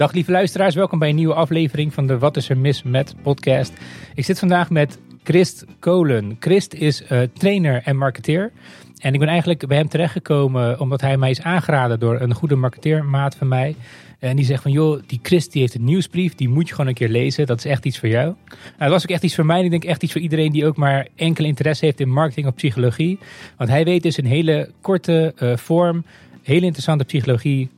Dag 0.00 0.12
lieve 0.12 0.30
luisteraars, 0.30 0.74
welkom 0.74 0.98
bij 0.98 1.08
een 1.08 1.14
nieuwe 1.14 1.34
aflevering 1.34 1.94
van 1.94 2.06
de 2.06 2.18
Wat 2.18 2.36
is 2.36 2.48
er 2.48 2.58
mis 2.58 2.82
met 2.82 3.14
podcast. 3.22 3.72
Ik 4.14 4.24
zit 4.24 4.38
vandaag 4.38 4.70
met 4.70 4.98
Christ 5.22 5.64
Kolen. 5.78 6.36
Christ 6.38 6.74
is 6.74 7.02
uh, 7.02 7.20
trainer 7.32 7.82
en 7.84 7.96
marketeer. 7.96 8.52
En 8.98 9.12
ik 9.12 9.18
ben 9.18 9.28
eigenlijk 9.28 9.66
bij 9.66 9.76
hem 9.76 9.88
terechtgekomen 9.88 10.80
omdat 10.80 11.00
hij 11.00 11.16
mij 11.16 11.30
is 11.30 11.42
aangeraden 11.42 12.00
door 12.00 12.20
een 12.20 12.34
goede 12.34 12.54
marketeermaat 12.54 13.34
van 13.34 13.48
mij. 13.48 13.76
En 14.18 14.36
die 14.36 14.44
zegt 14.44 14.62
van, 14.62 14.72
joh, 14.72 15.02
die 15.06 15.20
Christ 15.22 15.52
die 15.52 15.60
heeft 15.60 15.74
een 15.74 15.84
nieuwsbrief, 15.84 16.34
die 16.34 16.48
moet 16.48 16.68
je 16.68 16.74
gewoon 16.74 16.88
een 16.88 16.94
keer 16.94 17.08
lezen. 17.08 17.46
Dat 17.46 17.58
is 17.58 17.64
echt 17.64 17.86
iets 17.86 17.98
voor 17.98 18.08
jou. 18.08 18.34
Nou, 18.48 18.56
dat 18.78 18.90
was 18.90 19.02
ook 19.02 19.10
echt 19.10 19.22
iets 19.22 19.34
voor 19.34 19.46
mij. 19.46 19.64
ik 19.64 19.70
denk 19.70 19.84
echt 19.84 20.02
iets 20.02 20.12
voor 20.12 20.20
iedereen 20.20 20.52
die 20.52 20.66
ook 20.66 20.76
maar 20.76 21.08
enkel 21.16 21.44
interesse 21.44 21.84
heeft 21.84 22.00
in 22.00 22.10
marketing 22.10 22.46
of 22.46 22.54
psychologie. 22.54 23.18
Want 23.56 23.70
hij 23.70 23.84
weet 23.84 24.02
dus 24.02 24.16
een 24.16 24.26
hele 24.26 24.70
korte 24.80 25.34
uh, 25.42 25.56
vorm, 25.56 26.04
hele 26.42 26.64
interessante 26.64 27.04
psychologie, 27.04 27.68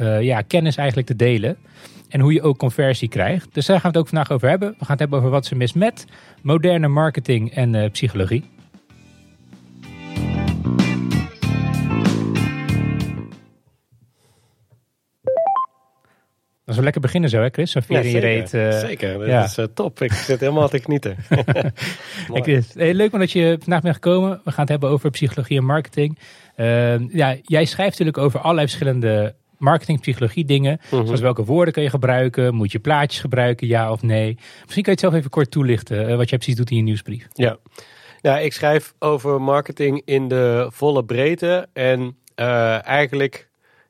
uh, 0.00 0.22
ja, 0.22 0.40
kennis 0.40 0.76
eigenlijk 0.76 1.08
te 1.08 1.16
delen. 1.16 1.56
En 2.08 2.20
hoe 2.20 2.32
je 2.32 2.42
ook 2.42 2.58
conversie 2.58 3.08
krijgt. 3.08 3.54
Dus 3.54 3.66
daar 3.66 3.80
gaan 3.80 3.90
we 3.90 3.98
het 3.98 4.06
ook 4.06 4.12
vandaag 4.12 4.30
over 4.30 4.48
hebben. 4.48 4.68
We 4.68 4.84
gaan 4.84 4.90
het 4.90 4.98
hebben 4.98 5.18
over 5.18 5.30
wat 5.30 5.46
ze 5.46 5.54
mis 5.54 5.72
met 5.72 6.04
moderne 6.42 6.88
marketing 6.88 7.54
en 7.54 7.74
uh, 7.74 7.90
psychologie. 7.90 8.44
Dat 16.70 16.78
is 16.78 16.84
wel 16.84 16.94
lekker 16.94 17.00
beginnen 17.00 17.30
zo, 17.30 17.40
hè 17.40 17.48
Chris? 17.48 17.70
Zo'n 17.70 17.82
ja, 17.88 18.00
in 18.00 18.10
je 18.10 18.18
reet. 18.18 18.54
Uh, 18.54 18.78
zeker, 18.78 19.18
dat 19.18 19.26
ja. 19.26 19.44
is 19.44 19.58
uh, 19.58 19.64
top. 19.74 20.02
Ik 20.02 20.12
zit 20.12 20.40
helemaal 20.40 20.68
te 20.68 20.80
knieten. 20.80 21.16
hey 22.32 22.42
Chris, 22.42 22.74
hey, 22.74 22.94
leuk 22.94 23.10
dat 23.10 23.32
je 23.32 23.56
vandaag 23.60 23.82
bent 23.82 23.94
gekomen. 23.94 24.30
We 24.44 24.50
gaan 24.50 24.60
het 24.60 24.68
hebben 24.68 24.88
over 24.88 25.10
psychologie 25.10 25.58
en 25.58 25.64
marketing. 25.64 26.18
Uh, 26.56 27.08
ja, 27.08 27.36
jij 27.42 27.64
schrijft 27.64 27.90
natuurlijk 27.90 28.18
over 28.18 28.40
allerlei 28.40 28.66
verschillende 28.66 29.34
marketing, 29.60 30.00
psychologie 30.00 30.44
dingen. 30.44 30.80
Mm 30.82 30.98
-hmm. 30.98 31.06
Zoals 31.06 31.20
welke 31.20 31.44
woorden 31.44 31.74
kun 31.74 31.82
je 31.82 31.90
gebruiken? 31.90 32.54
Moet 32.54 32.72
je 32.72 32.78
plaatjes 32.78 33.20
gebruiken, 33.20 33.66
ja 33.66 33.90
of 33.90 34.02
nee? 34.02 34.34
Misschien 34.34 34.82
kan 34.82 34.82
je 34.82 34.90
het 34.90 35.00
zelf 35.00 35.14
even 35.14 35.30
kort 35.30 35.50
toelichten, 35.50 36.16
wat 36.16 36.28
jij 36.28 36.38
precies 36.38 36.56
doet 36.56 36.70
in 36.70 36.76
je 36.76 36.82
nieuwsbrief. 36.82 37.26
Ja, 37.32 37.56
ja 38.20 38.38
ik 38.38 38.52
schrijf 38.52 38.94
over 38.98 39.40
marketing 39.40 40.02
in 40.04 40.28
de 40.28 40.68
volle 40.72 41.04
breedte. 41.04 41.68
En 41.72 42.16
eigenlijk 42.84 43.48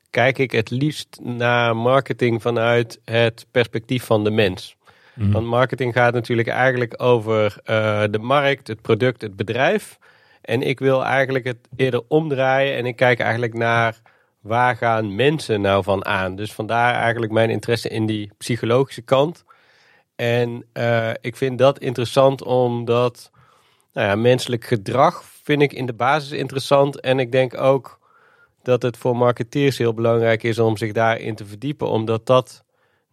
kijk 0.09 0.37
ik 0.37 0.51
het 0.51 0.69
liefst 0.69 1.19
naar 1.21 1.75
marketing 1.75 2.41
vanuit 2.41 2.99
het 3.05 3.45
perspectief 3.51 4.03
van 4.03 4.23
de 4.23 4.31
mens. 4.31 4.75
Mm. 5.13 5.31
Want 5.31 5.45
marketing 5.45 5.93
gaat 5.93 6.13
natuurlijk 6.13 6.47
eigenlijk 6.47 6.93
over 7.03 7.57
uh, 7.65 8.03
de 8.11 8.19
markt, 8.19 8.67
het 8.67 8.81
product, 8.81 9.21
het 9.21 9.35
bedrijf. 9.35 9.97
En 10.41 10.61
ik 10.61 10.79
wil 10.79 11.05
eigenlijk 11.05 11.45
het 11.45 11.57
eerder 11.75 12.01
omdraaien 12.07 12.77
en 12.77 12.85
ik 12.85 12.95
kijk 12.95 13.19
eigenlijk 13.19 13.53
naar 13.53 14.01
waar 14.41 14.75
gaan 14.75 15.15
mensen 15.15 15.61
nou 15.61 15.83
van 15.83 16.05
aan. 16.05 16.35
Dus 16.35 16.53
vandaar 16.53 16.93
eigenlijk 16.93 17.31
mijn 17.31 17.49
interesse 17.49 17.89
in 17.89 18.05
die 18.05 18.31
psychologische 18.37 19.01
kant. 19.01 19.43
En 20.15 20.65
uh, 20.73 21.09
ik 21.21 21.35
vind 21.35 21.57
dat 21.57 21.79
interessant 21.79 22.43
omdat 22.43 23.31
nou 23.93 24.07
ja, 24.07 24.15
menselijk 24.15 24.65
gedrag 24.65 25.23
vind 25.23 25.61
ik 25.61 25.73
in 25.73 25.85
de 25.85 25.93
basis 25.93 26.31
interessant. 26.31 26.99
En 26.99 27.19
ik 27.19 27.31
denk 27.31 27.57
ook 27.57 27.99
dat 28.63 28.81
het 28.81 28.97
voor 28.97 29.17
marketeers 29.17 29.77
heel 29.77 29.93
belangrijk 29.93 30.43
is 30.43 30.59
om 30.59 30.77
zich 30.77 30.91
daarin 30.91 31.35
te 31.35 31.45
verdiepen. 31.45 31.87
Omdat 31.87 32.25
dat 32.25 32.63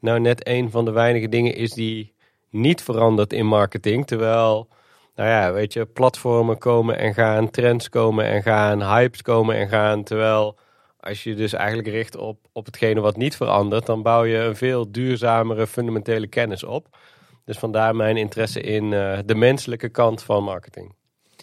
nou 0.00 0.20
net 0.20 0.48
een 0.48 0.70
van 0.70 0.84
de 0.84 0.90
weinige 0.90 1.28
dingen 1.28 1.54
is 1.54 1.72
die 1.72 2.14
niet 2.50 2.82
verandert 2.82 3.32
in 3.32 3.46
marketing. 3.46 4.06
Terwijl, 4.06 4.68
nou 5.14 5.28
ja, 5.28 5.52
weet 5.52 5.72
je, 5.72 5.86
platformen 5.86 6.58
komen 6.58 6.98
en 6.98 7.14
gaan, 7.14 7.50
trends 7.50 7.88
komen 7.88 8.24
en 8.24 8.42
gaan, 8.42 8.82
hypes 8.82 9.22
komen 9.22 9.56
en 9.56 9.68
gaan. 9.68 10.02
Terwijl 10.04 10.58
als 11.00 11.22
je 11.22 11.34
dus 11.34 11.52
eigenlijk 11.52 11.88
richt 11.88 12.16
op, 12.16 12.38
op 12.52 12.66
hetgene 12.66 13.00
wat 13.00 13.16
niet 13.16 13.36
verandert, 13.36 13.86
dan 13.86 14.02
bouw 14.02 14.24
je 14.24 14.36
een 14.36 14.56
veel 14.56 14.92
duurzamere 14.92 15.66
fundamentele 15.66 16.26
kennis 16.26 16.64
op. 16.64 16.98
Dus 17.44 17.58
vandaar 17.58 17.96
mijn 17.96 18.16
interesse 18.16 18.60
in 18.60 18.84
uh, 18.84 19.18
de 19.24 19.34
menselijke 19.34 19.88
kant 19.88 20.22
van 20.22 20.44
marketing. 20.44 20.94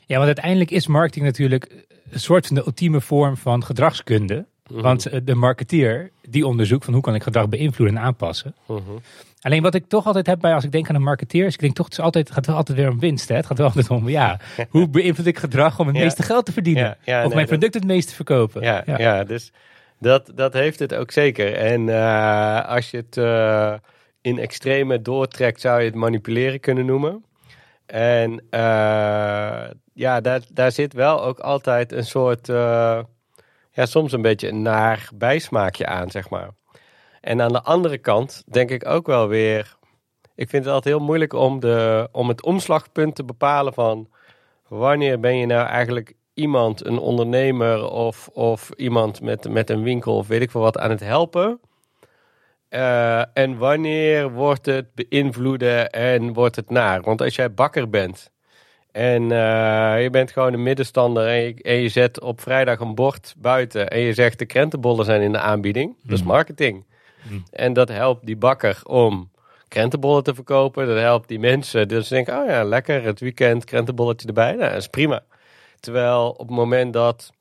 Ja, 0.06 0.16
want 0.16 0.26
uiteindelijk 0.26 0.72
is 0.72 0.88
marketing 0.88 1.26
natuurlijk 1.26 1.86
een 2.10 2.20
soort 2.20 2.48
van 2.48 2.56
de 2.56 2.64
ultieme 2.66 3.02
vorm 3.02 3.38
van 3.38 3.64
gedragskunde. 3.64 4.36
Mm 4.36 4.46
-hmm. 4.64 4.82
Want 4.82 5.28
de 5.28 5.36
marketeer 5.36 6.12
die 6.30 6.48
onderzoekt 6.48 6.86
van 6.86 6.94
hoe 6.94 7.04
kan 7.04 7.16
ik 7.16 7.24
gedrag 7.24 7.50
beïnvloeden 7.50 7.98
en 7.98 8.04
aanpassen. 8.04 8.56
Mm 8.68 8.76
-hmm. 8.86 9.02
Alleen 9.46 9.62
wat 9.62 9.76
ik 9.76 9.88
toch 9.88 10.06
altijd 10.06 10.28
heb 10.28 10.40
bij 10.40 10.54
als 10.54 10.64
ik 10.64 10.72
denk 10.72 10.90
aan 10.90 10.96
een 10.96 11.02
marketeer, 11.02 11.46
is 11.46 11.54
ik 11.54 11.60
denk 11.60 11.76
toch 11.76 11.86
het, 11.86 11.98
is 11.98 12.04
altijd, 12.04 12.26
het 12.26 12.36
gaat 12.36 12.46
wel 12.46 12.56
altijd 12.56 12.78
weer 12.78 12.90
om 12.90 13.00
winst. 13.00 13.30
Hè? 13.30 13.36
Het 13.36 13.46
gaat 13.46 13.58
wel 13.58 13.68
altijd 13.68 13.90
om, 13.90 14.10
ja, 14.10 14.40
hoe 14.70 14.90
beïnvloed 14.90 15.26
ik 15.26 15.38
gedrag 15.38 15.80
om 15.80 15.88
het 15.88 15.96
ja. 15.96 16.02
meeste 16.02 16.24
geld 16.24 16.46
te 16.46 16.52
verdienen? 16.52 16.98
Ja, 17.04 17.18
of 17.20 17.26
nee, 17.26 17.36
mijn 17.36 17.48
product 17.48 17.74
dat... 17.74 17.82
het 17.82 17.92
meeste 17.92 18.10
te 18.10 18.16
verkopen? 18.16 18.62
Ja, 18.62 18.84
ja. 18.86 19.24
dus 19.24 19.52
dat, 20.00 20.32
dat 20.36 20.54
heeft 20.54 20.80
het 20.80 20.94
ook 20.94 21.12
zeker. 21.12 21.54
En 21.54 21.88
uh, 21.88 22.68
als 22.68 22.92
je 22.92 22.98
het 22.98 23.18
uh, 23.18 23.74
in 24.22 24.40
extreme 24.40 25.02
doortrekt, 25.02 25.62
zou 25.62 25.80
je 25.80 25.86
het 25.86 25.96
manipuleren 25.96 26.60
kunnen 26.60 26.86
noemen. 26.86 27.26
En 27.86 28.32
uh, 28.32 29.70
ja, 29.94 30.22
daar, 30.22 30.42
daar 30.54 30.72
zit 30.72 30.94
wel 30.94 31.24
ook 31.24 31.40
altijd 31.40 31.92
een 31.92 32.06
soort, 32.06 32.48
ja, 32.48 33.86
soms 33.86 34.12
een 34.12 34.22
beetje 34.22 34.48
een 34.48 34.62
naar 34.62 35.10
bijsmaakje 35.16 35.86
aan, 35.86 36.12
zeg 36.12 36.30
maar. 36.30 36.50
En 37.26 37.42
aan 37.42 37.52
de 37.52 37.62
andere 37.62 37.98
kant 37.98 38.44
denk 38.46 38.70
ik 38.70 38.86
ook 38.86 39.08
wel 39.08 39.28
weer, 39.28 39.78
ik 40.36 40.50
vind 40.50 40.66
het 40.66 40.74
altijd 40.74 40.96
heel 40.96 41.06
moeilijk 41.06 41.34
om, 41.34 41.60
de, 41.60 42.08
om 42.12 42.28
het 42.28 42.44
omslagpunt 42.44 43.16
te 43.16 43.24
bepalen 43.24 43.74
van 43.74 44.10
wanneer 44.68 45.20
ben 45.20 45.38
je 45.38 45.46
nou 45.46 45.68
eigenlijk 45.68 46.14
iemand, 46.34 46.86
een 46.86 46.98
ondernemer 46.98 47.90
of, 47.90 48.28
of 48.28 48.72
iemand 48.76 49.22
met, 49.22 49.50
met 49.50 49.70
een 49.70 49.84
winkel 49.84 50.18
of 50.18 50.28
weet 50.28 50.42
ik 50.42 50.52
veel 50.52 50.62
wat 50.62 50.78
aan 50.78 50.90
het 50.90 51.00
helpen. 51.00 51.60
Uh, 52.70 53.38
en 53.38 53.58
wanneer 53.58 54.32
wordt 54.32 54.66
het 54.66 54.88
beïnvloeden 54.94 55.90
en 55.90 56.34
wordt 56.34 56.56
het 56.56 56.70
naar? 56.70 57.02
Want 57.02 57.22
als 57.22 57.36
jij 57.36 57.54
bakker 57.54 57.90
bent 57.90 58.32
en 58.92 59.24
uh, 59.24 60.02
je 60.02 60.10
bent 60.12 60.32
gewoon 60.32 60.54
een 60.54 60.64
middenstander 60.64 61.28
en 61.28 61.42
je, 61.42 61.56
en 61.62 61.76
je, 61.76 61.90
zet 61.90 62.22
op 62.22 62.42
vrijdag 62.42 62.80
een 62.80 62.96
bord 62.96 63.36
buiten 63.38 63.90
en 63.90 64.00
je 64.00 64.14
zegt 64.14 64.40
de 64.40 64.46
krentenbollen 64.46 65.06
zijn 65.06 65.22
in 65.22 65.32
de 65.32 65.40
aanbieding, 65.40 65.96
dat 66.04 66.18
is 66.18 66.24
marketing. 66.24 66.86
Mm. 67.30 67.44
En 67.52 67.74
dat 67.74 67.90
helpt 67.90 68.26
die 68.26 68.38
bakker 68.38 68.82
om 68.84 69.30
krentenbollen 69.68 70.24
te 70.24 70.34
verkopen, 70.34 70.88
dat 70.88 70.98
helpt 70.98 71.28
die 71.28 71.40
mensen. 71.40 71.88
Dus 71.88 72.08
denken, 72.08 72.42
oh 72.42 72.48
ja, 72.48 72.64
lekker, 72.64 73.04
het 73.04 73.20
weekend, 73.20 73.64
krentenbolletje 73.64 74.28
erbij, 74.28 74.52
nou, 74.52 74.70
dat 74.70 74.78
is 74.78 74.88
prima. 74.88 75.24
Terwijl 75.80 76.30
op 76.30 76.48
het 76.48 76.58
moment 76.58 76.94
dat 76.94 77.34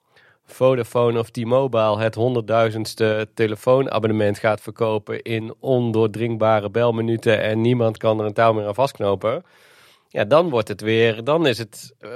Vodafone 0.47 1.19
of 1.19 1.31
T-Mobile 1.31 1.99
het 1.99 2.15
honderdduizendste 2.15 3.29
telefoonabonnement 3.35 4.39
gaat 4.39 4.61
verkopen 4.61 5.23
in 5.23 5.55
ondoordringbare 5.61 6.71
belminuten 6.71 7.41
en 7.43 7.61
niemand 7.61 7.97
kan 7.97 8.21
er 8.21 8.27
een 8.27 8.33
touw 8.33 8.53
meer 8.53 8.67
aan 8.67 8.75
vastknopen. 8.75 9.45
Ja, 10.09 10.25
dan 10.25 10.51
wordt 10.51 10.69
het 10.69 10.81
weer, 10.81 11.25
dan 11.25 11.47
is 11.47 11.59
het, 11.59 11.95
uh, 12.01 12.11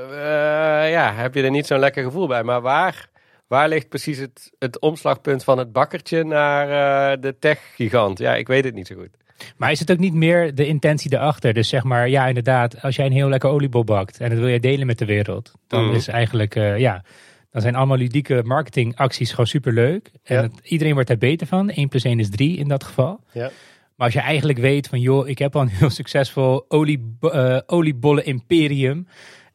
ja, 0.91 1.13
heb 1.13 1.35
je 1.35 1.43
er 1.43 1.51
niet 1.51 1.67
zo'n 1.67 1.79
lekker 1.79 2.05
gevoel 2.05 2.27
bij. 2.27 2.43
Maar 2.43 2.61
waar, 2.61 3.09
waar 3.49 3.69
ligt 3.69 3.89
precies 3.89 4.19
het, 4.19 4.53
het 4.59 4.81
omslagpunt 4.81 5.45
van 5.45 5.59
het 5.59 5.73
bakkertje 5.73 6.25
naar 6.25 6.69
uh, 6.69 7.23
de 7.23 7.37
tech-gigant? 7.39 8.19
Ja, 8.19 8.35
ik 8.35 8.47
weet 8.47 8.65
het 8.65 8.75
niet 8.75 8.87
zo 8.87 8.95
goed. 8.95 9.17
Maar 9.57 9.71
is 9.71 9.81
het 9.81 9.91
ook 9.91 9.99
niet 9.99 10.15
meer 10.15 10.55
de 10.55 10.67
intentie 10.67 11.13
erachter? 11.13 11.55
Dus 11.55 11.69
zeg 11.69 11.85
maar, 11.85 12.09
ja, 12.09 12.27
inderdaad, 12.27 12.83
als 12.83 12.97
jij 12.97 13.07
een 13.07 13.13
heel 13.13 13.29
lekker 13.29 13.51
oliebol 13.51 13.85
bakt 13.85 14.21
en 14.21 14.31
dat 14.31 14.39
wil 14.39 14.49
je 14.49 14.61
delen 14.61 14.87
met 14.87 14.99
de 14.99 15.05
wereld, 15.05 15.53
dan 15.67 15.85
mm. 15.85 15.95
is 15.95 16.09
eigenlijk, 16.09 16.55
uh, 16.57 16.79
ja, 16.79 17.05
dan 17.51 17.63
zijn 17.63 17.75
allemaal 17.75 17.97
ludieke 17.97 18.43
marketingacties 18.45 19.31
gewoon 19.31 19.47
superleuk. 19.47 20.11
En 20.23 20.37
ja. 20.37 20.43
het, 20.43 20.53
iedereen 20.63 20.93
wordt 20.93 21.09
daar 21.09 21.19
beter 21.19 21.47
van. 21.47 21.71
1 21.71 21.89
plus 21.89 22.05
1 22.05 22.21
is 22.21 22.31
3 22.31 22.57
in 22.57 22.69
dat 22.69 22.85
geval. 22.85 23.21
Ja. 23.33 23.51
Maar 23.97 24.07
als 24.07 24.15
je 24.15 24.21
eigenlijk 24.21 24.59
weet 24.59 24.89
van, 24.89 25.01
joh, 25.01 25.29
ik 25.29 25.39
heb 25.39 25.57
al 25.57 25.63
een 25.63 25.69
heel 25.69 25.91
succesvol 26.01 26.65
olie, 26.69 27.17
uh, 27.21 27.59
oliebollen 27.67 28.25
imperium. 28.25 29.07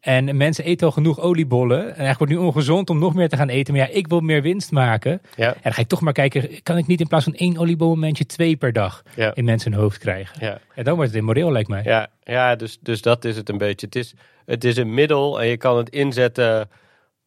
En 0.03 0.37
mensen 0.37 0.63
eten 0.63 0.87
al 0.87 0.93
genoeg 0.93 1.19
oliebollen. 1.19 1.79
En 1.79 1.85
eigenlijk 1.85 2.17
wordt 2.17 2.33
nu 2.33 2.39
ongezond 2.39 2.89
om 2.89 2.99
nog 2.99 3.13
meer 3.13 3.29
te 3.29 3.37
gaan 3.37 3.49
eten. 3.49 3.73
Maar 3.73 3.87
ja, 3.87 3.93
ik 3.93 4.07
wil 4.07 4.19
meer 4.19 4.41
winst 4.41 4.71
maken. 4.71 5.21
Ja. 5.35 5.53
En 5.53 5.59
dan 5.63 5.73
ga 5.73 5.81
ik 5.81 5.87
toch 5.87 6.01
maar 6.01 6.13
kijken, 6.13 6.63
kan 6.63 6.77
ik 6.77 6.87
niet 6.87 6.99
in 6.99 7.07
plaats 7.07 7.23
van 7.23 7.35
één 7.35 7.57
oliebolmomentje 7.57 8.25
twee 8.25 8.55
per 8.55 8.73
dag 8.73 9.03
ja. 9.15 9.35
in 9.35 9.45
mensen 9.45 9.71
hun 9.71 9.81
hoofd 9.81 9.97
krijgen? 9.97 10.45
Ja. 10.45 10.59
En 10.75 10.83
dan 10.83 10.95
wordt 10.95 11.09
het 11.09 11.19
immoreel, 11.19 11.51
lijkt 11.51 11.69
mij. 11.69 11.83
Ja, 11.83 12.07
ja 12.23 12.55
dus, 12.55 12.77
dus 12.81 13.01
dat 13.01 13.25
is 13.25 13.35
het 13.35 13.49
een 13.49 13.57
beetje. 13.57 13.85
Het 13.85 13.95
is, 13.95 14.13
het 14.45 14.63
is 14.63 14.77
een 14.77 14.93
middel 14.93 15.41
en 15.41 15.47
je 15.47 15.57
kan 15.57 15.77
het 15.77 15.89
inzetten 15.89 16.69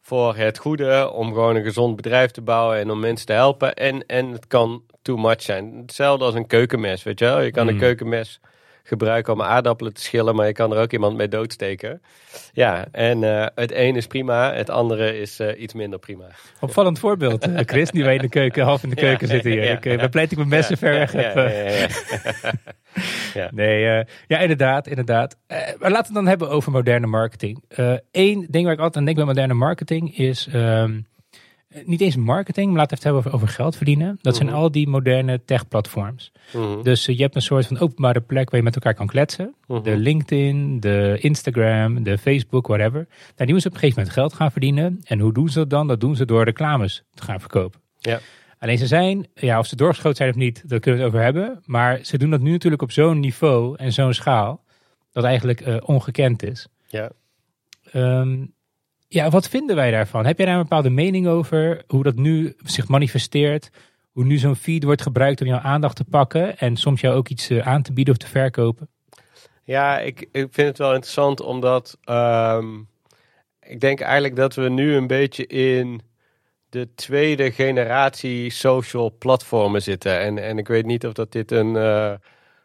voor 0.01 0.35
het 0.35 0.57
goede, 0.57 1.11
om 1.11 1.33
gewoon 1.33 1.55
een 1.55 1.63
gezond 1.63 1.95
bedrijf 1.95 2.31
te 2.31 2.41
bouwen 2.41 2.77
en 2.77 2.91
om 2.91 2.99
mensen 2.99 3.25
te 3.25 3.33
helpen. 3.33 3.73
En, 3.73 4.05
en 4.05 4.31
het 4.31 4.47
kan 4.47 4.83
too 5.01 5.17
much 5.17 5.41
zijn. 5.41 5.73
Hetzelfde 5.81 6.25
als 6.25 6.35
een 6.35 6.47
keukenmes, 6.47 7.03
weet 7.03 7.19
je 7.19 7.25
wel. 7.25 7.41
Je 7.41 7.51
kan 7.51 7.63
mm. 7.63 7.69
een 7.69 7.79
keukenmes 7.79 8.39
gebruiken 8.87 9.33
om 9.33 9.41
aardappelen 9.41 9.93
te 9.93 10.01
schillen, 10.01 10.35
maar 10.35 10.47
je 10.47 10.53
kan 10.53 10.73
er 10.73 10.81
ook 10.81 10.91
iemand 10.91 11.17
mee 11.17 11.27
doodsteken. 11.27 12.01
Ja, 12.53 12.85
en 12.91 13.21
uh, 13.21 13.45
het 13.55 13.71
een 13.71 13.95
is 13.95 14.07
prima, 14.07 14.53
het 14.53 14.69
andere 14.69 15.19
is 15.19 15.39
uh, 15.39 15.61
iets 15.61 15.73
minder 15.73 15.99
prima. 15.99 16.25
Opvallend 16.59 16.99
voorbeeld, 16.99 17.47
uh, 17.47 17.59
Chris, 17.65 17.91
die 17.91 18.03
wij 18.03 18.15
in 18.15 18.21
de 18.21 18.29
keuken, 18.29 18.63
half 18.63 18.83
in 18.83 18.89
de 18.89 18.95
keuken 18.95 19.27
ja, 19.27 19.33
zitten 19.33 19.51
hier. 19.51 19.63
Ja, 19.63 19.71
ik, 19.71 19.83
ja. 19.83 20.07
pleit 20.07 20.31
ik 20.31 20.37
mijn 20.37 20.49
messen 20.49 20.77
ver 20.77 20.93
weg 20.93 21.13
Nee, 23.51 24.05
ja, 24.27 24.39
inderdaad, 24.39 24.87
inderdaad. 24.87 25.37
maar 25.47 25.59
laten 25.79 25.91
we 25.91 25.97
het 25.97 26.13
dan 26.13 26.27
hebben 26.27 26.49
over 26.49 26.71
moderne 26.71 27.07
marketing. 27.07 27.63
Eén 28.11 28.47
ding 28.49 28.63
waar 28.63 28.73
ik 28.73 28.79
altijd 28.79 28.95
aan 28.95 29.05
denk 29.05 29.17
bij 29.17 29.25
moderne 29.25 29.53
marketing 29.53 30.17
is... 30.17 30.47
Um, 30.53 31.07
niet 31.85 32.01
eens 32.01 32.15
marketing, 32.15 32.67
maar 32.67 32.77
laten 32.77 32.89
we 32.89 32.95
het 32.95 33.03
hebben 33.03 33.21
over, 33.21 33.33
over 33.33 33.47
geld 33.47 33.75
verdienen. 33.75 34.17
Dat 34.21 34.35
zijn 34.35 34.47
Mhm. 34.47 34.57
al 34.57 34.71
die 34.71 34.87
moderne 34.87 35.41
tech-platforms. 35.45 36.31
Mhm. 36.53 36.81
Dus 36.83 37.07
eh, 37.07 37.15
je 37.15 37.21
hebt 37.21 37.35
een 37.35 37.41
soort 37.41 37.65
van 37.67 37.79
openbare 37.79 38.21
plek 38.21 38.49
waar 38.49 38.59
je 38.59 38.65
met 38.65 38.75
elkaar 38.75 38.93
kan 38.93 39.07
kletsen. 39.07 39.55
Mhm. 39.67 39.83
De 39.83 39.97
LinkedIn, 39.97 40.79
de 40.79 41.17
Instagram, 41.21 42.03
de 42.03 42.17
Facebook, 42.17 42.67
whatever. 42.67 43.05
Nou, 43.09 43.33
die 43.35 43.51
moeten 43.53 43.69
op 43.69 43.73
een 43.73 43.79
gegeven 43.79 43.95
moment 43.99 44.13
geld 44.19 44.33
gaan 44.33 44.51
verdienen. 44.51 44.99
En 45.03 45.19
hoe 45.19 45.33
doen 45.33 45.49
ze 45.49 45.57
dat 45.59 45.69
dan? 45.69 45.87
Dat 45.87 45.99
doen 45.99 46.15
ze 46.15 46.25
door 46.25 46.43
reclames 46.43 47.03
te 47.13 47.23
gaan 47.23 47.39
verkopen. 47.39 47.79
Ja. 47.99 48.19
Alleen 48.59 48.77
ze 48.77 48.87
zijn, 48.87 49.27
ja, 49.33 49.59
of 49.59 49.65
ze 49.65 49.75
doorgeschoten 49.75 50.17
zijn 50.17 50.29
of 50.29 50.35
niet, 50.35 50.63
daar 50.69 50.79
kunnen 50.79 50.99
we 50.99 51.05
het 51.05 51.15
over 51.15 51.25
hebben. 51.25 51.61
Maar 51.65 51.99
ze 52.01 52.17
doen 52.17 52.29
dat 52.29 52.41
nu 52.41 52.51
natuurlijk 52.51 52.81
op 52.81 52.91
zo'n 52.91 53.19
niveau 53.19 53.75
en 53.77 53.93
zo'n 53.93 54.13
schaal, 54.13 54.63
dat 55.11 55.23
eigenlijk 55.23 55.61
eh, 55.61 55.75
ongekend 55.85 56.43
is. 56.43 56.67
Ja. 56.87 57.11
Ehm, 57.91 58.45
ja, 59.17 59.29
wat 59.29 59.49
vinden 59.49 59.75
wij 59.75 59.91
daarvan? 59.91 60.25
Heb 60.25 60.37
jij 60.37 60.45
daar 60.45 60.55
een 60.55 60.61
bepaalde 60.61 60.89
mening 60.89 61.27
over? 61.27 61.83
Hoe 61.87 62.03
dat 62.03 62.15
nu 62.15 62.55
zich 62.63 62.87
manifesteert? 62.87 63.69
Hoe 64.11 64.23
nu 64.23 64.37
zo'n 64.37 64.55
feed 64.55 64.83
wordt 64.83 65.01
gebruikt 65.01 65.41
om 65.41 65.47
jouw 65.47 65.59
aandacht 65.59 65.95
te 65.95 66.03
pakken 66.03 66.57
en 66.57 66.75
soms 66.75 67.01
jou 67.01 67.15
ook 67.15 67.27
iets 67.27 67.49
eh, 67.49 67.67
aan 67.67 67.81
te 67.81 67.93
bieden 67.93 68.13
of 68.13 68.19
te 68.19 68.27
verkopen? 68.27 68.89
Ja, 69.63 69.99
ik, 69.99 70.19
ik 70.19 70.47
vind 70.51 70.67
het 70.67 70.77
wel 70.77 70.93
interessant 70.93 71.41
omdat 71.41 71.97
ehm, 72.03 72.79
ik 73.61 73.79
denk 73.79 73.99
eigenlijk 73.99 74.35
dat 74.35 74.55
we 74.55 74.69
nu 74.69 74.95
een 74.95 75.07
beetje 75.07 75.47
in 75.47 76.01
de 76.69 76.93
tweede 76.95 77.51
generatie 77.51 78.49
social 78.49 79.15
platformen 79.17 79.81
zitten. 79.81 80.19
En, 80.19 80.37
en 80.37 80.57
ik 80.57 80.67
weet 80.67 80.85
niet 80.85 81.05
of 81.05 81.13
dat 81.13 81.31
dit 81.31 81.51
een 81.51 81.75
eh, 81.75 82.13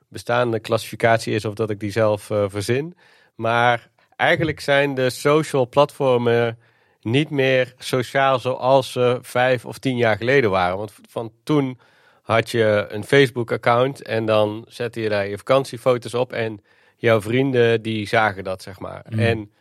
bestaande 0.09 0.61
klassificatie 0.61 1.35
is 1.35 1.45
of 1.45 1.55
dat 1.55 1.71
ik 1.71 1.81
die 1.81 1.91
zelf 1.91 2.31
eh, 2.31 2.45
verzin. 2.49 2.97
Maar 3.35 3.91
eigenlijk 4.23 4.61
zijn 4.61 4.95
de 4.95 5.11
social 5.11 5.69
platformen 5.69 6.59
niet 7.01 7.31
meer 7.31 7.75
sociaal 7.79 8.39
zoals 8.39 8.93
ze 8.93 9.19
vijf 9.23 9.65
of 9.65 9.79
tien 9.79 9.97
jaar 9.97 10.17
geleden 10.17 10.51
waren. 10.51 10.77
Want 10.77 10.93
van 11.09 11.33
toen 11.43 11.79
had 12.23 12.51
je 12.51 12.87
een 12.89 13.05
Facebook-account 13.05 14.03
en 14.03 14.27
dan 14.27 14.65
zette 14.69 15.01
je 15.01 15.09
daar 15.09 15.29
je 15.29 15.39
vakantiefoto's 15.39 16.15
op 16.15 16.33
en 16.33 16.61
jouw 16.97 17.21
vrienden 17.21 17.83
die 17.83 18.07
zagen 18.07 18.45
dat, 18.45 18.63
zeg 18.63 18.79
maar. 18.79 19.05
Mm. 19.09 19.19
En 19.19 19.53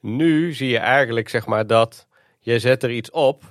nu 0.00 0.52
zie 0.52 0.68
je 0.68 0.78
eigenlijk, 0.78 1.28
zeg 1.28 1.46
maar, 1.46 1.66
dat 1.66 2.06
je 2.40 2.58
zet 2.58 2.82
er 2.82 2.90
iets 2.90 3.10
op 3.10 3.42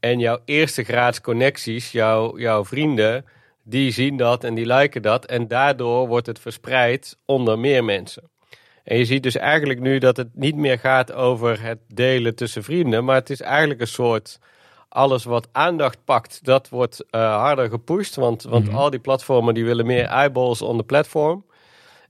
en 0.00 0.18
jouw 0.18 0.38
eerste 0.44 0.82
graads 0.84 1.20
connecties, 1.20 1.92
jouw, 1.92 2.38
jouw 2.38 2.64
vrienden, 2.64 3.24
die 3.64 3.90
zien 3.90 4.16
dat 4.16 4.44
en 4.44 4.54
die 4.54 4.66
liken 4.66 5.02
dat 5.02 5.26
en 5.26 5.48
daardoor 5.48 6.08
wordt 6.08 6.26
het 6.26 6.38
verspreid 6.38 7.18
onder 7.24 7.58
meer 7.58 7.84
mensen. 7.84 8.30
En 8.84 8.98
je 8.98 9.04
ziet 9.04 9.22
dus 9.22 9.36
eigenlijk 9.36 9.80
nu 9.80 9.98
dat 9.98 10.16
het 10.16 10.28
niet 10.34 10.56
meer 10.56 10.78
gaat 10.78 11.12
over 11.12 11.62
het 11.62 11.78
delen 11.94 12.34
tussen 12.34 12.62
vrienden, 12.62 13.04
maar 13.04 13.14
het 13.14 13.30
is 13.30 13.40
eigenlijk 13.40 13.80
een 13.80 13.86
soort 13.86 14.38
alles 14.88 15.24
wat 15.24 15.48
aandacht 15.52 15.98
pakt, 16.04 16.44
dat 16.44 16.68
wordt 16.68 17.04
eh, 17.10 17.36
harder 17.40 17.68
gepusht. 17.68 18.14
Want, 18.14 18.42
want 18.42 18.66
Mhm. 18.66 18.76
al 18.76 18.90
die 18.90 19.00
platformen 19.00 19.54
die 19.54 19.64
willen 19.64 19.86
meer 19.86 20.04
eyeballs 20.04 20.62
on 20.62 20.76
the 20.76 20.84
platform. 20.84 21.44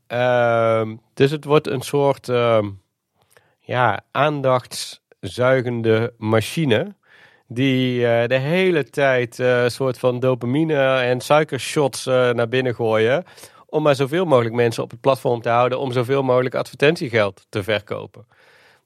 Ehm, 0.07 0.97
dus 1.15 1.31
het 1.31 1.45
wordt 1.45 1.67
een 1.67 1.81
soort 1.81 2.29
ehm, 2.29 2.69
ja, 3.61 4.01
aandachtszuigende 4.11 6.13
machine. 6.19 6.95
Die 7.49 8.07
eh, 8.07 8.29
de 8.29 8.39
hele 8.39 8.85
tijd 8.91 9.39
eh, 9.39 9.63
een 9.63 9.71
soort 9.71 9.99
van 9.99 10.21
dopamine 10.21 10.95
en 10.97 11.21
suikershots 11.21 12.07
eh, 12.07 12.31
naar 12.31 12.49
binnen 12.49 12.75
gooien. 12.75 13.25
Om 13.73 13.83
maar 13.83 13.95
zoveel 13.95 14.25
mogelijk 14.25 14.55
mensen 14.55 14.83
op 14.83 14.91
het 14.91 15.01
platform 15.01 15.41
te 15.41 15.49
houden. 15.49 15.79
Om 15.79 15.93
zoveel 15.93 16.23
mogelijk 16.23 16.55
advertentiegeld 16.55 17.47
te 17.49 17.63
verkopen. 17.63 18.27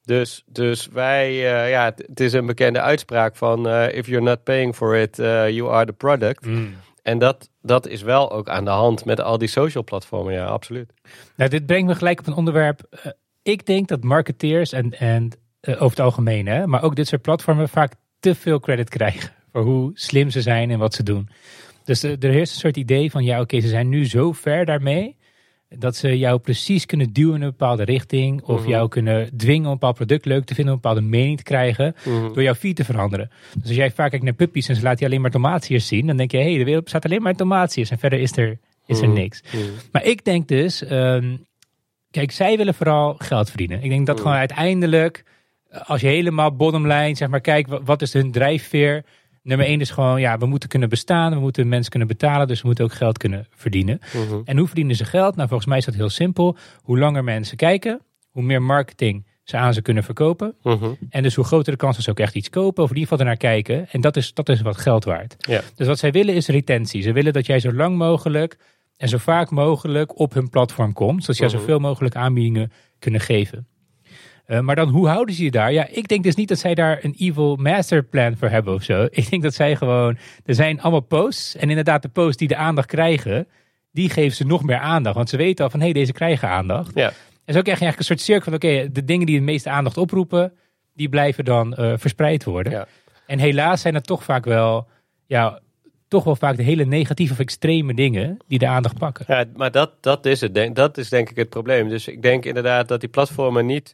Dus, 0.04 0.42
dus 0.46 0.88
wij, 0.92 1.28
eh, 1.28 1.70
ja, 1.70 1.84
het, 1.96 2.20
is 2.20 2.32
een 2.32 2.46
bekende 2.46 2.80
uitspraak 2.80 3.36
van: 3.36 3.68
eh, 3.68 3.96
if 3.96 4.06
you're 4.06 4.24
not 4.24 4.42
paying 4.42 4.74
for 4.74 4.96
it, 4.96 5.18
eh, 5.18 5.48
you 5.48 5.72
are 5.72 5.86
the 5.86 5.92
product. 5.92 6.46
En 7.02 7.18
dat, 7.18 7.50
dat 7.62 7.86
is 7.86 8.02
wel 8.02 8.32
ook 8.32 8.48
aan 8.48 8.64
de 8.64 8.70
hand 8.70 9.04
met 9.04 9.20
al 9.20 9.38
die 9.38 9.48
social 9.48 9.84
platformen, 9.84 10.32
ja, 10.32 10.44
absoluut. 10.44 10.92
Nou, 11.36 11.50
dit 11.50 11.66
brengt 11.66 11.86
me 11.86 11.94
gelijk 11.94 12.18
op 12.18 12.26
een 12.26 12.34
onderwerp. 12.34 12.80
Ik 13.42 13.66
denk 13.66 13.88
dat 13.88 14.02
marketeers 14.02 14.72
en, 14.72 14.92
en 14.98 15.32
over 15.60 15.90
het 15.90 16.00
algemeen, 16.00 16.46
hè, 16.46 16.66
maar 16.66 16.82
ook 16.82 16.96
dit 16.96 17.06
soort 17.06 17.22
platformen 17.22 17.68
vaak 17.68 17.92
te 18.20 18.34
veel 18.34 18.60
credit 18.60 18.88
krijgen 18.88 19.30
voor 19.52 19.64
hoe 19.64 19.90
slim 19.94 20.30
ze 20.30 20.42
zijn 20.42 20.70
en 20.70 20.78
wat 20.78 20.94
ze 20.94 21.02
doen. 21.02 21.28
Dus 21.86 22.02
er 22.02 22.16
heerst 22.30 22.52
een 22.52 22.58
soort 22.60 22.76
idee 22.76 23.10
van, 23.10 23.24
ja 23.24 23.40
oké, 23.40 23.60
ze 23.60 23.68
zijn 23.68 23.88
nu 23.88 24.06
zo 24.06 24.32
ver 24.32 24.64
daarmee, 24.64 25.16
dat 25.68 25.96
ze 25.96 26.18
jou 26.18 26.38
precies 26.38 26.86
kunnen 26.86 27.12
duwen 27.12 27.34
in 27.34 27.42
een 27.42 27.50
bepaalde 27.50 27.82
richting, 27.84 28.42
of 28.42 28.60
Mhm. 28.60 28.68
jou 28.68 28.88
kunnen 28.88 29.36
dwingen 29.36 29.64
om 29.64 29.66
een 29.66 29.72
bepaald 29.72 29.94
product 29.96 30.24
leuk 30.24 30.44
te 30.44 30.54
vinden, 30.54 30.72
om 30.74 30.78
een 30.84 30.88
bepaalde 30.90 31.08
mening 31.16 31.36
te 31.36 31.42
krijgen, 31.42 31.94
Mhm. 32.04 32.32
door 32.32 32.42
jouw 32.42 32.54
feed 32.54 32.76
te 32.76 32.84
veranderen. 32.84 33.30
Dus 33.54 33.66
als 33.66 33.76
jij 33.76 33.90
vaak 33.90 34.10
kijkt 34.10 34.24
naar 34.24 34.34
puppies 34.34 34.68
en 34.68 34.76
ze 34.76 34.82
laten 34.82 34.98
je 35.00 35.06
alleen 35.06 35.20
maar 35.20 35.30
tomatiërs 35.30 35.86
zien, 35.86 36.06
dan 36.06 36.16
denk 36.16 36.30
je, 36.30 36.36
hé, 36.36 36.48
hey, 36.48 36.58
de 36.58 36.64
wereld 36.64 36.82
bestaat 36.82 37.04
alleen 37.04 37.18
maar 37.18 37.26
uit 37.28 37.36
tomatiërs 37.38 37.90
en 37.90 37.98
verder 37.98 38.18
is 38.18 38.36
er, 38.36 38.58
is 38.86 39.00
er 39.00 39.08
Mhm. 39.08 39.16
niks. 39.16 39.42
Maar 39.92 40.04
ik 40.04 40.24
denk 40.24 40.48
dus, 40.48 40.84
ehm, 40.84 41.36
kijk, 42.10 42.30
zij 42.30 42.56
willen 42.56 42.74
vooral 42.74 43.14
geld 43.18 43.48
verdienen. 43.48 43.82
Ik 43.82 43.90
denk 43.90 44.06
dat 44.06 44.20
gewoon 44.20 44.36
uiteindelijk, 44.36 45.24
eh, 45.68 45.80
als 45.90 46.00
je 46.00 46.06
helemaal 46.06 46.56
bottomline, 46.56 47.14
zeg 47.14 47.28
maar, 47.28 47.40
kijk, 47.40 47.66
wa- 47.66 47.82
wat 47.82 48.02
is 48.02 48.12
hun 48.12 48.30
drijfveer? 48.32 49.04
Nummer 49.46 49.66
één 49.66 49.80
is 49.80 49.90
gewoon, 49.90 50.20
ja, 50.20 50.38
we 50.38 50.46
moeten 50.46 50.68
kunnen 50.68 50.88
bestaan, 50.88 51.32
we 51.34 51.40
moeten 51.40 51.68
mensen 51.68 51.90
kunnen 51.90 52.08
betalen, 52.08 52.46
dus 52.46 52.60
we 52.60 52.66
moeten 52.66 52.84
ook 52.84 52.92
geld 52.92 53.18
kunnen 53.18 53.46
verdienen. 53.50 53.98
Mhm. 54.14 54.40
En 54.44 54.56
hoe 54.58 54.66
verdienen 54.66 54.96
ze 54.96 55.04
geld? 55.04 55.36
Nou, 55.36 55.48
volgens 55.48 55.68
mij 55.68 55.78
is 55.78 55.84
dat 55.84 55.94
heel 55.94 56.08
simpel. 56.08 56.56
Hoe 56.82 56.98
langer 56.98 57.24
mensen 57.24 57.56
kijken, 57.56 58.00
hoe 58.30 58.42
meer 58.42 58.62
marketing 58.62 59.26
ze 59.44 59.56
aan 59.56 59.74
ze 59.74 59.82
kunnen 59.82 60.02
verkopen. 60.04 60.54
Mhm. 60.62 60.90
En 61.10 61.22
dus 61.22 61.34
hoe 61.34 61.44
groter 61.44 61.72
de 61.72 61.78
kans 61.78 61.94
dat 61.94 62.04
ze 62.04 62.10
ook 62.10 62.18
echt 62.20 62.34
iets 62.34 62.50
kopen, 62.50 62.82
of 62.82 62.90
in 62.90 62.96
ieder 62.96 63.08
geval 63.10 63.24
ernaar 63.24 63.40
kijken. 63.40 63.88
En 63.90 64.00
dat 64.00 64.16
is, 64.16 64.34
dat 64.34 64.48
is 64.48 64.60
wat 64.60 64.76
geld 64.76 65.04
waard. 65.04 65.36
Ja. 65.38 65.60
Dus 65.74 65.86
wat 65.86 65.98
zij 65.98 66.10
willen 66.12 66.34
is 66.34 66.48
retentie. 66.48 67.02
Ze 67.02 67.12
willen 67.12 67.32
dat 67.32 67.46
jij 67.46 67.60
zo 67.60 67.72
lang 67.72 67.96
mogelijk 67.96 68.56
en 68.96 69.08
zo 69.08 69.18
vaak 69.18 69.50
mogelijk 69.50 70.18
op 70.18 70.34
hun 70.34 70.50
platform 70.50 70.92
komt. 70.92 71.20
Zodat 71.20 71.36
jij 71.36 71.48
Mhm. 71.48 71.56
zoveel 71.58 71.78
mogelijk 71.78 72.16
aanbiedingen 72.16 72.72
kunnen 72.98 73.20
geven. 73.20 73.66
Eh, 74.46 74.60
maar 74.60 74.76
dan, 74.76 74.88
hoe 74.88 75.08
houden 75.08 75.34
ze 75.34 75.44
je 75.44 75.50
daar? 75.50 75.72
Ja, 75.72 75.86
ik 75.90 76.08
denk 76.08 76.24
dus 76.24 76.34
niet 76.34 76.48
dat 76.48 76.58
zij 76.58 76.74
daar 76.74 76.98
een 77.02 77.14
evil 77.18 77.56
masterplan 77.56 78.36
voor 78.36 78.48
hebben 78.48 78.74
of 78.74 78.82
zo. 78.82 79.06
Ik 79.10 79.30
denk 79.30 79.42
dat 79.42 79.54
zij 79.54 79.76
gewoon, 79.76 80.18
er 80.44 80.54
zijn 80.54 80.80
allemaal 80.80 81.00
posts. 81.00 81.56
En 81.56 81.68
inderdaad, 81.68 82.02
de 82.02 82.08
posts 82.08 82.36
die 82.36 82.48
de 82.48 82.56
aandacht 82.56 82.88
krijgen, 82.88 83.46
die 83.92 84.10
geven 84.10 84.36
ze 84.36 84.44
nog 84.44 84.64
meer 84.64 84.78
aandacht. 84.78 85.16
Want 85.16 85.28
ze 85.28 85.36
weten 85.36 85.64
al 85.64 85.70
van, 85.70 85.80
hé, 85.80 85.86
hey, 85.86 85.94
deze 85.94 86.12
krijgen 86.12 86.48
aandacht. 86.48 86.90
Ja. 86.94 87.12
En 87.44 87.54
zo 87.54 87.62
krijg 87.62 87.78
je 87.78 87.84
eigenlijk 87.84 87.98
een 87.98 88.04
soort 88.04 88.20
cirkel 88.20 88.44
van, 88.44 88.54
oké, 88.54 88.92
de 88.92 89.04
dingen 89.04 89.26
die 89.26 89.38
de 89.38 89.44
meeste 89.44 89.70
aandacht 89.70 89.96
oproepen, 89.96 90.52
die 90.94 91.08
blijven 91.08 91.44
dan 91.44 91.74
eh, 91.74 91.92
verspreid 91.96 92.44
worden. 92.44 92.72
Ja. 92.72 92.86
En 93.26 93.38
helaas 93.38 93.80
zijn 93.80 93.94
het 93.94 94.06
toch 94.06 94.24
vaak 94.24 94.44
wel, 94.44 94.86
ja, 95.26 95.60
toch 96.08 96.24
wel 96.24 96.36
vaak 96.36 96.56
de 96.56 96.62
hele 96.62 96.84
negatieve 96.84 97.32
of 97.32 97.38
extreme 97.38 97.94
dingen 97.94 98.36
die 98.48 98.58
de 98.58 98.66
aandacht 98.66 98.98
pakken. 98.98 99.24
Ja, 99.28 99.44
maar 99.56 99.70
dat, 99.70 99.92
dat 100.00 100.26
is 100.26 100.40
het. 100.40 100.54
Denk, 100.54 100.76
dat 100.76 100.98
is 100.98 101.08
denk 101.08 101.30
ik 101.30 101.36
het 101.36 101.48
probleem. 101.48 101.88
Dus 101.88 102.08
ik 102.08 102.22
denk 102.22 102.44
inderdaad 102.44 102.88
dat 102.88 103.00
die 103.00 103.08
platformen 103.08 103.66
niet 103.66 103.92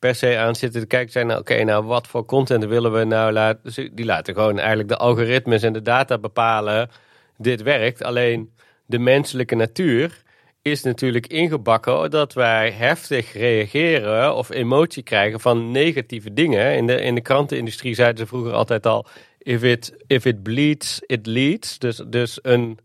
per 0.00 0.14
se 0.14 0.36
aan 0.36 0.54
zitten 0.54 0.80
te 0.80 0.86
kijken 0.86 1.12
zijn. 1.12 1.26
Nou, 1.26 1.40
oké, 1.40 1.64
nou 1.64 1.84
wat 1.84 2.06
voor 2.06 2.24
content 2.24 2.64
willen 2.64 2.92
we 2.92 3.04
nou 3.04 3.32
laten? 3.32 3.60
Dus 3.62 3.88
die 3.92 4.04
laten 4.04 4.34
gewoon 4.34 4.58
eigenlijk 4.58 4.88
de 4.88 4.96
algoritmes 4.96 5.62
en 5.62 5.72
de 5.72 5.82
data 5.82 6.18
bepalen. 6.18 6.90
Dit 7.36 7.62
werkt. 7.62 8.02
Alleen 8.02 8.52
de 8.86 8.98
menselijke 8.98 9.54
natuur 9.54 10.22
is 10.62 10.82
natuurlijk 10.82 11.26
ingebakken 11.26 12.10
dat 12.10 12.32
wij 12.32 12.70
heftig 12.70 13.32
reageren 13.32 14.34
of 14.34 14.50
emotie 14.50 15.02
krijgen 15.02 15.40
van 15.40 15.70
negatieve 15.70 16.32
dingen. 16.32 16.76
In 16.76 16.86
de, 16.86 17.00
in 17.00 17.14
de 17.14 17.20
krantenindustrie 17.20 17.94
zeiden 17.94 18.18
ze 18.18 18.26
vroeger 18.26 18.52
altijd 18.52 18.86
al: 18.86 19.06
if 19.38 19.62
it, 19.62 19.94
if 20.06 20.24
it 20.24 20.42
bleeds, 20.42 21.00
it 21.06 21.26
leads. 21.26 21.78
Dus, 21.78 22.02
dus 22.06 22.38
een 22.42 22.78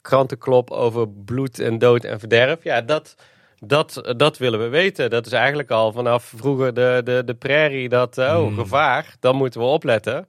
krantenklop 0.00 0.70
over 0.70 1.08
bloed 1.08 1.58
en 1.58 1.78
dood 1.78 2.04
en 2.04 2.18
verderf. 2.18 2.64
Ja, 2.64 2.80
dat, 2.80 3.16
dat, 3.64 4.14
dat 4.16 4.38
willen 4.38 4.60
we 4.60 4.68
weten. 4.68 5.10
Dat 5.10 5.26
is 5.26 5.32
eigenlijk 5.32 5.70
al 5.70 5.92
vanaf 5.92 6.24
vroeger 6.36 6.74
de, 6.74 7.00
de, 7.04 7.22
de 7.24 7.34
prairie 7.34 7.88
dat, 7.88 8.18
oh, 8.18 8.36
Hmm. 8.36 8.54
gevaar, 8.54 9.14
dan 9.20 9.36
moeten 9.36 9.60
we 9.60 9.66
opletten. 9.66 10.28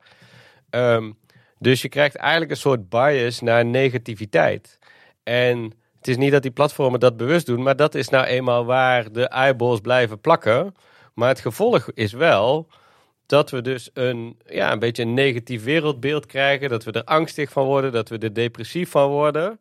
Ehm, 0.69 1.11
dus 1.59 1.81
je 1.81 1.89
krijgt 1.89 2.15
eigenlijk 2.15 2.51
een 2.51 2.57
soort 2.57 2.89
bias 2.89 3.41
naar 3.41 3.65
negativiteit. 3.65 4.79
En 5.23 5.73
het 5.97 6.07
is 6.07 6.17
niet 6.17 6.31
dat 6.31 6.41
die 6.41 6.51
platformen 6.51 6.99
dat 6.99 7.17
bewust 7.17 7.45
doen, 7.45 7.63
maar 7.63 7.75
dat 7.75 7.95
is 7.95 8.09
nou 8.09 8.25
eenmaal 8.25 8.65
waar 8.65 9.11
de 9.11 9.27
eyeballs 9.27 9.79
blijven 9.79 10.19
plakken. 10.19 10.75
Maar 11.13 11.29
het 11.29 11.39
gevolg 11.39 11.91
is 11.93 12.13
wel 12.13 12.67
dat 13.25 13.49
we 13.49 13.61
dus 13.61 13.89
een, 13.93 14.39
ja, 14.45 14.71
een 14.71 14.79
beetje 14.79 15.03
een 15.03 15.13
negatief 15.13 15.63
wereldbeeld 15.63 16.25
krijgen. 16.25 16.69
Dat 16.69 16.83
we 16.83 16.91
er 16.91 17.03
angstig 17.03 17.51
van 17.51 17.65
worden, 17.65 17.91
dat 17.91 18.09
we 18.09 18.17
er 18.17 18.33
depressief 18.33 18.89
van 18.89 19.09
worden. 19.09 19.59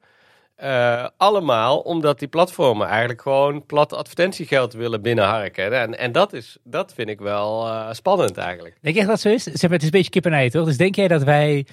Eh, 0.62 1.06
allemaal 1.16 1.78
omdat 1.78 2.18
die 2.18 2.28
platformen 2.28 2.86
eigenlijk 2.86 3.22
gewoon 3.22 3.66
plat 3.66 3.92
advertentiegeld 3.92 4.72
willen 4.72 5.02
binnenharken. 5.02 5.80
En, 5.80 5.98
en 5.98 6.12
dat, 6.12 6.32
is, 6.32 6.58
dat 6.64 6.94
vind 6.94 7.08
ik 7.08 7.20
wel 7.20 7.66
eh, 7.66 7.92
spannend 7.92 8.36
eigenlijk. 8.36 8.76
Denk 8.80 8.94
je 8.94 9.00
echt 9.00 9.10
dat 9.10 9.20
zo 9.20 9.28
is? 9.28 9.42
Zeg 9.42 9.62
maar, 9.62 9.70
het 9.70 9.80
is 9.80 9.84
een 9.84 9.90
beetje 9.90 10.10
kip 10.10 10.24
en 10.24 10.32
ei, 10.32 10.50
toch? 10.50 10.64
Dus 10.64 10.76
denk 10.76 10.94
jij 10.94 11.08
dat 11.08 11.22
wij 11.22 11.66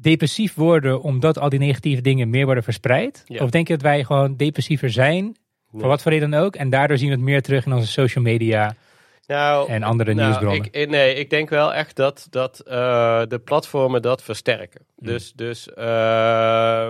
depressief 0.00 0.54
worden 0.54 1.02
omdat 1.02 1.38
al 1.38 1.48
die 1.48 1.58
negatieve 1.58 2.02
dingen 2.02 2.30
meer 2.30 2.44
worden 2.44 2.62
verspreid? 2.62 3.22
Ja. 3.24 3.44
Of 3.44 3.50
denk 3.50 3.68
je 3.68 3.72
dat 3.72 3.82
wij 3.82 4.04
gewoon 4.04 4.36
depressiever 4.36 4.90
zijn, 4.90 5.36
voor 5.72 5.88
wat 5.88 6.02
voor 6.02 6.12
reden 6.12 6.30
dan 6.30 6.40
ook, 6.40 6.56
en 6.56 6.70
daardoor 6.70 6.98
zien 6.98 7.08
we 7.08 7.14
het 7.14 7.24
meer 7.24 7.42
terug 7.42 7.66
in 7.66 7.72
onze 7.72 7.90
social 7.90 8.24
media 8.24 8.74
Nou, 9.26 9.68
en 9.68 9.82
andere 9.82 10.14
nou, 10.14 10.26
nieuwsbronnen. 10.26 10.64
Ik, 10.64 10.74
eh, 10.74 10.88
nee, 10.88 11.14
ik 11.14 11.30
denk 11.30 11.48
wel 11.48 11.74
echt 11.74 11.96
dat, 11.96 12.26
dat 12.30 12.62
uh, 12.68 12.72
de 13.28 13.38
platformen 13.38 14.02
dat 14.02 14.22
versterken. 14.22 14.86
Hmm. 14.96 15.06
Dus, 15.06 15.32
dus 15.32 15.68
uh, 15.78 16.88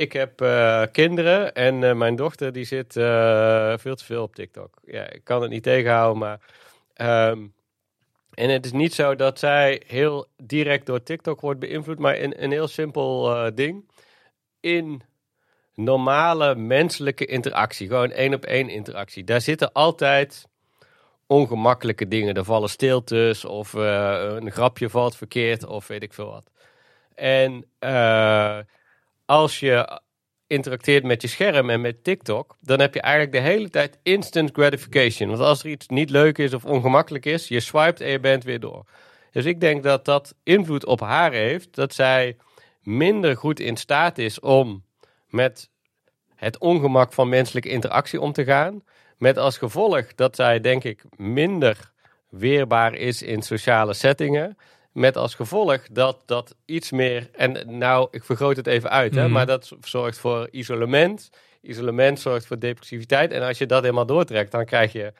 ik 0.00 0.12
heb 0.12 0.40
uh, 0.40 0.82
kinderen 0.92 1.54
en 1.54 1.98
mijn 1.98 2.16
dochter 2.16 2.52
die 2.52 2.64
zit 2.64 2.92
veel 2.92 3.94
te 3.96 4.04
veel 4.04 4.22
op 4.22 4.34
TikTok. 4.34 4.74
Ja, 4.84 5.10
ik 5.10 5.24
kan 5.24 5.42
het 5.42 5.50
niet 5.50 5.62
tegenhouden, 5.62 6.18
maar... 6.18 6.40
Um, 7.30 7.54
en 8.30 8.50
het 8.50 8.64
is 8.64 8.72
niet 8.72 8.94
zo 8.94 9.14
dat 9.14 9.38
zij 9.38 9.82
heel 9.86 10.26
direct 10.36 10.86
door 10.86 11.02
TikTok 11.02 11.40
wordt 11.40 11.60
beïnvloed, 11.60 11.98
maar 11.98 12.18
een, 12.18 12.42
een 12.42 12.50
heel 12.50 12.68
simpel 12.68 13.50
ding. 13.54 13.90
In 14.60 15.02
normale 15.74 16.54
menselijke 16.54 17.26
interactie, 17.26 17.88
gewoon 17.88 18.10
één 18.10 18.34
op 18.34 18.44
één 18.44 18.68
interactie, 18.68 19.24
daar 19.24 19.40
zitten 19.40 19.72
altijd 19.72 20.48
ongemakkelijke 21.26 22.08
dingen. 22.08 22.34
Er 22.34 22.44
vallen 22.44 22.68
stiltes 22.68 23.44
of 23.44 23.72
een 23.72 24.50
grapje 24.52 24.90
valt 24.90 25.16
verkeerd 25.16 25.66
of 25.66 25.86
weet 25.86 26.02
ik 26.02 26.12
veel 26.12 26.30
wat. 26.30 26.50
En 27.14 27.64
als 29.30 29.60
je 29.60 30.00
interacteert 30.46 31.04
met 31.04 31.22
je 31.22 31.28
scherm 31.28 31.70
en 31.70 31.80
met 31.80 32.04
TikTok, 32.04 32.56
dan 32.60 32.80
heb 32.80 32.94
je 32.94 33.00
eigenlijk 33.00 33.32
de 33.32 33.50
hele 33.50 33.68
tijd 33.68 33.98
instant 34.02 34.50
gratification. 34.52 35.28
Want 35.28 35.40
als 35.40 35.62
er 35.64 35.70
iets 35.70 35.88
niet 35.88 36.10
leuk 36.10 36.38
is 36.38 36.54
of 36.54 36.64
ongemakkelijk 36.64 37.26
is, 37.26 37.48
je 37.48 37.60
swipet 37.60 38.00
en 38.00 38.10
je 38.10 38.20
bent 38.20 38.44
weer 38.44 38.60
door. 38.60 38.84
Dus 39.30 39.44
ik 39.44 39.60
denk 39.60 39.82
dat 39.82 40.04
dat 40.04 40.34
invloed 40.42 40.84
op 40.84 41.00
haar 41.00 41.32
heeft, 41.32 41.74
dat 41.74 41.94
zij 41.94 42.36
minder 42.80 43.36
goed 43.36 43.60
in 43.60 43.76
staat 43.76 44.18
is 44.18 44.40
om 44.40 44.84
met 45.28 45.70
het 46.34 46.58
ongemak 46.58 47.12
van 47.12 47.28
menselijke 47.28 47.68
interactie 47.68 48.20
om 48.20 48.32
te 48.32 48.44
gaan. 48.44 48.84
Met 49.18 49.38
als 49.38 49.58
gevolg 49.58 50.14
dat 50.14 50.36
zij, 50.36 50.60
denk 50.60 50.84
ik, 50.84 51.04
minder 51.16 51.92
weerbaar 52.28 52.94
is 52.94 53.22
in 53.22 53.42
sociale 53.42 53.94
settingen. 53.94 54.56
Met 54.92 55.16
als 55.16 55.34
gevolg 55.34 55.86
dat 55.92 56.22
dat 56.26 56.54
iets 56.64 56.90
meer. 56.90 57.28
En 57.32 57.78
nou, 57.78 58.08
ik 58.10 58.24
vergroot 58.24 58.56
het 58.56 58.66
even 58.66 58.90
uit, 58.90 59.14
hè, 59.14 59.22
Mhm. 59.22 59.32
maar 59.32 59.46
dat 59.46 59.72
zorgt 59.80 60.18
voor 60.18 60.48
isolement. 60.50 61.30
Isolement 61.62 62.20
zorgt 62.20 62.46
voor 62.46 62.58
depressiviteit. 62.58 63.32
En 63.32 63.42
als 63.42 63.58
je 63.58 63.66
dat 63.66 63.82
helemaal 63.82 64.06
doortrekt, 64.06 64.50
dan 64.52 64.64
krijg 64.64 64.92
je 64.92 65.12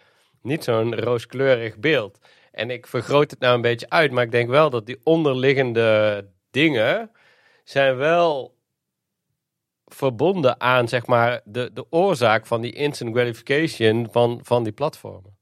niet 0.42 0.64
zo'n 0.64 0.94
rooskleurig 1.00 1.78
beeld. 1.78 2.18
En 2.52 2.70
ik 2.70 2.86
vergroot 2.86 3.30
het 3.30 3.40
nou 3.40 3.54
een 3.54 3.60
beetje 3.60 3.90
uit, 3.90 4.10
maar 4.12 4.24
ik 4.24 4.30
denk 4.30 4.48
wel 4.48 4.70
dat 4.70 4.86
die 4.86 5.00
onderliggende 5.04 6.26
dingen 6.50 7.10
zijn 7.64 7.96
wel 7.96 8.58
verbonden 9.86 10.60
aan 10.60 10.88
zeg 10.88 11.06
maar, 11.06 11.40
de, 11.44 11.70
de 11.72 11.86
oorzaak 11.90 12.46
van 12.46 12.60
die 12.60 12.72
instant 12.72 13.14
gratification 13.16 14.08
van, 14.10 14.40
van 14.42 14.62
die 14.64 14.72
platformen. 14.72 15.38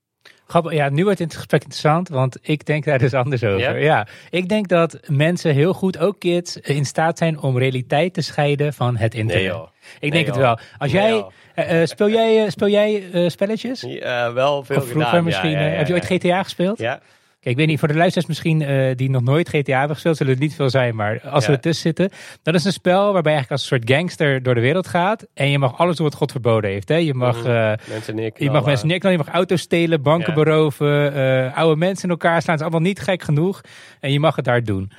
Grappig, 0.50 0.72
ja, 0.72 0.88
nu 0.88 1.04
wordt 1.04 1.18
het 1.18 1.34
gesprek 1.34 1.62
interessant, 1.62 2.08
want 2.08 2.38
ik 2.42 2.66
denk 2.66 2.84
daar 2.84 2.98
dus 2.98 3.14
anders 3.14 3.44
over. 3.44 3.60
Ja? 3.60 3.74
Ja? 3.74 4.06
ik 4.30 4.48
denk 4.48 4.68
dat 4.68 4.98
mensen 5.06 5.54
heel 5.54 5.72
goed, 5.72 5.98
ook 5.98 6.18
kids, 6.18 6.56
in 6.56 6.84
staat 6.84 7.18
zijn 7.18 7.40
om 7.40 7.58
realiteit 7.58 8.14
te 8.14 8.20
scheiden 8.20 8.72
van 8.72 8.96
het 8.96 9.14
internet. 9.14 9.52
Nee. 9.52 9.62
Ik 10.00 10.12
denk 10.12 10.26
het 10.26 10.36
wel. 10.36 10.58
Als 10.78 10.92
Nee, 10.92 11.02
jij, 11.02 11.24
eh, 11.54 11.82
eh, 11.82 11.88
speel 11.88 12.08
jij, 12.10 12.44
eh, 12.44 12.50
speel 12.50 12.68
jij 12.68 13.02
spelletjes? 13.28 13.80
Ja, 13.80 14.32
wel 14.32 14.64
veel 14.64 14.76
of 14.76 14.82
vroeger 14.86 15.06
gedaan. 15.08 15.24
misschien? 15.24 15.50
Ja, 15.50 15.58
heb 15.58 15.86
je 15.86 15.92
ooit. 15.92 16.04
GTA 16.06 16.42
gespeeld? 16.42 16.78
Ja, 16.78 17.00
Kijk, 17.40 17.54
ik 17.54 17.56
weet 17.56 17.66
niet, 17.66 17.78
voor 17.78 17.88
de 17.88 17.94
luisteraars 17.94 18.26
misschien 18.28 18.62
eh, 18.62 18.96
die 18.96 19.10
nog 19.10 19.22
nooit 19.22 19.48
GTA 19.48 19.78
hebben 19.78 19.94
gespeeld, 19.94 20.16
zullen 20.16 20.32
het 20.32 20.42
niet 20.42 20.54
veel 20.54 20.70
zijn. 20.70 20.94
Maar 20.96 21.20
als 21.20 21.44
we 21.44 21.50
Ja. 21.50 21.56
ertussen 21.56 21.82
zitten, 21.82 22.10
dat 22.42 22.54
is 22.54 22.64
een 22.64 22.72
spel 22.72 23.12
waarbij 23.12 23.32
je 23.32 23.38
eigenlijk 23.38 23.50
als 23.50 23.60
een 23.70 23.78
soort 23.78 23.90
gangster 23.98 24.42
door 24.42 24.54
de 24.54 24.60
wereld 24.60 24.86
gaat. 24.86 25.26
En 25.34 25.50
je 25.50 25.58
mag 25.58 25.78
alles 25.78 25.96
doen 25.96 26.06
wat 26.06 26.14
God 26.14 26.30
verboden 26.30 26.70
heeft. 26.70 26.88
Hè? 26.88 26.96
Je 26.96 27.14
mag, 27.14 27.36
Mhm. 27.42 27.46
eh, 27.50 27.72
mensen 27.88 28.16
je 28.36 28.50
mag 28.50 28.64
mensen 28.64 28.88
neerknallen, 28.88 29.18
je 29.18 29.24
mag 29.24 29.34
auto's 29.34 29.60
stelen, 29.60 30.02
banken 30.02 30.34
Ja. 30.36 30.42
beroven, 30.42 31.14
eh, 31.14 31.56
oude 31.56 31.76
mensen 31.76 32.04
in 32.04 32.10
elkaar 32.10 32.42
slaan. 32.42 32.54
Het 32.54 32.64
is 32.64 32.70
allemaal 32.70 32.88
niet 32.88 33.00
gek 33.00 33.22
genoeg. 33.22 33.60
En 34.00 34.12
je 34.12 34.20
mag 34.20 34.36
het 34.36 34.44
daar 34.44 34.64
doen. 34.64 34.90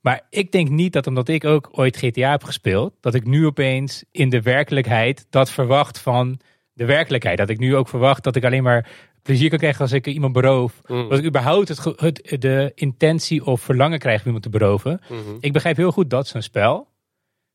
Maar 0.00 0.20
ik 0.30 0.52
denk 0.52 0.68
niet 0.68 0.92
dat 0.92 1.06
omdat 1.06 1.28
ik 1.28 1.44
ook 1.44 1.68
ooit 1.72 1.96
GTA 1.96 2.30
heb 2.30 2.44
gespeeld, 2.44 2.92
dat 3.00 3.14
ik 3.14 3.24
nu 3.26 3.46
opeens 3.46 4.04
in 4.12 4.28
de 4.28 4.42
werkelijkheid 4.42 5.26
dat 5.30 5.50
verwacht 5.50 5.98
van 6.00 6.40
de 6.72 6.84
werkelijkheid. 6.84 7.38
Dat 7.38 7.50
ik 7.50 7.58
nu 7.58 7.76
ook 7.76 7.88
verwacht 7.88 8.24
dat 8.24 8.36
ik 8.36 8.44
alleen 8.44 8.62
maar 8.62 8.88
plezier 9.22 9.48
kan 9.48 9.58
krijgen 9.58 9.80
als 9.80 9.92
ik 9.92 10.06
iemand 10.06 10.32
beroof. 10.32 10.80
Mhm. 10.86 11.08
Dat 11.08 11.18
ik 11.18 11.24
überhaupt 11.24 11.68
het, 11.68 11.84
het, 11.96 12.40
de 12.42 12.72
intentie 12.74 13.44
of 13.44 13.60
verlangen 13.60 13.98
krijg 13.98 14.20
om 14.20 14.24
iemand 14.26 14.42
te 14.42 14.50
beroven. 14.50 15.00
Mhm. 15.08 15.36
Ik 15.40 15.52
begrijp 15.52 15.76
heel 15.76 15.92
goed 15.92 16.10
dat 16.10 16.24
is 16.26 16.34
een 16.34 16.42
spel. 16.42 16.88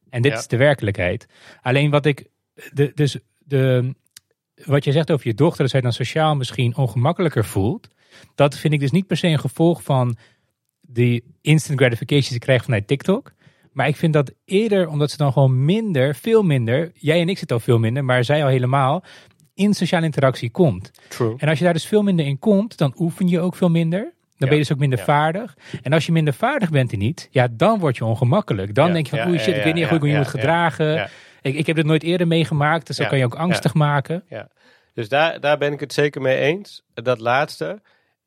En 0.10 0.22
dit 0.22 0.31
Ja. 0.31 0.38
is 0.38 0.48
de 0.48 0.57
werkelijkheid. 0.57 1.27
Alleen 1.62 1.89
wat 1.89 2.05
ik. 2.05 2.27
De, 2.74 2.91
dus 2.95 3.17
de, 3.39 3.93
wat 4.65 4.84
je 4.84 4.91
zegt 4.91 5.12
over 5.12 5.27
je 5.27 5.34
dochter, 5.34 5.62
dat 5.62 5.69
zij 5.72 5.81
dan 5.81 5.93
sociaal 5.93 6.36
misschien 6.36 6.75
ongemakkelijker 6.75 7.45
voelt. 7.45 7.88
Dat 8.36 8.57
vind 8.57 8.74
ik 8.74 8.79
dus 8.79 8.91
niet 8.91 9.07
per 9.07 9.17
se 9.17 9.27
een 9.27 9.39
gevolg 9.39 9.84
van 9.84 10.17
die 10.81 11.24
instant 11.41 11.79
gratification 11.79 12.22
die 12.22 12.31
ze 12.31 12.39
krijgt 12.39 12.65
vanuit 12.65 12.88
TikTok. 12.88 13.34
Maar 13.72 13.88
ik 13.88 13.95
vind 13.95 14.13
dat 14.13 14.34
eerder 14.45 14.88
omdat 14.88 15.12
ze 15.12 15.17
dan 15.17 15.31
gewoon 15.34 15.65
minder, 15.65 16.15
veel 16.15 16.43
minder. 16.43 16.91
Jij 16.93 17.22
en 17.22 17.29
ik 17.29 17.38
zitten 17.38 17.57
al 17.57 17.63
veel 17.63 17.79
minder, 17.79 18.05
maar 18.05 18.24
zij 18.24 18.43
al 18.43 18.50
helemaal. 18.50 19.03
In 19.55 19.74
sociale 19.74 20.05
interactie 20.05 20.51
komt. 20.51 20.91
True. 21.07 21.33
En 21.38 21.50
als 21.50 21.57
je 21.57 21.63
daar 21.63 21.74
dus 21.74 21.85
veel 21.88 22.03
minder 22.03 22.25
in 22.25 22.39
komt, 22.39 22.77
dan 22.77 22.93
oefen 22.97 23.27
je 23.27 23.39
ook 23.39 23.55
veel 23.55 23.69
minder. 23.69 24.13
Dan 24.38 24.47
ben 24.50 24.57
je 24.57 24.63
dus 24.63 24.71
ook 24.74 24.79
minder 24.79 25.00
ja. 25.00 25.05
vaardig. 25.05 25.57
En 25.81 25.93
als 25.93 26.05
je 26.05 26.12
minder 26.12 26.33
vaardig 26.33 26.69
bent 26.69 26.91
in 26.91 27.01
iets, 27.01 27.27
ja, 27.31 27.47
dan 27.51 27.79
word 27.79 27.97
je 27.97 28.05
ongemakkelijk. 28.05 28.75
Dan 28.75 28.88
Ja, 28.88 28.93
denk 28.93 29.05
je 29.05 29.09
van, 29.12 29.19
ja, 29.19 29.25
oei 29.27 29.38
ja, 29.38 29.41
shit, 29.43 29.53
ik 29.53 29.59
ja, 29.59 29.63
weet 29.63 29.74
niet 29.74 29.83
ja, 29.83 29.89
hoe 29.89 29.97
ik 29.97 30.03
me 30.03 30.09
ja, 30.09 30.17
moet 30.17 30.25
ja, 30.25 30.31
gedragen. 30.31 30.93
ja. 30.93 31.09
Ik, 31.41 31.55
ik 31.55 31.65
heb 31.67 31.75
dit 31.75 31.85
nooit 31.85 32.03
eerder 32.03 32.27
meegemaakt, 32.27 32.88
dus 32.88 32.95
dan 32.95 33.05
Ja, 33.05 33.12
kan 33.12 33.19
je 33.19 33.25
ook 33.25 33.35
angstig 33.35 33.74
maken. 33.74 34.24
Dus 34.93 35.09
daar, 35.09 35.39
daar 35.39 35.57
ben 35.57 35.74
ik 35.74 35.79
het 35.79 35.93
zeker 35.93 36.21
mee 36.21 36.38
eens. 36.38 36.83
Dat 36.93 37.19
laatste. 37.19 37.81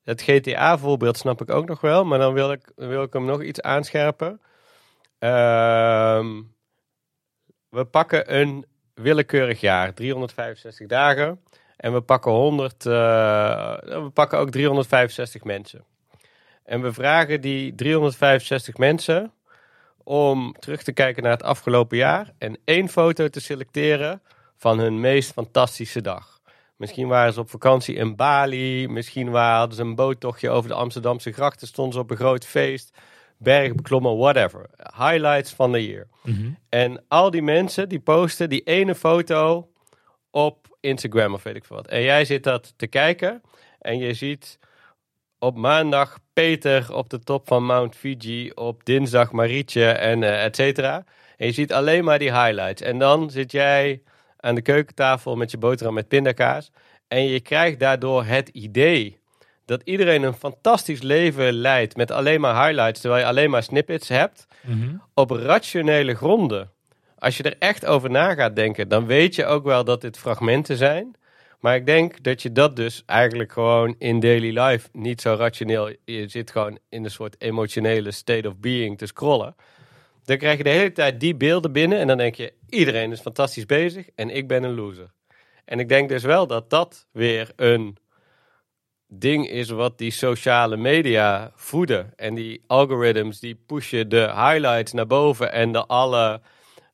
Het 0.05 0.23
GTA-voorbeeld 0.23 1.17
snap 1.17 1.41
ik 1.41 1.51
ook 1.51 1.69
nog 1.69 1.81
wel, 1.81 2.05
maar 2.05 2.19
dan 2.19 2.33
wil 2.33 2.53
ik, 2.53 2.73
wil 2.77 3.03
ik 3.03 3.13
hem 3.13 3.25
nog 3.25 3.43
iets 3.43 3.61
aanscherpen. 3.61 4.41
Ehm, 5.19 6.27
we 7.69 7.85
pakken 7.85 8.37
een 8.41 8.67
willekeurig 8.99 9.61
jaar, 9.61 9.95
365 9.95 10.87
dagen. 10.87 11.41
En 11.77 11.93
we 11.93 12.01
pakken 12.01 12.33
100, 12.33 12.87
eh, 12.87 12.93
we 13.83 14.11
pakken 14.15 14.39
ook 14.39 14.51
365 14.51 15.45
mensen. 15.45 15.85
En 16.65 16.83
we 16.83 16.93
vragen 16.93 17.41
die 17.41 17.75
365 17.75 18.77
mensen 18.77 19.33
om 20.05 20.55
terug 20.59 20.83
te 20.83 20.93
kijken 20.93 21.23
naar 21.23 21.33
het 21.33 21.43
afgelopen 21.43 21.97
jaar 21.97 22.33
en 22.39 22.59
één 22.65 22.89
foto 22.89 23.29
te 23.29 23.41
selecteren 23.41 24.23
van 24.57 24.79
hun 24.79 25.01
meest 25.01 25.33
fantastische 25.33 26.01
dag. 26.01 26.39
Misschien 26.77 27.09
waren 27.09 27.33
ze 27.33 27.41
op 27.41 27.51
vakantie 27.51 27.95
in 27.95 28.17
Bali, 28.17 28.89
misschien 28.89 29.35
hadden 29.35 29.77
ze 29.77 29.83
een 29.83 29.95
boottochtje 29.95 30.51
over 30.51 30.69
de 30.69 30.77
Amsterdamse 30.77 31.33
grachten, 31.33 31.67
stonden 31.67 31.95
ze 31.95 32.01
op 32.01 32.11
een 32.11 32.17
groot 32.17 32.47
feest, 32.47 32.99
berg 33.39 33.75
beklommen, 33.75 34.17
whatever. 34.17 34.71
Highlights 34.97 35.53
van 35.53 35.73
de 35.73 35.87
year. 35.87 36.07
Mhm. 36.23 36.51
En 36.69 37.05
al 37.09 37.31
die 37.31 37.43
mensen 37.43 37.89
die 37.89 38.01
posten 38.01 38.49
die 38.49 38.63
ene 38.63 38.95
foto 38.95 39.69
op 40.31 40.77
Instagram 40.81 41.35
of 41.35 41.43
weet 41.43 41.57
ik 41.57 41.65
veel 41.65 41.77
wat. 41.77 41.87
En 41.87 42.03
jij 42.03 42.25
zit 42.25 42.43
dat 42.43 42.75
te 42.77 42.87
kijken 42.87 43.43
en 43.81 43.99
je 43.99 44.15
ziet 44.15 44.59
op 45.39 45.57
maandag 45.57 46.19
Peter 46.33 46.95
op 46.95 47.11
de 47.11 47.19
top 47.19 47.47
van 47.47 47.65
Mount 47.65 47.97
Fiji, 47.97 48.51
op 48.51 48.85
dinsdag 48.85 49.33
Marietje 49.33 49.85
en 49.85 50.23
eh 50.23 50.45
et 50.45 50.57
cetera. 50.57 51.05
En 51.37 51.47
je 51.47 51.53
ziet 51.53 51.73
alleen 51.73 52.05
maar 52.05 52.19
die 52.19 52.33
highlights. 52.33 52.83
En 52.83 52.99
dan 52.99 53.31
zit 53.31 53.53
jij 53.53 54.03
aan 54.37 54.55
de 54.55 54.63
keukentafel 54.63 55.37
met 55.37 55.51
je 55.51 55.59
boterham 55.59 55.95
met 55.95 56.09
pindakaas. 56.09 56.71
En 57.09 57.23
je 57.23 57.41
krijgt 57.41 57.79
daardoor 57.79 58.25
het 58.25 58.49
idee 58.49 59.19
dat 59.69 59.83
iedereen 59.85 60.23
een 60.23 60.35
fantastisch 60.35 61.03
leven 61.03 61.53
leidt 61.53 61.97
met 61.97 62.11
alleen 62.11 62.41
maar 62.41 62.67
highlights, 62.67 63.01
terwijl 63.01 63.23
je 63.23 63.29
alleen 63.29 63.51
maar 63.51 63.63
snippets 63.63 64.09
hebt 64.09 64.47
Mhm. 64.63 64.95
op 65.15 65.31
rationele 65.31 66.15
gronden. 66.15 66.71
Als 67.19 67.37
je 67.37 67.43
er 67.43 67.57
echt 67.59 67.87
over 67.87 68.11
na 68.11 68.35
gaat 68.35 68.57
denken, 68.57 68.89
dan 68.89 69.07
weet 69.07 69.35
je 69.35 69.45
ook 69.45 69.65
wel 69.65 69.85
dat 69.85 70.01
dit 70.01 70.19
fragmenten 70.19 70.77
zijn. 70.77 71.15
Maar 71.61 71.75
ik 71.77 71.87
denk 71.87 72.23
dat 72.23 72.43
je 72.43 72.53
dat 72.53 72.77
dus 72.77 73.03
eigenlijk 73.07 73.53
gewoon 73.53 73.95
in 73.99 74.21
daily 74.21 74.59
life 74.59 74.89
niet 74.93 75.21
zo 75.21 75.35
rationeel. 75.39 75.93
Je 76.05 76.29
zit 76.29 76.51
gewoon 76.51 76.79
in 76.89 77.05
een 77.05 77.11
soort 77.11 77.37
emotionele 77.39 78.11
state 78.11 78.49
of 78.49 78.57
being 78.57 78.99
te 78.99 79.07
scrollen. 79.07 79.55
Dan 80.25 80.37
krijg 80.37 80.57
je 80.57 80.63
de 80.65 80.71
hele 80.71 80.93
tijd 80.93 81.21
die 81.21 81.35
beelden 81.35 81.73
binnen 81.73 81.99
en 81.99 82.07
dan 82.07 82.17
denk 82.17 82.35
je: 82.35 82.53
iedereen 82.69 83.13
is 83.13 83.21
fantastisch 83.21 83.67
bezig 83.67 84.09
en 84.15 84.31
ik 84.31 84.49
ben 84.49 84.63
een 84.63 84.75
loser. 84.75 85.11
En 85.65 85.79
ik 85.79 85.89
denk 85.89 86.09
dus 86.09 86.23
wel 86.23 86.47
dat 86.47 86.71
dat 86.71 87.07
weer 87.13 87.51
een 87.57 87.97
ding 89.09 89.49
is 89.49 89.69
wat 89.71 89.99
die 89.99 90.11
sociale 90.11 90.77
media 90.77 91.51
voeden. 91.55 92.13
En 92.17 92.35
die 92.35 92.63
algorithms 92.67 93.41
die 93.41 93.59
pushen 93.67 94.09
de 94.09 94.33
highlights 94.35 94.93
naar 94.93 95.07
boven 95.07 95.53
en 95.53 95.73
de 95.73 95.87
alle... 95.87 96.41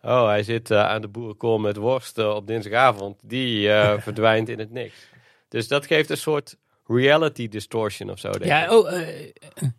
Oh, 0.02 0.26
hij 0.26 0.42
zit 0.42 0.70
eh, 0.70 0.78
aan 0.88 1.00
de 1.00 1.08
boerenkool 1.08 1.58
met 1.58 1.76
worst 1.76 2.18
eh, 2.18 2.34
op 2.34 2.46
dinsdagavond. 2.46 3.16
Die 3.22 3.70
eh, 3.70 3.98
verdwijnt 4.02 4.48
in 4.48 4.58
het 4.58 4.70
niks. 4.70 4.94
Dus 5.48 5.68
dat 5.68 5.86
geeft 5.86 6.10
een 6.10 6.16
soort 6.16 6.56
reality 6.86 7.48
distortion 7.48 8.10
of 8.10 8.18
zo, 8.18 8.30
denk 8.30 8.44
Ja, 8.44 8.64
ik. 8.64 8.70
oh, 8.70 8.92
eh, 8.92 9.08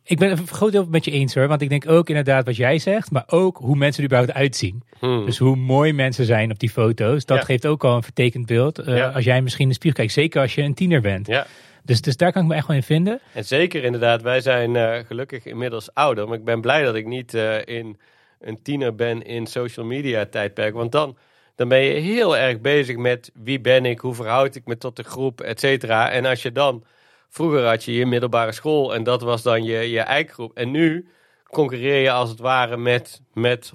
ik 0.04 0.18
ben 0.20 0.30
het 0.30 0.50
groot 0.50 0.72
deel 0.72 0.86
met 0.90 1.06
je 1.06 1.12
eens 1.12 1.36
hoor. 1.36 1.48
Want 1.48 1.62
ik 1.62 1.70
denk 1.70 1.90
ook 1.90 2.08
inderdaad 2.10 2.46
wat 2.46 2.56
jij 2.56 2.80
zegt, 2.80 3.12
maar 3.12 3.24
ook 3.28 3.58
hoe 3.58 3.76
mensen 3.76 4.00
er 4.04 4.10
überhaupt 4.10 4.38
uitzien. 4.38 4.84
Hmm. 5.00 5.26
Dus 5.26 5.38
hoe 5.38 5.56
mooi 5.56 5.94
mensen 5.94 6.26
zijn 6.26 6.52
op 6.52 6.60
die 6.60 6.70
foto's, 6.70 7.26
dat 7.26 7.38
Ja. 7.38 7.44
geeft 7.44 7.66
ook 7.68 7.84
al 7.84 7.96
een 7.96 8.04
vertekend 8.04 8.46
beeld. 8.46 8.82
Ja. 8.86 9.08
Als 9.10 9.24
jij 9.24 9.42
misschien 9.42 9.64
in 9.64 9.70
de 9.70 9.76
spiegel 9.76 10.00
kijkt, 10.00 10.14
zeker 10.14 10.42
als 10.42 10.56
je 10.56 10.62
een 10.62 10.74
tiener 10.74 11.02
bent. 11.02 11.28
Ja, 11.28 11.48
Dus, 11.86 12.02
dus 12.02 12.18
daar 12.18 12.32
kan 12.32 12.42
ik 12.42 12.48
me 12.48 12.56
echt 12.56 12.68
wel 12.68 12.76
in 12.76 12.84
vinden. 12.84 13.20
En 13.34 13.46
zeker 13.46 13.84
inderdaad, 13.84 14.22
wij 14.22 14.42
zijn 14.42 14.76
uh, 14.76 14.98
gelukkig 15.06 15.46
inmiddels 15.46 15.94
ouder. 15.94 16.28
Maar 16.28 16.38
ik 16.38 16.44
ben 16.44 16.62
blij 16.62 16.84
dat 16.84 16.96
ik 16.96 17.06
niet 17.06 17.34
uh, 17.34 17.66
in 17.66 17.98
een 18.40 18.62
tiener 18.62 18.96
ben 18.96 19.24
in 19.24 19.48
social 19.48 19.86
media 19.86 20.26
tijdperk. 20.26 20.74
Want 20.74 20.92
dan, 20.92 21.18
dan 21.56 21.68
ben 21.68 21.80
je 21.80 21.94
heel 21.94 22.38
erg 22.38 22.62
bezig 22.62 22.98
met 22.98 23.32
wie 23.34 23.60
ben 23.60 23.86
ik, 23.86 24.00
hoe 24.00 24.14
verhoud 24.14 24.56
ik 24.56 24.66
me 24.66 24.78
tot 24.78 24.96
de 24.96 25.04
groep, 25.04 25.42
et 25.42 25.60
cetera. 25.60 26.12
En 26.12 26.26
als 26.26 26.42
je 26.42 26.52
dan, 26.52 26.84
vroeger 27.30 27.66
had 27.66 27.84
je 27.84 27.94
je 27.94 28.06
middelbare 28.06 28.52
school 28.52 28.96
en 28.96 29.04
dat 29.04 29.22
was 29.22 29.42
dan 29.42 29.64
je, 29.64 29.90
je 29.90 30.00
eikgroep. 30.00 30.54
En 30.54 30.72
nu 30.72 31.08
concurreer 31.44 32.02
je 32.02 32.12
als 32.12 32.30
het 32.30 32.40
ware 32.40 32.78
met, 32.78 33.22
met 33.34 33.72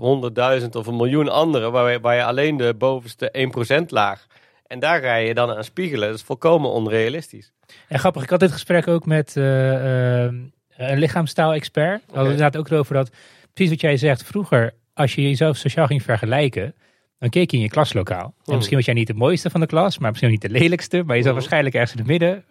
100.000 0.60 0.66
of 0.70 0.86
een 0.86 0.96
miljoen 0.96 1.28
anderen, 1.28 1.72
waar 2.02 2.14
je 2.14 2.24
alleen 2.24 2.56
de 2.56 2.74
bovenste 2.74 3.50
1% 3.82 3.86
laag. 3.86 4.26
En 4.66 4.78
daar 4.78 5.00
ga 5.00 5.14
je 5.14 5.34
dan 5.34 5.50
aan 5.50 5.64
spiegelen. 5.64 6.08
Dat 6.08 6.18
is 6.18 6.24
volkomen 6.24 6.70
onrealistisch. 6.70 7.52
En 7.88 7.98
grappig, 7.98 8.22
ik 8.22 8.30
had 8.30 8.40
dit 8.40 8.52
gesprek 8.52 8.88
ook 8.88 9.06
met 9.06 9.36
uh, 9.36 9.44
uh, 9.44 10.32
een 10.76 10.98
lichaamstaal-expert. 10.98 12.00
We 12.06 12.12
hadden 12.14 12.32
inderdaad 12.32 12.56
ook 12.56 12.72
over 12.72 12.94
dat, 12.94 13.10
precies 13.54 13.72
wat 13.72 13.80
jij 13.80 13.96
zegt, 13.96 14.24
vroeger, 14.24 14.74
als 14.94 15.14
je 15.14 15.22
jezelf 15.22 15.56
sociaal 15.56 15.86
ging 15.86 16.02
vergelijken, 16.02 16.74
dan 17.18 17.28
keek 17.28 17.50
je 17.50 17.56
in 17.56 17.62
je 17.62 17.68
klaslokaal. 17.68 18.34
En 18.44 18.54
misschien 18.54 18.76
was 18.76 18.86
jij 18.86 18.94
niet 18.94 19.06
de 19.06 19.14
mooiste 19.14 19.50
van 19.50 19.60
de 19.60 19.66
klas, 19.66 19.98
maar 19.98 20.08
misschien 20.08 20.30
ook 20.30 20.42
niet 20.42 20.52
de 20.52 20.58
lelijkste, 20.58 21.02
maar 21.06 21.16
je 21.16 21.22
zat 21.22 21.32
waarschijnlijk 21.32 21.74
ergens 21.74 21.92
in 21.92 21.98
het 21.98 22.06
midden. 22.06 22.44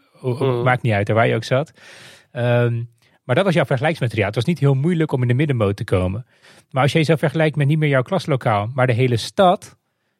Maakt 0.63 0.81
niet 0.81 0.93
uit 0.93 1.09
waar 1.09 1.27
je 1.27 1.35
ook 1.35 1.43
zat. 1.43 1.71
Um, 2.33 2.89
maar 3.23 3.35
dat 3.37 3.47
was 3.47 3.53
jouw 3.53 3.65
vergelijksmateriaal. 3.65 4.25
Het 4.25 4.35
was 4.35 4.45
niet 4.45 4.59
heel 4.59 4.73
moeilijk 4.73 5.11
om 5.11 5.21
in 5.21 5.27
de 5.27 5.33
middenmoot 5.33 5.75
te 5.75 5.83
komen. 5.83 6.25
Maar 6.71 6.83
als 6.83 6.91
je 6.91 6.97
jezelf 6.97 7.19
vergelijkt 7.19 7.55
met 7.55 7.67
niet 7.67 7.77
meer 7.77 7.89
jouw 7.89 8.01
klaslokaal, 8.01 8.69
maar 8.73 8.87
de 8.87 8.93
hele 8.93 9.17
stad, 9.17 9.77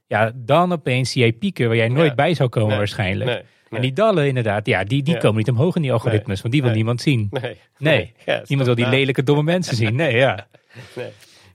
ja, 0.07 0.31
dan 0.35 0.71
opeens 0.71 1.11
zie 1.11 1.21
jij 1.21 1.31
pieken 1.31 1.67
waar 1.67 1.75
jij 1.75 1.87
nooit 1.87 2.15
bij 2.15 2.33
zou 2.33 2.49
komen 2.49 2.77
waarschijnlijk. 2.77 3.29
Nee, 3.29 3.41
En 3.69 3.81
die 3.81 3.93
dallen 3.93 4.27
inderdaad, 4.27 4.65
ja, 4.65 4.83
die, 4.83 5.03
die 5.03 5.17
komen 5.17 5.37
niet 5.37 5.49
omhoog 5.49 5.75
in 5.75 5.81
die 5.81 5.91
algoritmes, 5.91 6.41
want 6.41 6.53
die 6.53 6.63
wil 6.63 6.71
niemand 6.71 7.01
zien. 7.01 7.27
Nee, 7.29 7.57
nee. 7.77 8.13
niemand 8.47 8.65
wil 8.65 8.75
die 8.75 8.87
lelijke 8.87 9.23
domme 9.23 9.43
mensen 9.43 9.75
zien. 9.75 9.95
Nee, 9.95 10.15
ja. 10.15 10.47
Nee, 10.95 11.11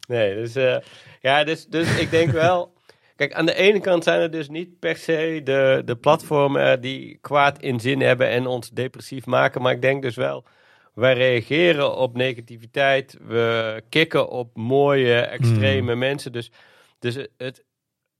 nee 0.06 0.34
dus, 0.34 0.56
uh, 0.56 0.76
ja, 1.20 1.44
dus, 1.44 1.66
dus 1.66 1.98
ik 1.98 2.10
denk 2.10 2.30
wel... 2.46 2.72
Kijk, 3.16 3.32
aan 3.32 3.46
de 3.46 3.54
ene 3.54 3.80
kant 3.80 4.04
zijn 4.04 4.20
het 4.20 4.32
dus 4.32 4.48
niet 4.48 4.78
per 4.78 4.96
se 4.96 5.40
de, 5.44 5.82
de 5.84 5.96
platformen 5.96 6.80
die 6.80 7.18
kwaad 7.20 7.58
in 7.58 7.80
zin 7.80 8.00
hebben 8.00 8.28
en 8.28 8.46
ons 8.46 8.70
depressief 8.70 9.26
maken. 9.26 9.62
Maar 9.62 9.72
ik 9.72 9.82
denk 9.82 10.02
dus 10.02 10.16
wel 10.16 10.44
wij 10.94 11.14
reageren 11.14 11.96
op 11.96 12.16
negativiteit. 12.16 13.16
We 13.26 13.82
kicken 13.88 14.28
op 14.28 14.56
mooie, 14.56 15.14
extreme 15.14 15.90
hmm. 15.90 15.98
mensen. 15.98 16.32
Dus, 16.32 16.50
dus 16.98 17.26
het, 17.36 17.64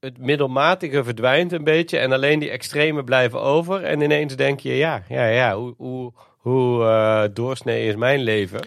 het 0.05 0.17
middelmatige 0.17 1.03
verdwijnt 1.03 1.51
een 1.51 1.63
beetje. 1.63 1.97
En 1.97 2.11
alleen 2.11 2.39
die 2.39 2.49
extreme 2.49 3.03
blijven 3.03 3.41
over. 3.41 3.83
En 3.83 4.01
ineens 4.01 4.35
denk 4.35 4.59
je, 4.59 4.73
ja, 4.73 5.03
ja, 5.09 5.27
ja, 5.27 5.55
hoe, 5.55 5.73
hoe, 5.77 6.13
hoe 6.37 6.83
uh, 6.83 7.23
doorsnee 7.33 7.87
is 7.87 7.95
mijn 7.95 8.21
leven? 8.21 8.59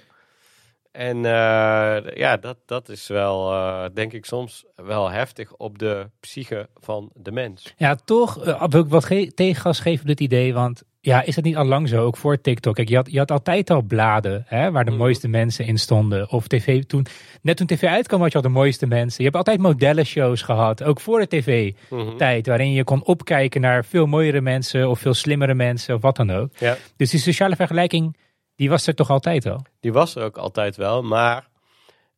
En 0.93 1.17
uh, 1.17 1.97
ja, 2.15 2.37
dat, 2.37 2.57
dat 2.67 2.89
is 2.89 3.07
wel, 3.07 3.53
uh, 3.53 3.85
denk 3.95 4.13
ik, 4.13 4.25
soms 4.25 4.65
wel 4.77 5.11
heftig 5.11 5.55
op 5.57 5.79
de 5.79 6.11
psyche 6.21 6.69
van 6.75 7.11
de 7.15 7.33
mens. 7.33 7.75
Ja, 7.77 7.95
toch 7.95 8.35
wil 8.71 8.81
ik 8.81 8.89
wat 8.89 9.07
tegengas 9.35 9.81
geven 9.81 10.07
dit 10.07 10.21
idee. 10.21 10.55
Want 10.55 10.83
ja, 11.01 11.23
is 11.23 11.37
het 11.37 11.45
niet 11.45 11.57
al 11.57 11.65
lang 11.65 11.89
zo, 11.89 12.05
ook 12.05 12.17
voor 12.17 12.41
TikTok? 12.41 12.75
Kijk, 12.75 12.89
je 12.89 12.97
had, 12.97 13.11
je 13.11 13.19
had 13.19 13.31
altijd 13.31 13.71
al 13.71 13.83
bladen 13.83 14.45
hè, 14.47 14.71
waar 14.71 14.85
de 14.85 14.91
mhm. 14.91 15.01
mooiste 15.01 15.29
mensen 15.29 15.67
in 15.67 15.79
stonden. 15.79 16.31
Of 16.31 16.47
tv, 16.47 16.85
toen, 16.85 17.07
net 17.43 17.57
toen 17.57 17.67
tv 17.67 17.83
uitkwam 17.83 18.21
had 18.21 18.31
je 18.31 18.37
al 18.37 18.43
de 18.43 18.49
mooiste 18.49 18.87
mensen. 18.87 19.17
Je 19.19 19.25
hebt 19.25 19.37
altijd 19.37 19.61
modellenshows 19.61 20.43
gehad, 20.43 20.83
ook 20.83 21.01
voor 21.01 21.21
de 21.21 21.27
tv-tijd. 21.27 22.41
Mhm. 22.41 22.49
Waarin 22.49 22.73
je 22.73 22.85
kon 22.85 23.05
opkijken 23.05 23.61
naar 23.61 23.85
veel 23.85 24.07
mooiere 24.07 24.41
mensen 24.41 24.89
of 24.89 24.99
veel 24.99 25.15
slimmere 25.15 25.55
mensen 25.55 25.95
of 25.95 26.01
wat 26.01 26.17
dan 26.17 26.31
ook. 26.31 26.51
Ja. 26.59 26.77
Dus 26.97 27.11
die 27.11 27.21
sociale 27.21 27.57
vergelijking, 27.57 28.17
die 28.57 28.71
was 28.71 28.87
er 28.87 28.95
toch 28.95 29.11
altijd 29.11 29.47
al? 29.47 29.65
Die 29.81 29.93
was 29.93 30.15
er 30.15 30.23
ook 30.23 30.37
altijd 30.37 30.77
wel, 30.77 31.03
maar 31.03 31.49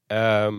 ehm, 0.06 0.54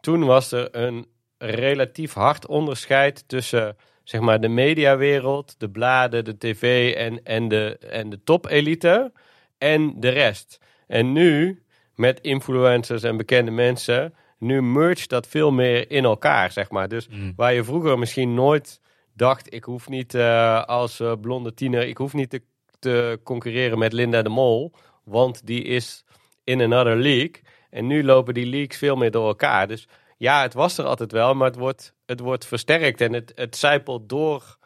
toen 0.00 0.24
was 0.24 0.52
er 0.52 0.68
een 0.76 1.06
relatief 1.38 2.12
hard 2.12 2.46
onderscheid 2.46 3.28
tussen 3.28 3.76
zeg 4.08 4.20
maar, 4.20 4.40
de 4.40 4.48
mediawereld, 4.48 5.54
de 5.58 5.70
bladen, 5.70 6.24
de 6.24 6.38
tv 6.38 6.94
en, 6.94 7.24
en 7.24 7.48
de, 7.48 7.78
en 7.78 8.10
de 8.10 8.22
topelite 8.24 9.12
en 9.58 10.00
de 10.00 10.08
rest. 10.08 10.58
En 10.86 11.12
nu, 11.12 11.62
met 11.94 12.20
influencers 12.20 13.02
en 13.02 13.16
bekende 13.16 13.50
mensen, 13.50 14.14
nu 14.38 14.62
merge 14.62 15.06
dat 15.06 15.26
veel 15.26 15.50
meer 15.50 15.90
in 15.90 16.04
elkaar, 16.04 16.52
zeg 16.52 16.70
maar. 16.70 16.88
Dus 16.88 17.08
mm. 17.08 17.32
waar 17.36 17.54
je 17.54 17.64
vroeger 17.64 17.98
misschien 17.98 18.34
nooit 18.34 18.80
dacht, 19.14 19.54
ik 19.54 19.64
hoef 19.64 19.88
niet 19.88 20.14
uh, 20.14 20.64
als 20.64 21.00
uh, 21.00 21.12
blonde 21.20 21.54
tiener, 21.54 21.88
ik 21.88 21.96
hoef 21.96 22.12
niet 22.12 22.30
te, 22.30 22.42
te 22.78 23.20
concurreren 23.22 23.78
met 23.78 23.92
Linda 23.92 24.22
de 24.22 24.28
Mol, 24.28 24.72
want 25.04 25.46
die 25.46 25.62
is 25.62 26.04
in 26.44 26.60
another 26.60 26.96
league. 26.96 27.40
En 27.70 27.86
nu 27.86 28.04
lopen 28.04 28.34
die 28.34 28.46
leagues 28.46 28.78
veel 28.78 28.96
meer 28.96 29.10
door 29.10 29.26
elkaar. 29.26 29.68
Dus 29.68 29.88
ja, 30.18 30.42
het 30.42 30.54
was 30.54 30.78
er 30.78 30.84
altijd 30.84 31.12
wel, 31.12 31.34
maar 31.34 31.46
het 31.46 31.56
wordt, 31.56 31.94
het 32.06 32.20
wordt 32.20 32.46
versterkt 32.46 33.00
en 33.00 33.12
het, 33.12 33.32
het 33.34 33.56
zijpelt 33.56 34.08
door 34.08 34.56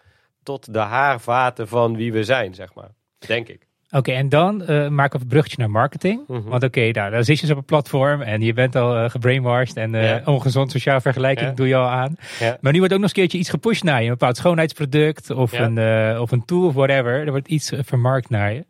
tot 0.42 0.72
de 0.72 0.78
haarvaten 0.78 1.68
van 1.68 1.96
wie 1.96 2.12
we 2.12 2.24
zijn, 2.24 2.54
zeg 2.54 2.74
maar. 2.74 2.90
Denk 3.18 3.48
ik. 3.48 3.66
Oké, 3.90 4.12
en 4.12 4.28
dan 4.28 4.62
uh, 4.62 4.88
maken 4.88 5.18
we 5.18 5.24
een 5.24 5.30
bruggetje 5.30 5.58
naar 5.58 5.70
marketing. 5.70 6.20
Mhm. 6.26 6.42
Want 6.42 6.64
oké, 6.64 6.78
okay, 6.78 6.90
nou, 6.90 7.10
dan 7.10 7.24
zit 7.24 7.36
je 7.36 7.42
dus 7.42 7.50
op 7.50 7.56
een 7.56 7.64
platform 7.64 8.22
en 8.22 8.40
je 8.40 8.52
bent 8.52 8.76
al 8.76 8.96
uh, 9.04 9.10
gebrainwashed 9.10 9.76
en 9.76 9.94
uh, 9.94 10.16
ongezond 10.28 10.70
sociaal 10.70 11.00
vergelijking 11.00 11.54
doe 11.54 11.68
je 11.68 11.76
al 11.76 11.88
aan. 11.88 12.16
Maar 12.60 12.72
nu 12.72 12.78
wordt 12.78 12.94
ook 12.94 13.00
nog 13.00 13.00
eens 13.00 13.02
een 13.02 13.12
keertje 13.12 13.38
iets 13.38 13.50
gepusht 13.50 13.82
naar 13.82 13.98
je. 13.98 14.04
Een 14.04 14.12
bepaald 14.12 14.36
schoonheidsproduct 14.36 15.30
of, 15.30 15.52
een, 15.52 15.78
of 16.18 16.30
een 16.30 16.44
tool 16.44 16.66
of 16.66 16.74
whatever. 16.74 17.12
Er 17.12 17.30
wordt 17.30 17.48
iets 17.48 17.72
vermarkt 17.80 18.30
naar 18.30 18.52
je. 18.52 18.64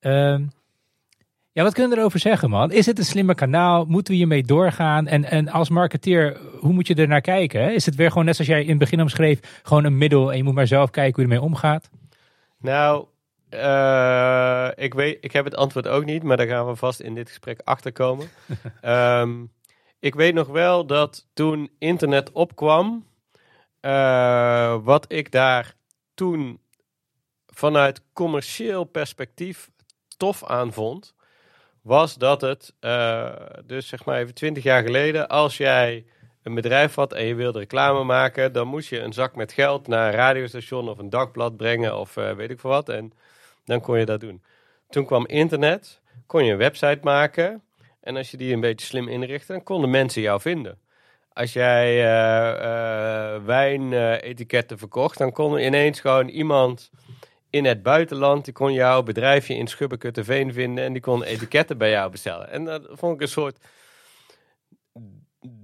Um, 0.00 0.50
ja, 1.56 1.62
wat 1.62 1.72
kunnen 1.72 1.92
we 1.92 1.98
erover 1.98 2.18
zeggen, 2.18 2.50
man? 2.50 2.72
Is 2.72 2.86
het 2.86 2.98
een 2.98 3.04
slimme 3.04 3.34
kanaal? 3.34 3.84
Moeten 3.84 4.12
we 4.12 4.18
hiermee 4.18 4.42
doorgaan? 4.42 5.06
En, 5.06 5.24
en 5.24 5.48
als 5.48 5.68
marketeer, 5.68 6.40
hoe 6.58 6.72
moet 6.72 6.86
je 6.86 6.94
er 6.94 7.08
naar 7.08 7.20
kijken? 7.20 7.74
Is 7.74 7.86
het 7.86 7.94
weer 7.94 8.08
gewoon 8.08 8.24
net 8.24 8.34
zoals 8.34 8.50
jij 8.50 8.62
in 8.62 8.68
het 8.68 8.78
begin 8.78 9.00
omschreef, 9.00 9.60
gewoon 9.62 9.84
een 9.84 9.98
middel 9.98 10.30
en 10.30 10.36
je 10.36 10.42
moet 10.42 10.54
maar 10.54 10.66
zelf 10.66 10.90
kijken 10.90 11.14
hoe 11.14 11.24
je 11.24 11.34
ermee 11.34 11.48
omgaat? 11.48 11.90
Nou, 12.58 13.06
uh, 13.50 14.68
ik, 14.74 14.94
weet, 14.94 15.18
ik 15.20 15.32
heb 15.32 15.44
het 15.44 15.56
antwoord 15.56 15.88
ook 15.88 16.04
niet, 16.04 16.22
maar 16.22 16.36
daar 16.36 16.46
gaan 16.46 16.66
we 16.66 16.76
vast 16.76 17.00
in 17.00 17.14
dit 17.14 17.28
gesprek 17.28 17.60
achter 17.64 17.92
komen. 17.92 18.28
um, 18.82 19.52
ik 20.08 20.14
weet 20.14 20.34
nog 20.34 20.48
wel 20.48 20.86
dat 20.86 21.26
toen 21.34 21.70
internet 21.78 22.32
opkwam, 22.32 23.06
uh, 23.80 24.76
wat 24.82 25.12
ik 25.12 25.30
daar 25.32 25.74
toen 26.14 26.60
vanuit 27.46 28.02
commercieel 28.12 28.84
perspectief 28.84 29.70
tof 30.16 30.44
aan 30.44 30.72
vond, 30.72 31.14
was 31.86 32.14
dat 32.14 32.40
het, 32.40 32.74
uh, 32.80 33.32
dus 33.64 33.88
zeg 33.88 34.04
maar 34.04 34.18
even 34.18 34.34
twintig 34.34 34.62
jaar 34.62 34.82
geleden, 34.82 35.28
als 35.28 35.56
jij 35.56 36.04
een 36.42 36.54
bedrijf 36.54 36.94
had 36.94 37.12
en 37.12 37.24
je 37.24 37.34
wilde 37.34 37.58
reclame 37.58 38.04
maken, 38.04 38.52
dan 38.52 38.68
moest 38.68 38.88
je 38.88 39.00
een 39.00 39.12
zak 39.12 39.36
met 39.36 39.52
geld 39.52 39.88
naar 39.88 40.08
een 40.08 40.18
radiostation 40.18 40.88
of 40.88 40.98
een 40.98 41.10
dagblad 41.10 41.56
brengen 41.56 41.98
of 41.98 42.16
uh, 42.16 42.32
weet 42.32 42.50
ik 42.50 42.60
veel 42.60 42.70
wat. 42.70 42.88
En 42.88 43.12
dan 43.64 43.80
kon 43.80 43.98
je 43.98 44.04
dat 44.04 44.20
doen. 44.20 44.42
Toen 44.88 45.06
kwam 45.06 45.26
internet, 45.26 46.00
kon 46.26 46.44
je 46.44 46.52
een 46.52 46.58
website 46.58 46.98
maken. 47.02 47.62
En 48.00 48.16
als 48.16 48.30
je 48.30 48.36
die 48.36 48.52
een 48.52 48.60
beetje 48.60 48.86
slim 48.86 49.08
inrichtte, 49.08 49.52
dan 49.52 49.62
konden 49.62 49.90
mensen 49.90 50.22
jou 50.22 50.40
vinden. 50.40 50.78
Als 51.32 51.52
jij 51.52 51.96
uh, 51.96 53.44
wijnetiketten 53.44 54.78
verkocht, 54.78 55.18
dan 55.18 55.32
kon 55.32 55.58
ineens 55.58 56.00
gewoon 56.00 56.28
iemand 56.28 56.90
in 57.56 57.64
het 57.64 57.82
buitenland. 57.82 58.44
Die 58.44 58.54
kon 58.54 58.72
jouw 58.72 59.02
bedrijfje 59.02 59.54
in 59.54 59.66
Schubbekutteveen 59.66 60.52
vinden 60.52 60.84
en 60.84 60.92
die 60.92 61.02
kon 61.02 61.22
etiketten 61.22 61.78
bij 61.78 61.90
jou 61.90 62.10
bestellen. 62.10 62.50
En 62.50 62.64
dat 62.64 62.86
vond 62.90 63.14
ik 63.14 63.20
een 63.20 63.28
soort 63.28 63.58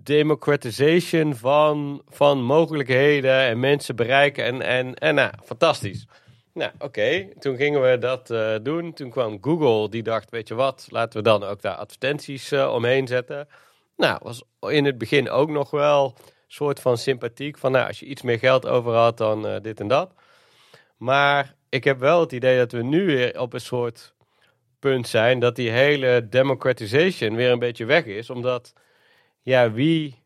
democratization 0.03 1.35
van, 1.35 2.03
van 2.09 2.43
mogelijkheden 2.43 3.41
en 3.41 3.61
mensen 3.61 3.97
bereiken. 3.97 4.45
En, 4.45 4.63
en, 4.63 4.95
en 4.95 5.15
nou, 5.15 5.33
fantastisch. 5.45 6.07
Nou, 6.55 6.71
oké. 6.79 7.29
Toen 7.39 7.57
gingen 7.57 7.91
we 7.91 7.99
dat 7.99 8.31
uh, 8.31 8.55
doen. 8.63 8.93
Toen 8.93 9.11
kwam 9.11 9.39
Google, 9.41 9.89
die 9.89 10.03
dacht, 10.03 10.31
weet 10.31 10.49
je 10.49 10.55
wat, 10.55 10.87
laten 10.91 11.19
we 11.19 11.25
dan 11.25 11.43
ook 11.43 11.63
daar 11.63 11.75
advertenties 11.75 12.53
uh, 12.53 12.73
omheen 12.73 13.07
zetten. 13.07 13.49
Nou, 13.97 14.19
was 14.23 14.43
in 14.61 14.85
het 14.85 14.99
begin 14.99 15.31
ook 15.31 15.51
nog 15.51 15.71
wel 15.71 16.15
een 16.17 16.25
soort 16.49 16.81
van 16.81 16.99
sympathiek. 16.99 17.59
Van 17.59 17.73
nou, 17.73 17.87
als 17.87 18.01
je 18.01 18.07
iets 18.07 18.23
meer 18.23 18.39
geld 18.39 18.67
over 18.67 18.93
had, 18.93 19.17
dan 19.17 19.47
uh, 19.47 19.57
dit 19.61 19.81
en 19.81 19.89
dat. 19.89 20.13
Maar 20.97 21.55
ik 21.73 21.85
heb 21.85 21.99
wel 21.99 22.21
het 22.21 22.33
idee 22.33 22.59
dat 22.59 22.73
we 22.73 22.83
nu 22.83 23.07
weer 23.07 23.41
op 23.41 23.53
een 23.53 23.61
soort 23.61 24.15
punt 24.79 25.09
zijn 25.09 25.39
dat 25.39 25.57
die 25.57 25.71
hele 25.71 26.27
democratization 26.29 27.35
weer 27.35 27.51
een 27.51 27.59
beetje 27.59 27.85
weg 27.85 28.05
is. 28.05 28.31
Omdat, 28.31 28.73
ja, 29.43 29.71
wie 29.73 30.23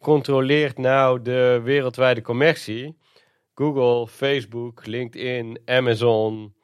controleert 0.00 0.78
nou 0.78 1.22
de 1.22 1.60
wereldwijde 1.62 2.22
commercie? 2.22 2.96
Google, 3.54 4.06
Facebook, 4.06 4.86
LinkedIn, 4.86 5.60
Amazon. 5.64 6.54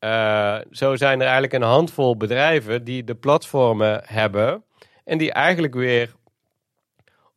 Uh, 0.00 0.58
zo 0.70 0.96
zijn 0.96 1.18
er 1.18 1.24
eigenlijk 1.24 1.52
een 1.52 1.62
handvol 1.62 2.16
bedrijven 2.16 2.84
die 2.84 3.04
de 3.04 3.14
platformen 3.14 4.00
hebben. 4.04 4.64
En 5.04 5.18
die 5.18 5.32
eigenlijk 5.32 5.74
weer 5.74 6.14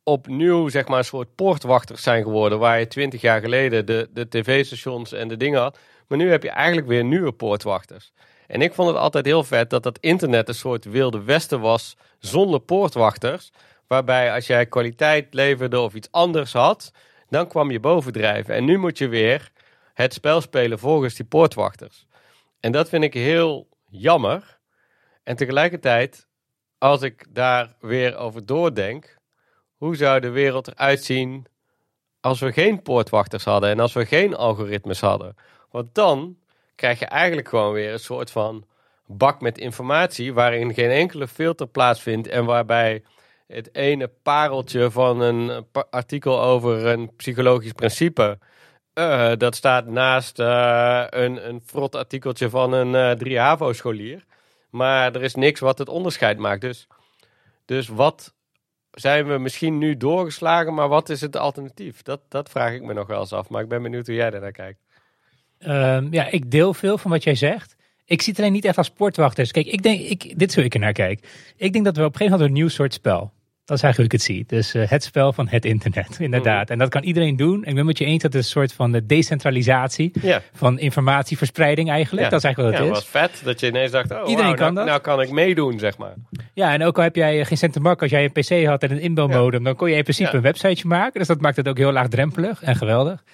opnieuw, 0.02 0.68
zeg 0.68 0.88
maar, 0.88 0.98
een 0.98 1.04
soort 1.04 1.34
poortwachters 1.34 2.02
zijn 2.02 2.22
geworden. 2.22 2.58
Waar 2.58 2.78
je 2.78 2.86
twintig 2.86 3.20
jaar 3.20 3.40
geleden 3.40 3.86
de, 3.86 4.08
de 4.12 4.28
tv-stations 4.28 5.12
en 5.12 5.28
de 5.28 5.36
dingen 5.36 5.60
had. 5.60 5.78
Maar 6.08 6.18
nu 6.18 6.30
heb 6.30 6.42
je 6.42 6.50
eigenlijk 6.50 6.86
weer 6.86 7.04
nieuwe 7.04 7.32
poortwachters. 7.32 8.12
En 8.46 8.62
ik 8.62 8.74
vond 8.74 8.88
het 8.88 8.96
altijd 8.96 9.24
heel 9.24 9.44
vet 9.44 9.70
dat 9.70 9.82
dat 9.82 9.98
internet 9.98 10.48
een 10.48 10.54
soort 10.54 10.84
wilde 10.84 11.22
westen 11.22 11.60
was 11.60 11.96
zonder 12.18 12.60
poortwachters. 12.60 13.52
Waarbij 13.86 14.32
als 14.32 14.46
jij 14.46 14.66
kwaliteit 14.66 15.34
leverde 15.34 15.80
of 15.80 15.94
iets 15.94 16.08
anders 16.10 16.52
had, 16.52 16.92
dan 17.28 17.48
kwam 17.48 17.70
je 17.70 17.80
bovendrijven. 17.80 18.54
En 18.54 18.64
nu 18.64 18.78
moet 18.78 18.98
je 18.98 19.08
weer 19.08 19.50
het 19.94 20.12
spel 20.12 20.40
spelen 20.40 20.78
volgens 20.78 21.14
die 21.14 21.26
poortwachters. 21.26 22.06
En 22.60 22.72
dat 22.72 22.88
vind 22.88 23.04
ik 23.04 23.14
heel 23.14 23.68
jammer. 23.88 24.58
En 25.22 25.36
tegelijkertijd, 25.36 26.26
als 26.78 27.02
ik 27.02 27.26
daar 27.28 27.74
weer 27.80 28.16
over 28.16 28.46
doordenk, 28.46 29.16
hoe 29.76 29.96
zou 29.96 30.20
de 30.20 30.30
wereld 30.30 30.68
eruit 30.68 31.04
zien 31.04 31.46
als 32.20 32.40
we 32.40 32.52
geen 32.52 32.82
poortwachters 32.82 33.44
hadden 33.44 33.70
en 33.70 33.80
als 33.80 33.92
we 33.92 34.06
geen 34.06 34.36
algoritmes 34.36 35.00
hadden? 35.00 35.36
Want 35.70 35.94
dan 35.94 36.36
krijg 36.74 36.98
je 36.98 37.06
eigenlijk 37.06 37.48
gewoon 37.48 37.72
weer 37.72 37.92
een 37.92 37.98
soort 37.98 38.30
van 38.30 38.66
bak 39.06 39.40
met 39.40 39.58
informatie 39.58 40.34
waarin 40.34 40.74
geen 40.74 40.90
enkele 40.90 41.28
filter 41.28 41.66
plaatsvindt 41.66 42.28
en 42.28 42.44
waarbij 42.44 43.02
het 43.46 43.74
ene 43.74 44.10
pareltje 44.22 44.90
van 44.90 45.20
een 45.20 45.66
artikel 45.90 46.42
over 46.42 46.86
een 46.86 47.16
psychologisch 47.16 47.72
principe. 47.72 48.38
Uh, 48.94 49.32
dat 49.36 49.54
staat 49.54 49.86
naast 49.86 50.38
uh, 50.38 51.04
een, 51.10 51.48
een 51.48 51.62
frot 51.64 51.96
artikeltje 51.96 52.50
van 52.50 52.72
een 52.72 52.94
uh, 52.94 53.10
3 53.10 53.38
HAVO-scholier. 53.38 54.24
Maar 54.70 55.14
er 55.14 55.22
is 55.22 55.34
niks 55.34 55.60
wat 55.60 55.78
het 55.78 55.88
onderscheid 55.88 56.38
maakt. 56.38 56.60
Dus, 56.60 56.86
dus 57.64 57.88
wat 57.88 58.34
zijn 58.90 59.26
we 59.26 59.38
misschien 59.38 59.78
nu 59.78 59.96
doorgeslagen, 59.96 60.74
maar 60.74 60.88
wat 60.88 61.08
is 61.08 61.20
het 61.20 61.36
alternatief? 61.36 62.02
Dat, 62.02 62.20
dat 62.28 62.48
vraag 62.48 62.72
ik 62.72 62.82
me 62.82 62.92
nog 62.92 63.06
wel 63.06 63.20
eens 63.20 63.32
af. 63.32 63.48
Maar 63.48 63.62
ik 63.62 63.68
ben 63.68 63.82
benieuwd 63.82 64.06
hoe 64.06 64.14
jij 64.14 64.30
daar 64.30 64.40
naar 64.40 64.52
kijkt. 64.52 64.80
Um, 65.66 66.08
ja, 66.10 66.30
ik 66.30 66.50
deel 66.50 66.74
veel 66.74 66.98
van 66.98 67.10
wat 67.10 67.24
jij 67.24 67.34
zegt. 67.34 67.76
Ik 68.04 68.22
zie 68.22 68.32
het 68.32 68.40
alleen 68.40 68.52
niet 68.52 68.64
echt 68.64 68.76
als 68.76 68.86
sportwachters. 68.86 69.50
Kijk, 69.50 69.66
ik 69.66 69.82
denk, 69.82 70.00
ik, 70.00 70.38
dit 70.38 70.48
is 70.48 70.54
hoe 70.54 70.64
ik 70.64 70.74
er 70.74 70.80
naar 70.80 70.92
kijk. 70.92 71.26
Ik 71.56 71.72
denk 71.72 71.84
dat 71.84 71.96
we 71.96 72.04
op 72.04 72.12
een 72.12 72.16
gegeven 72.16 72.32
moment 72.32 72.48
een 72.50 72.62
nieuw 72.62 72.68
soort 72.68 72.94
spel. 72.94 73.32
Dat 73.64 73.76
is 73.76 73.82
eigenlijk 73.82 73.96
hoe 73.96 74.04
ik 74.04 74.12
het 74.12 74.36
zie. 74.36 74.58
Dus 74.58 74.74
uh, 74.74 74.90
het 74.90 75.04
spel 75.04 75.32
van 75.32 75.48
het 75.48 75.64
internet, 75.64 76.16
inderdaad. 76.28 76.66
Mm. 76.66 76.72
En 76.72 76.78
dat 76.78 76.88
kan 76.88 77.02
iedereen 77.02 77.36
doen. 77.36 77.64
En 77.64 77.68
ik 77.68 77.74
ben 77.74 77.86
met 77.86 77.98
je 77.98 78.04
eens 78.04 78.22
dat 78.22 78.32
het 78.32 78.42
een 78.42 78.48
soort 78.48 78.72
van 78.72 78.92
de 78.92 79.06
decentralisatie 79.06 80.12
ja. 80.22 80.42
van 80.52 80.78
informatieverspreiding 80.78 81.90
eigenlijk. 81.90 82.24
Ja. 82.24 82.30
Dat 82.30 82.38
is 82.38 82.44
eigenlijk 82.44 82.74
wat 82.76 82.86
ja, 82.86 82.94
het 82.94 83.04
is. 83.04 83.12
was 83.12 83.22
vet 83.22 83.44
dat 83.44 83.60
je 83.60 83.66
ineens 83.66 83.90
dacht, 83.90 84.12
oh, 84.12 84.28
Iedereen 84.28 84.54
kan 84.54 84.74
nou, 84.74 84.74
dat. 84.74 84.84
nou 84.86 85.00
kan 85.00 85.20
ik 85.20 85.30
meedoen, 85.30 85.78
zeg 85.78 85.98
maar. 85.98 86.14
Ja, 86.54 86.72
en 86.72 86.84
ook 86.84 86.96
al 86.96 87.02
heb 87.02 87.16
jij 87.16 87.44
geen 87.44 87.58
cent 87.58 87.72
te 87.72 87.96
als 87.96 88.10
jij 88.10 88.24
een 88.24 88.32
PC 88.32 88.66
had 88.66 88.82
en 88.82 88.90
een 88.90 89.00
inbelmodem, 89.00 89.64
dan 89.64 89.76
kon 89.76 89.90
je 89.90 89.96
in 89.96 90.02
principe 90.02 90.30
Ja. 90.30 90.36
een 90.36 90.42
websiteje 90.42 90.86
maken. 90.86 91.18
Dus 91.18 91.28
dat 91.28 91.40
maakt 91.40 91.56
het 91.56 91.68
ook 91.68 91.78
heel 91.78 91.92
laagdrempelig 91.92 92.62
en 92.62 92.76
geweldig. 92.76 93.24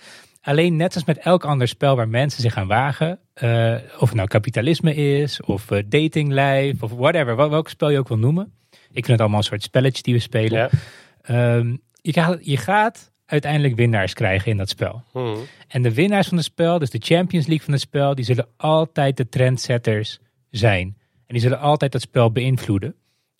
Alleen 0.44 0.76
net 0.76 0.94
als 0.94 1.04
met 1.04 1.18
elk 1.18 1.44
ander 1.44 1.68
spel 1.68 1.96
waar 1.96 2.08
mensen 2.08 2.42
zich 2.42 2.56
aan 2.56 2.66
wagen, 2.66 3.18
eh, 3.34 3.74
of 3.98 4.08
het 4.08 4.14
nou 4.14 4.28
kapitalisme 4.28 4.94
is, 4.94 5.42
of 5.42 5.70
eh, 5.70 5.82
dating 5.86 6.28
life, 6.32 6.84
of 6.84 6.90
whatever, 6.92 7.36
wel- 7.36 7.50
welk 7.50 7.68
spel 7.68 7.90
je 7.90 7.98
ook 7.98 8.08
wil 8.08 8.18
noemen. 8.18 8.52
Ik 8.70 9.04
vind 9.04 9.06
het 9.06 9.20
allemaal 9.20 9.38
een 9.38 9.44
soort 9.44 9.62
spelletje 9.62 10.02
die 10.02 10.14
we 10.14 10.20
spelen. 10.20 10.58
Ja. 10.58 10.68
Ehm, 11.22 11.76
je, 12.00 12.12
gaat, 12.12 12.38
je 12.46 12.56
gaat 12.56 13.12
uiteindelijk 13.26 13.74
winnaars 13.76 14.12
krijgen 14.14 14.50
in 14.50 14.56
dat 14.56 14.68
spel. 14.68 15.02
Mhm. 15.12 15.36
En 15.68 15.82
de 15.82 15.94
winnaars 15.94 16.28
van 16.28 16.36
het 16.36 16.46
spel, 16.46 16.78
dus 16.78 16.90
de 16.90 17.00
Champions 17.02 17.46
League 17.46 17.64
van 17.64 17.72
het 17.72 17.82
spel, 17.82 18.14
die 18.14 18.24
zullen 18.24 18.48
altijd 18.56 19.16
de 19.16 19.28
trendsetters 19.28 20.18
zijn. 20.50 20.96
En 21.26 21.34
die 21.34 21.40
zullen 21.40 21.58
altijd 21.60 21.92
dat 21.92 22.00
spel 22.00 22.32
beïnvloeden. 22.32 22.94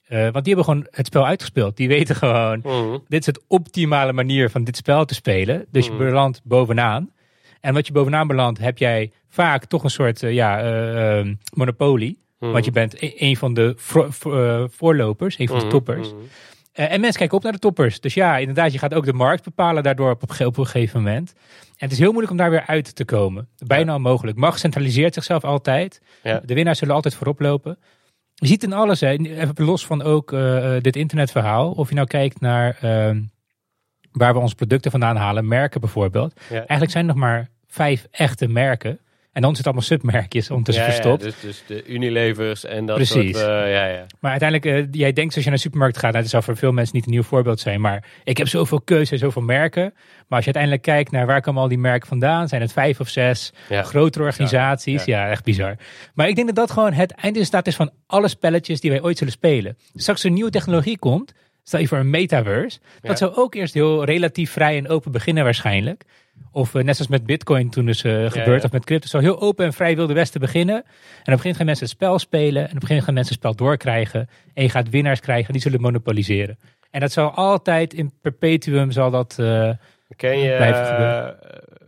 Eh, 0.04 0.18
want 0.20 0.44
die 0.44 0.54
hebben 0.54 0.64
gewoon 0.64 0.86
het 0.90 1.06
spel 1.06 1.26
uitgespeeld. 1.26 1.76
Die 1.76 1.88
weten 1.88 2.16
gewoon, 2.16 2.60
Mhm. 2.62 2.98
dit 3.08 3.20
is 3.20 3.26
het 3.26 3.40
optimale 3.48 4.12
manier 4.12 4.50
van 4.50 4.64
dit 4.64 4.76
spel 4.76 5.04
te 5.04 5.14
spelen. 5.14 5.66
Dus 5.70 5.86
je 5.86 5.92
Mm. 5.92 5.98
belandt 5.98 6.40
bovenaan. 6.44 7.10
En 7.60 7.74
wat 7.74 7.86
je 7.86 7.92
bovenaan 7.92 8.26
belandt, 8.26 8.58
heb 8.58 8.78
jij 8.78 9.12
vaak 9.28 9.64
toch 9.64 9.84
een 9.84 9.90
soort 9.90 10.22
eh, 10.22 10.32
ja, 10.32 10.60
eh, 10.62 11.18
ehm, 11.18 11.34
monopolie. 11.54 12.18
Mhm. 12.38 12.52
Want 12.52 12.64
je 12.64 12.70
bent 12.70 13.02
e- 13.02 13.12
een 13.16 13.36
van 13.36 13.54
de 13.54 13.74
voorlopers, 14.70 15.38
een 15.38 15.46
van 15.48 15.56
de 15.58 15.62
Mhm. 15.64 15.72
toppers. 15.72 16.08
Mhm. 16.12 16.20
En 16.72 17.00
mensen 17.00 17.18
kijken 17.18 17.36
op 17.36 17.42
naar 17.42 17.52
de 17.52 17.58
toppers. 17.58 18.00
Dus 18.00 18.14
ja, 18.14 18.36
inderdaad, 18.38 18.72
je 18.72 18.78
gaat 18.78 18.94
ook 18.94 19.04
de 19.04 19.12
markt 19.12 19.44
bepalen 19.44 19.82
daardoor 19.82 20.10
op, 20.10 20.22
een 20.22 20.34
ge- 20.34 20.46
op 20.46 20.56
een 20.56 20.66
gegeven 20.66 21.02
moment. 21.02 21.32
En 21.66 21.74
het 21.76 21.92
is 21.92 21.98
heel 21.98 22.08
moeilijk 22.08 22.30
om 22.32 22.36
daar 22.38 22.50
weer 22.50 22.66
uit 22.66 22.94
te 22.96 23.04
komen. 23.04 23.48
Bijna 23.66 23.94
onmogelijk. 23.94 24.36
Macht 24.36 24.58
centraliseert 24.60 25.14
zichzelf 25.14 25.44
altijd. 25.44 26.00
Ja. 26.22 26.40
De 26.44 26.54
winnaars 26.54 26.78
zullen 26.78 26.94
altijd 26.94 27.14
voorop 27.14 27.40
lopen. 27.40 27.78
Je 28.44 28.50
ziet 28.50 28.62
in 28.62 28.72
alles, 28.72 29.00
hè, 29.00 29.10
even 29.10 29.64
los 29.64 29.86
van 29.86 30.02
ook 30.02 30.32
eh, 30.32 30.76
eh, 30.76 30.82
dit 30.82 30.96
internetverhaal. 30.96 31.70
Of 31.70 31.88
je 31.88 31.94
nou 31.94 32.06
kijkt 32.06 32.40
naar 32.40 32.78
ehm, 32.80 33.22
waar 34.12 34.32
we 34.32 34.38
onze 34.40 34.54
producten 34.54 34.90
vandaan 34.90 35.16
halen, 35.16 35.48
merken 35.48 35.80
bijvoorbeeld. 35.80 36.40
Ja. 36.48 36.56
Eigenlijk 36.56 36.90
zijn 36.90 37.08
er 37.08 37.14
nog 37.14 37.20
maar 37.22 37.48
vijf 37.66 38.06
echte 38.10 38.48
merken. 38.48 38.98
En 39.34 39.42
dan 39.42 39.56
zit 39.56 39.64
allemaal 39.64 39.82
submerkjes 39.84 40.50
ondertussen 40.50 40.84
Ja, 40.84 40.90
ja, 40.90 40.94
verstopt. 40.96 41.22
dus, 41.22 41.40
dus 41.40 41.62
de 41.66 41.86
Unilevers 41.86 42.64
en 42.64 42.86
dat 42.86 42.96
Precies. 42.96 43.14
soort... 43.38 43.48
eh, 43.48 43.72
ja, 43.72 43.86
ja. 43.86 44.06
Maar 44.20 44.30
uiteindelijk, 44.30 44.86
eh, 44.92 45.00
jij 45.00 45.12
denkt 45.12 45.34
als 45.34 45.44
je 45.44 45.48
naar 45.50 45.58
de 45.58 45.64
supermarkt 45.64 45.98
gaat, 45.98 46.10
nou, 46.10 46.22
dat 46.22 46.30
zou 46.30 46.42
voor 46.42 46.56
veel 46.56 46.72
mensen 46.72 46.96
niet 46.96 47.04
een 47.06 47.10
nieuw 47.12 47.22
voorbeeld 47.22 47.60
zijn. 47.60 47.80
Maar 47.80 48.04
ik 48.24 48.36
heb 48.36 48.48
zoveel 48.48 48.80
keuze 48.80 49.12
en 49.12 49.18
zoveel 49.18 49.42
merken. 49.42 49.82
Maar 50.28 50.38
als 50.38 50.44
je 50.44 50.52
uiteindelijk 50.54 50.82
kijkt 50.82 51.10
naar 51.10 51.26
waar 51.26 51.40
komen 51.40 51.62
al 51.62 51.68
die 51.68 51.78
merken 51.78 52.08
vandaan, 52.08 52.48
zijn 52.48 52.60
het 52.60 52.72
vijf 52.72 53.00
of 53.00 53.08
zes 53.08 53.52
Ja. 53.68 53.82
grotere 53.82 54.24
organisaties. 54.24 55.04
Ja. 55.04 55.28
echt 55.30 55.44
bizar. 55.44 55.76
Maar 56.14 56.28
ik 56.28 56.34
denk 56.34 56.46
dat 56.46 56.56
dat 56.56 56.70
gewoon 56.70 56.92
het 56.92 57.12
eindresultaat 57.12 57.66
is 57.66 57.76
van 57.76 57.90
alle 58.06 58.28
spelletjes 58.28 58.80
die 58.80 58.90
wij 58.90 59.02
ooit 59.02 59.18
zullen 59.18 59.32
spelen. 59.32 59.76
Straks 59.94 60.20
er 60.22 60.28
een 60.28 60.34
nieuwe 60.34 60.50
technologie 60.50 60.98
komt, 60.98 61.32
stel 61.62 61.80
je 61.80 61.88
voor 61.88 61.98
een 61.98 62.10
metaverse. 62.10 62.78
Dat 63.00 63.18
zou 63.18 63.34
ook 63.34 63.54
eerst 63.54 63.74
heel 63.74 64.04
relatief 64.04 64.50
vrij 64.50 64.76
en 64.76 64.88
open 64.88 65.12
beginnen 65.12 65.44
waarschijnlijk. 65.44 66.02
Of 66.52 66.74
eh, 66.74 66.82
net 66.82 66.94
zoals 66.96 67.10
met 67.10 67.26
bitcoin 67.26 67.70
toen 67.70 67.88
is 67.88 68.04
eh, 68.04 68.12
gebeurd, 68.12 68.60
ja. 68.60 68.66
of 68.66 68.72
met 68.72 68.84
crypto. 68.84 69.08
Zo 69.08 69.18
heel 69.18 69.40
open 69.40 69.64
en 69.64 69.72
vrij 69.72 69.96
wilde 69.96 70.12
westen 70.14 70.40
beginnen. 70.40 70.74
En 70.76 70.80
op 70.80 70.86
een 70.86 71.22
gegeven 71.24 71.36
moment 71.40 71.56
gaan 71.56 71.66
mensen 71.66 71.84
het 71.86 71.94
spel 71.94 72.18
spelen. 72.18 72.62
En 72.62 72.76
op 72.76 72.82
een 72.82 72.86
gegeven 72.88 72.88
moment 72.88 73.04
gaan 73.04 73.14
mensen 73.14 73.34
het 73.34 73.42
spel 73.44 73.54
doorkrijgen. 73.66 74.28
En 74.54 74.62
je 74.62 74.68
gaat 74.70 74.90
winnaars 74.90 75.20
krijgen, 75.20 75.52
die 75.52 75.62
zullen 75.62 75.80
monopoliseren. 75.80 76.58
En 76.90 77.00
dat 77.00 77.12
zal 77.12 77.30
altijd 77.30 77.94
in 77.94 78.12
perpetuum 78.20 78.90
zal 78.90 79.10
dat... 79.10 79.38
eh, 79.38 79.70
Ken 80.16 80.38
je, 80.38 80.56
Blijven 80.56 80.86
gebeuren. 80.86 81.36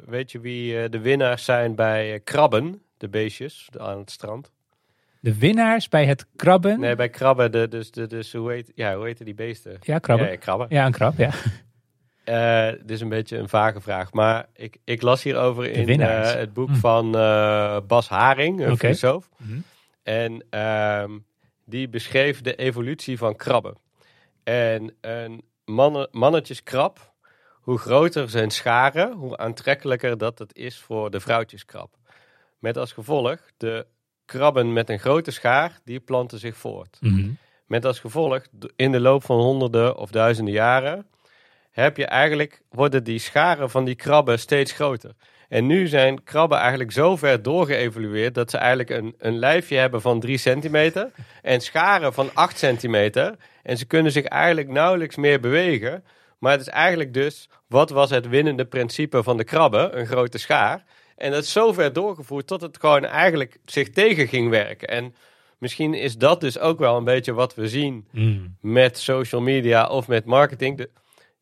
weet 0.07 0.33
je 0.33 0.41
wie 0.41 0.89
de 0.89 0.99
winnaars 1.01 1.45
zijn 1.45 1.75
bij 1.75 2.21
krabben, 2.25 2.83
de 2.97 3.09
beestjes 3.09 3.69
aan 3.79 3.99
het 3.99 4.11
strand? 4.11 4.51
de 5.21 5.39
winnaars 5.39 5.89
bij 5.89 6.07
het 6.07 6.27
krabben... 6.37 6.81
Nee, 6.81 6.95
bij 6.95 7.09
krabben, 7.09 7.53
de, 7.53 7.69
dus, 7.69 7.91
de, 7.91 8.07
dus 8.07 8.33
hoe, 8.33 8.53
heet, 8.53 8.73
ja, 8.75 8.97
hoe 8.97 9.05
heten 9.05 9.25
die 9.25 9.35
beesten? 9.35 9.79
Ja, 9.83 9.99
krabben. 9.99 10.27
Ja, 10.27 10.33
ja, 10.33 10.39
krabben. 10.39 10.67
Ja, 10.71 10.87
een 10.87 10.93
krab, 10.93 11.19
ja. 11.19 11.31
Eh, 12.27 12.69
dit 12.71 12.91
is 12.91 13.01
een 13.01 13.09
beetje 13.09 13.39
een 13.39 13.49
vage 13.49 13.81
vraag, 13.81 14.13
maar 14.13 14.47
ik, 14.55 14.77
ik 14.85 15.03
las 15.03 15.23
hierover 15.23 15.71
in 15.71 16.01
eh, 16.01 16.35
het 16.35 16.53
boek 16.53 16.69
Hm. 16.69 16.75
van 16.75 17.17
eh, 17.17 17.79
Bas 17.87 18.09
Haring, 18.09 18.61
een 18.61 18.79
filosoof. 18.79 19.29
Mhm. 19.37 19.59
En 20.03 20.45
ehm, 20.51 21.11
die 21.65 21.89
beschreef 21.89 22.41
de 22.41 22.55
evolutie 22.55 23.19
van 23.19 23.37
krabben. 23.37 23.77
En 24.45 24.95
een 25.01 25.43
mannen, 25.65 26.09
mannetjeskrab, 26.11 27.15
hoe 27.53 27.79
groter 27.79 28.31
zijn 28.31 28.51
scharen, 28.51 29.13
hoe 29.13 29.37
aantrekkelijker 29.37 30.19
dat 30.19 30.39
het 30.39 30.55
is 30.55 30.79
voor 30.79 31.11
de 31.11 31.21
vrouwtjeskrab. 31.21 31.97
Met 32.59 32.77
als 32.77 32.93
gevolg, 32.93 33.39
de 33.57 33.87
krabben 34.25 34.73
met 34.73 34.91
een 34.91 34.99
grote 34.99 35.31
schaar, 35.31 35.79
die 35.85 36.01
planten 36.01 36.39
zich 36.39 36.57
voort. 36.57 36.97
Mhm. 37.01 37.31
Met 37.67 37.85
als 37.85 38.01
gevolg, 38.01 38.47
in 38.77 38.93
de 38.93 39.01
loop 39.01 39.25
van 39.25 39.39
honderden 39.39 39.97
of 39.97 40.11
duizenden 40.11 40.55
jaren, 40.55 41.07
heb 41.83 41.97
je 41.97 42.07
eigenlijk, 42.07 42.61
worden 42.71 43.05
die 43.05 43.19
scharen 43.19 43.71
van 43.71 43.85
die 43.85 43.95
krabben 43.95 44.39
steeds 44.39 44.73
groter. 44.73 45.11
En 45.49 45.67
nu 45.67 45.87
zijn 45.87 46.23
krabben 46.25 46.59
eigenlijk 46.59 46.93
zo 46.93 47.17
ver 47.17 47.43
doorgeëvolueerd 47.43 48.35
dat 48.35 48.51
ze 48.51 48.57
eigenlijk 48.57 48.91
een, 48.91 49.15
een 49.19 49.39
lijfje 49.39 49.77
hebben 49.77 50.01
van 50.01 50.21
3 50.21 50.39
centimeter 50.39 51.11
en 51.43 51.61
scharen 51.61 52.13
van 52.13 52.31
8 52.35 52.59
centimeter. 52.59 53.35
En 53.63 53.77
ze 53.79 53.85
kunnen 53.87 54.13
zich 54.13 54.25
eigenlijk 54.25 54.69
nauwelijks 54.69 55.17
meer 55.17 55.41
bewegen. 55.41 56.05
Maar 56.39 56.53
het 56.53 56.61
is 56.61 56.69
eigenlijk 56.69 57.15
dus, 57.15 57.49
wat 57.69 57.91
was 57.91 58.11
het 58.11 58.29
winnende 58.29 58.65
principe 58.65 59.23
van 59.23 59.37
de 59.37 59.45
krabben? 59.45 59.99
Een 59.99 60.07
grote 60.07 60.39
schaar. 60.39 60.85
En 61.17 61.31
dat 61.31 61.43
is 61.43 61.53
zo 61.53 61.73
ver 61.73 61.93
doorgevoerd 61.93 62.47
tot 62.47 62.61
het 62.61 62.79
gewoon 62.81 63.05
eigenlijk 63.05 63.57
zich 63.65 63.91
tegen 63.91 64.29
ging 64.29 64.51
werken. 64.51 64.89
En 64.89 65.15
misschien 65.59 65.95
is 65.95 66.17
dat 66.17 66.41
dus 66.41 66.59
ook 66.59 66.79
wel 66.79 66.97
een 66.97 67.05
beetje 67.05 67.33
wat 67.33 67.55
we 67.55 67.69
zien 67.69 68.09
Mhm. 68.13 68.39
met 68.61 68.99
social 68.99 69.41
media 69.41 69.87
of 69.87 70.09
met 70.09 70.25
marketing. 70.25 70.77
De- 70.77 70.91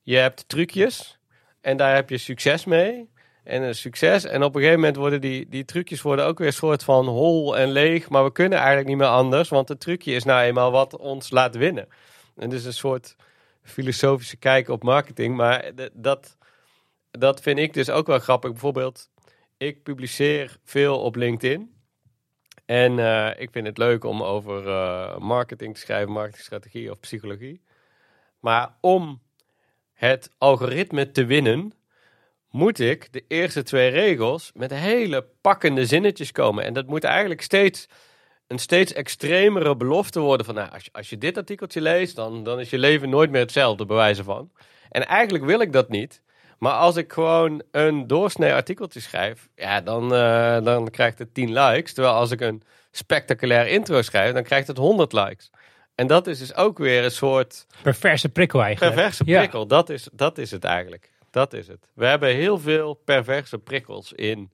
je 0.05 0.17
hebt 0.17 0.49
trucjes 0.49 1.19
en 1.61 1.77
daar 1.77 1.95
heb 1.95 2.09
je 2.11 2.19
succes 2.19 2.64
mee. 2.64 3.12
En 3.45 3.62
een 3.62 3.75
succes. 3.75 4.25
En 4.25 4.43
op 4.43 4.55
een 4.55 4.61
gegeven 4.61 4.81
moment 4.81 4.97
worden 4.97 5.21
die, 5.21 5.49
die 5.49 5.64
trucjes 5.64 6.03
worden 6.03 6.25
ook 6.25 6.38
weer 6.38 6.47
een 6.47 6.53
soort 6.53 6.85
van 6.85 7.07
hol 7.07 7.57
en 7.57 7.71
leeg. 7.71 8.09
Maar 8.09 8.25
we 8.25 8.33
kunnen 8.33 8.59
eigenlijk 8.59 8.88
niet 8.88 8.97
meer 8.97 9.07
anders. 9.07 9.49
Want 9.49 9.69
het 9.69 9.81
trucje 9.81 10.12
is 10.12 10.25
nou 10.25 10.43
eenmaal 10.43 10.71
wat 10.71 10.97
ons 10.97 11.31
laat 11.31 11.57
winnen. 11.57 11.88
En 12.37 12.51
dus 12.51 12.64
een 12.64 12.73
soort 12.73 13.17
filosofische 13.62 14.37
kijk 14.37 14.69
op 14.69 14.83
marketing. 14.83 15.37
Maar 15.37 15.71
dat, 15.93 16.37
dat 17.11 17.40
vind 17.40 17.59
ik 17.59 17.73
dus 17.73 17.90
ook 17.90 18.07
wel 18.07 18.19
grappig. 18.19 18.51
Bijvoorbeeld, 18.51 19.11
ik 19.57 19.83
publiceer 19.83 20.57
veel 20.64 21.01
op 21.01 21.17
LinkedIn. 21.17 21.75
En 22.64 22.99
eh, 22.99 23.40
ik 23.40 23.51
vind 23.53 23.67
het 23.67 23.79
leuk 23.79 24.05
om 24.05 24.23
over 24.23 24.69
eh, 24.69 25.19
marketing 25.19 25.75
te 25.75 25.81
schrijven, 25.81 26.12
marketingstrategie 26.12 26.90
of 26.90 27.01
psychologie. 27.01 27.62
Maar 28.40 28.77
om 28.81 29.23
het 29.94 30.30
algoritme 30.38 31.11
te 31.11 31.24
winnen, 31.24 31.72
moet 32.50 32.78
ik 32.78 33.12
de 33.12 33.24
eerste 33.28 33.62
twee 33.62 33.90
regels 33.90 34.50
met 34.54 34.70
hele 34.70 35.26
pakkende 35.40 35.87
zinnetjes 35.87 36.33
komen. 36.33 36.64
En 36.64 36.72
dat 36.72 36.87
moet 36.87 37.04
eigenlijk 37.04 37.42
steeds 37.42 37.88
een 38.46 38.59
steeds 38.59 38.92
extremere 38.92 39.76
belofte 39.76 40.20
worden 40.20 40.46
van, 40.46 40.54
nou, 40.54 40.70
als 40.70 40.85
je, 40.85 40.90
als 40.92 41.11
je 41.11 41.18
dit 41.18 41.37
artikeltje 41.37 41.80
leest, 41.80 42.16
dan, 42.16 42.44
dan 42.44 42.61
is 42.61 42.70
je 42.70 42.78
leven 42.78 43.09
nooit 43.09 43.30
meer 43.30 43.40
hetzelfde, 43.40 43.87
bewijzen 43.87 44.24
van. 44.24 44.50
En 44.90 45.07
eigenlijk 45.07 45.44
wil 45.44 45.61
ik 45.61 45.72
dat 45.72 45.88
niet. 45.88 46.22
Maar 46.59 46.72
als 46.72 46.96
ik 46.96 47.12
gewoon 47.12 47.62
een 47.70 48.07
doorsnee 48.07 48.52
artikeltje 48.52 49.00
schrijf, 49.00 49.48
ja, 49.54 49.80
dan, 49.80 50.12
uh, 50.12 50.64
dan 50.64 50.90
krijgt 50.90 51.18
het 51.18 51.35
10 51.35 51.52
likes. 51.52 51.92
Terwijl 51.92 52.14
als 52.14 52.30
ik 52.30 52.40
een 52.40 52.62
spectaculair 52.90 53.66
intro 53.66 54.02
schrijf, 54.02 54.33
dan 54.33 54.42
krijgt 54.42 54.66
het 54.66 54.76
100 54.76 55.12
likes. 55.12 55.50
En 55.94 56.07
dat 56.07 56.26
is 56.26 56.38
dus 56.38 56.54
ook 56.54 56.78
weer 56.78 57.04
een 57.04 57.11
soort... 57.11 57.66
Perverse 57.83 58.28
prikkel 58.28 58.62
eigenlijk. 58.62 58.94
Perverse 58.94 59.24
prikkel, 59.24 59.66
dat, 59.66 59.90
is, 59.90 60.09
dat 60.12 60.38
is 60.38 60.50
het 60.50 60.64
eigenlijk. 60.64 61.12
Dat 61.30 61.52
is 61.52 61.66
het. 61.66 61.88
We 61.94 62.07
hebben 62.07 62.35
heel 62.35 62.59
veel 62.59 62.94
perverse 62.94 63.59
prikkels 63.59 64.12
in, 64.12 64.50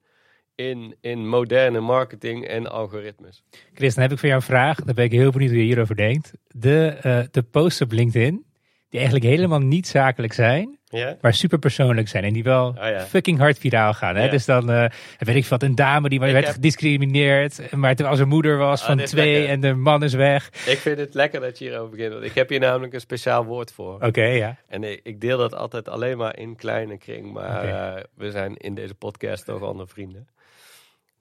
in, 0.55 0.97
in 1.01 1.29
moderne 1.29 1.81
marketing 1.81 2.47
en 2.47 2.71
algoritmes. 2.71 3.43
Chris, 3.75 3.95
dan 3.95 4.03
heb 4.03 4.13
ik 4.13 4.19
voor 4.19 4.29
jou 4.29 4.41
een 4.41 4.47
vraag. 4.47 4.81
Dan 4.81 4.95
ben 4.95 5.05
ik 5.05 5.13
heel 5.13 5.31
benieuwd 5.31 5.51
hoe 5.51 5.59
je 5.59 5.65
hierover 5.65 5.97
denkt. 5.97 6.33
De, 6.49 6.99
uh, 7.07 7.21
de 7.31 7.43
posts 7.43 7.81
op 7.81 7.93
LinkedIn, 7.93 8.45
die 8.89 9.01
eigenlijk 9.01 9.31
helemaal 9.31 9.61
niet 9.61 9.87
zakelijk 9.87 10.33
zijn, 10.33 10.79
ja? 10.91 11.17
maar 11.21 11.35
super 11.35 11.59
persoonlijk 11.59 12.09
zijn. 12.09 12.25
En 12.25 12.33
die 12.33 12.43
wel 12.43 12.67
Oh, 12.69 12.75
ja. 12.77 13.01
fucking 13.01 13.39
hard 13.39 13.59
viraal 13.59 13.95
gaan. 13.95 14.17
Hè? 14.17 14.25
Ja. 14.25 14.31
Dus 14.31 14.45
dan, 14.45 14.71
eh, 14.71 14.85
weet 15.19 15.37
ik 15.37 15.47
wat, 15.47 15.63
een 15.63 15.75
dame 15.75 16.09
die 16.09 16.21
werd 16.21 16.45
heb- 16.45 16.55
gediscrimineerd. 16.55 17.73
Maar 17.73 17.95
terwijl 17.95 18.17
ze 18.17 18.25
moeder 18.25 18.57
was 18.57 18.81
Ah, 18.81 18.87
van 18.87 18.97
twee 18.99 19.33
lekker. 19.33 19.49
en 19.51 19.61
de 19.61 19.75
man 19.75 20.03
is 20.05 20.15
weg. 20.15 20.47
Ik 20.67 20.79
vind 20.79 20.99
het 20.99 21.15
lekker 21.15 21.41
dat 21.41 21.59
je 21.59 21.65
hierover 21.65 21.91
begint. 21.91 22.13
Want 22.13 22.25
ik 22.25 22.35
heb 22.35 22.49
hier 22.49 22.61
namelijk 22.61 22.93
een 22.93 23.01
speciaal 23.01 23.45
woord 23.45 23.73
voor. 23.73 23.95
Oké, 24.03 24.25
ja. 24.25 24.57
En 24.69 24.85
ik, 24.85 25.01
ik 25.03 25.21
deel 25.21 25.39
dat 25.39 25.55
altijd 25.55 25.89
alleen 25.89 26.17
maar 26.19 26.39
in 26.39 26.57
kleine 26.57 26.99
kring. 26.99 27.33
Maar 27.33 27.65
eh, 27.65 28.03
we 28.15 28.31
zijn 28.31 28.57
in 28.57 28.75
deze 28.75 28.95
podcast 28.95 29.45
toch 29.45 29.63
andere 29.63 29.89
vrienden. 29.89 30.29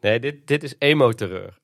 Nee, 0.02 0.20
dit, 0.20 0.48
dit 0.48 0.64
is 0.64 0.76
emo-terreur. 0.78 1.58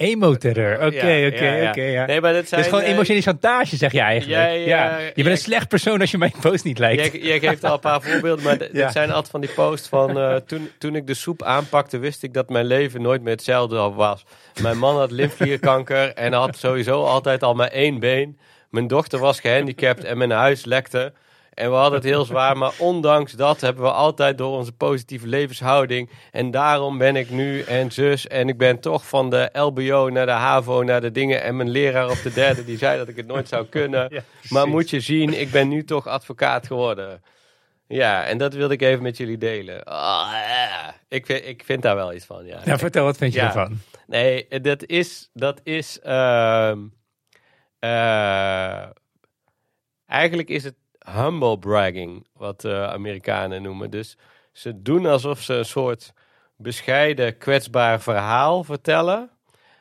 Emo-terror. 0.00 0.74
Oké, 0.74 0.86
oké, 1.32 1.66
oké. 1.68 1.82
ja. 1.82 2.06
Nee, 2.06 2.20
maar 2.20 2.34
Het 2.34 2.48
zijn... 2.48 2.60
is 2.60 2.66
gewoon 2.66 2.82
eh, 2.82 2.90
emotionele 2.90 3.22
chantage, 3.24 3.76
zeg 3.76 3.92
je 3.92 4.00
eigenlijk. 4.00 4.40
Jij, 4.40 4.64
ja. 4.64 4.98
Je 4.98 5.12
bent 5.14 5.26
een 5.26 5.36
slecht 5.36 5.68
persoon 5.68 6.00
als 6.00 6.10
je 6.10 6.18
mijn 6.18 6.32
post 6.40 6.64
niet 6.64 6.78
lijkt. 6.78 7.12
Jij, 7.12 7.20
jij 7.22 7.38
geeft 7.38 7.64
al 7.64 7.72
een 7.74 7.80
paar 7.80 8.02
voorbeelden, 8.02 8.44
maar 8.44 8.58
Ja. 8.62 8.68
dit 8.72 8.92
zijn 8.92 9.10
altijd 9.10 9.30
van 9.30 9.40
die 9.40 9.50
posts 9.50 9.88
van... 9.88 10.18
eh, 10.18 10.34
toen, 10.36 10.70
toen 10.78 10.94
ik 10.94 11.06
de 11.06 11.14
soep 11.14 11.42
aanpakte, 11.42 11.98
wist 11.98 12.22
ik 12.22 12.34
dat 12.34 12.48
mijn 12.48 12.66
leven 12.66 13.02
nooit 13.02 13.22
meer 13.22 13.32
hetzelfde 13.32 13.76
was. 13.76 14.24
Mijn 14.62 14.78
man 14.78 14.96
had 14.96 15.10
lymfklierkanker 15.10 16.12
en 16.14 16.32
had 16.32 16.56
sowieso 16.56 17.04
altijd 17.04 17.42
al 17.42 17.54
maar 17.54 17.68
één 17.70 17.98
been. 17.98 18.38
Mijn 18.70 18.86
dochter 18.86 19.18
was 19.18 19.40
gehandicapt 19.40 20.04
en 20.04 20.18
mijn 20.18 20.30
huis 20.30 20.64
lekte. 20.64 21.12
En 21.50 21.70
we 21.70 21.76
hadden 21.76 21.94
het 21.94 22.08
heel 22.08 22.24
zwaar, 22.24 22.56
maar 22.56 22.72
ondanks 22.78 23.32
dat 23.32 23.60
hebben 23.60 23.84
we 23.84 23.90
altijd 23.90 24.38
door 24.38 24.56
onze 24.58 24.72
positieve 24.72 25.26
levenshouding. 25.26 26.10
En 26.30 26.50
daarom 26.50 26.98
ben 26.98 27.16
ik 27.16 27.30
nu 27.30 27.60
en 27.62 27.92
zus. 27.92 28.26
En 28.26 28.48
ik 28.48 28.58
ben 28.58 28.80
toch 28.80 29.06
van 29.08 29.30
de 29.30 29.50
LBO 29.52 30.08
naar 30.08 30.26
de 30.26 30.32
HAVO, 30.32 30.82
naar 30.82 31.00
de 31.00 31.10
dingen. 31.10 31.42
En 31.42 31.56
mijn 31.56 31.70
leraar 31.70 32.10
op 32.10 32.22
de 32.22 32.32
derde, 32.32 32.64
die 32.64 32.78
zei 32.78 32.98
dat 32.98 33.08
ik 33.08 33.16
het 33.16 33.26
nooit 33.26 33.48
zou 33.48 33.66
kunnen. 33.66 34.08
Ja, 34.14 34.22
Maar 34.48 34.68
moet 34.68 34.90
je 34.90 35.00
zien, 35.00 35.40
ik 35.40 35.50
ben 35.50 35.68
nu 35.68 35.84
toch 35.84 36.06
advocaat 36.06 36.66
geworden. 36.66 37.22
Ja, 37.86 38.24
en 38.24 38.38
dat 38.38 38.54
wilde 38.54 38.74
ik 38.74 38.82
even 38.82 39.02
met 39.02 39.16
jullie 39.16 39.38
delen. 39.38 39.84
Ah, 39.84 40.30
ja. 40.32 40.94
ik, 41.08 41.26
vind, 41.26 41.46
ik 41.46 41.64
vind 41.64 41.82
daar 41.82 41.96
wel 41.96 42.12
iets 42.14 42.24
van, 42.24 42.44
ja. 42.46 42.60
Nou, 42.64 42.78
vertel, 42.78 43.04
wat 43.04 43.16
vind 43.16 43.32
je 43.32 43.38
Ja. 43.40 43.46
ervan? 43.46 43.78
Nee, 44.06 44.48
dat 44.48 44.84
is... 44.86 45.30
Dat 45.32 45.60
is 45.62 46.00
ehm, 46.00 46.78
eh, 47.78 48.86
eigenlijk 50.06 50.48
is 50.48 50.64
het 50.64 50.74
humble 51.04 51.58
bragging, 51.58 52.26
wat 52.32 52.60
de 52.60 52.86
Amerikanen 52.88 53.62
noemen. 53.62 53.90
Dus 53.90 54.16
ze 54.52 54.82
doen 54.82 55.06
alsof 55.06 55.40
ze 55.40 55.54
een 55.54 55.64
soort 55.64 56.12
bescheiden, 56.56 57.38
kwetsbaar 57.38 58.00
verhaal 58.00 58.64
vertellen. 58.64 59.30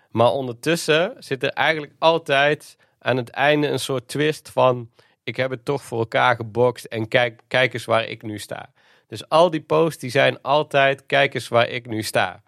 Maar 0.10 0.32
ondertussen 0.32 1.15
zit 1.17 1.43
er 1.43 1.49
eigenlijk 1.49 1.93
altijd 1.99 2.77
aan 2.99 3.17
het 3.17 3.29
einde 3.29 3.67
een 3.67 3.79
soort 3.79 4.08
twist 4.08 4.49
van... 4.49 4.89
ik 5.23 5.36
heb 5.36 5.49
het 5.49 5.65
toch 5.65 5.82
voor 5.82 5.99
elkaar 5.99 6.36
gebokst 6.36 6.86
en 6.86 7.08
kijk, 7.08 7.41
kijk 7.47 7.73
eens 7.73 7.86
waar 7.86 8.05
ik 8.05 8.21
nu 8.21 8.39
sta. 8.39 8.69
Dus 9.08 9.29
al 9.29 9.49
die 9.49 9.62
posts 9.62 9.99
die 10.01 10.10
zijn 10.10 10.41
altijd 10.41 11.05
kijk 11.05 11.34
eens 11.34 11.47
waar 11.47 11.67
ik 11.69 11.86
nu 11.86 12.03
sta. 12.03 12.41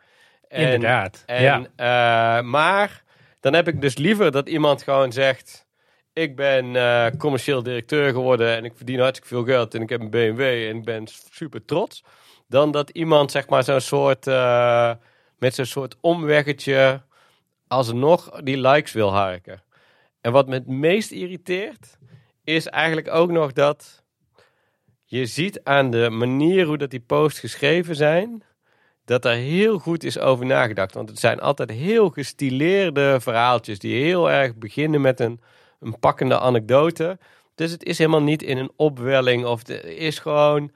En- 0.48 0.62
Inderdaad. 0.74 1.24
en, 1.26 1.42
ja. 1.44 2.38
eh, 2.38 2.44
maar 2.44 3.04
dan 3.40 3.54
heb 3.54 3.68
ik 3.68 3.82
dus 3.82 3.98
liever 3.98 4.32
dat 4.32 4.50
iemand 4.50 4.84
gewoon 4.84 5.12
zegt: 5.12 5.66
Ik 6.14 6.36
ben 6.36 6.76
eh, 6.76 7.08
commercieel 7.18 7.64
directeur 7.64 8.12
geworden 8.12 8.56
en 8.56 8.66
ik 8.66 8.74
verdien 8.76 9.00
hartstikke 9.00 9.36
veel 9.36 9.44
geld 9.44 9.74
en 9.74 9.82
ik 9.82 9.90
heb 9.90 10.02
een 10.02 10.10
BMW 10.10 10.42
en 10.42 10.78
ik 10.78 10.84
ben 10.84 11.08
super 11.32 11.66
trots. 11.66 12.04
Dan 12.48 12.72
dat 12.72 12.90
iemand 12.90 13.32
zeg 13.32 13.50
maar 13.50 13.64
zo'n 13.64 13.80
soort 13.80 14.28
eh, 14.28 14.92
met 15.38 15.56
zo'n 15.56 15.66
soort 15.66 15.96
omweggetje 16.02 17.02
alsnog 17.68 18.42
die 18.42 18.58
likes 18.58 18.92
wil 18.92 19.14
harken. 19.14 19.64
En 20.22 20.32
wat 20.32 20.48
me 20.48 20.54
het 20.54 20.68
meest 20.68 21.12
irriteert 21.12 21.98
is 22.44 22.68
eigenlijk 22.68 23.10
ook 23.14 23.32
nog 23.32 23.52
dat 23.52 24.04
je 25.06 25.26
ziet 25.26 25.64
aan 25.64 25.92
de 25.92 26.10
manier 26.10 26.66
hoe 26.66 26.78
dat 26.78 26.90
die 26.90 27.00
posts 27.00 27.40
geschreven 27.40 27.96
zijn 27.96 28.44
dat 29.06 29.26
er 29.26 29.36
heel 29.36 29.78
goed 29.78 30.04
is 30.04 30.20
over 30.20 30.46
nagedacht. 30.46 30.94
Want 30.94 31.10
het 31.10 31.20
zijn 31.20 31.40
altijd 31.40 31.70
heel 31.70 32.10
gestileerde 32.10 33.18
verhaaltjes 33.22 33.80
die 33.80 34.04
heel 34.04 34.32
erg 34.32 34.56
beginnen 34.56 35.02
met 35.02 35.20
een, 35.20 35.42
een 35.82 36.00
pakkende 36.00 36.40
anekdote. 36.40 37.18
Dus 37.56 37.72
het 37.72 37.84
is 37.84 37.98
helemaal 37.98 38.22
niet 38.22 38.44
in 38.44 38.58
een 38.58 38.72
opwelling 38.76 39.46
of 39.46 39.68
het 39.68 39.84
is 39.84 40.20
gewoon 40.20 40.72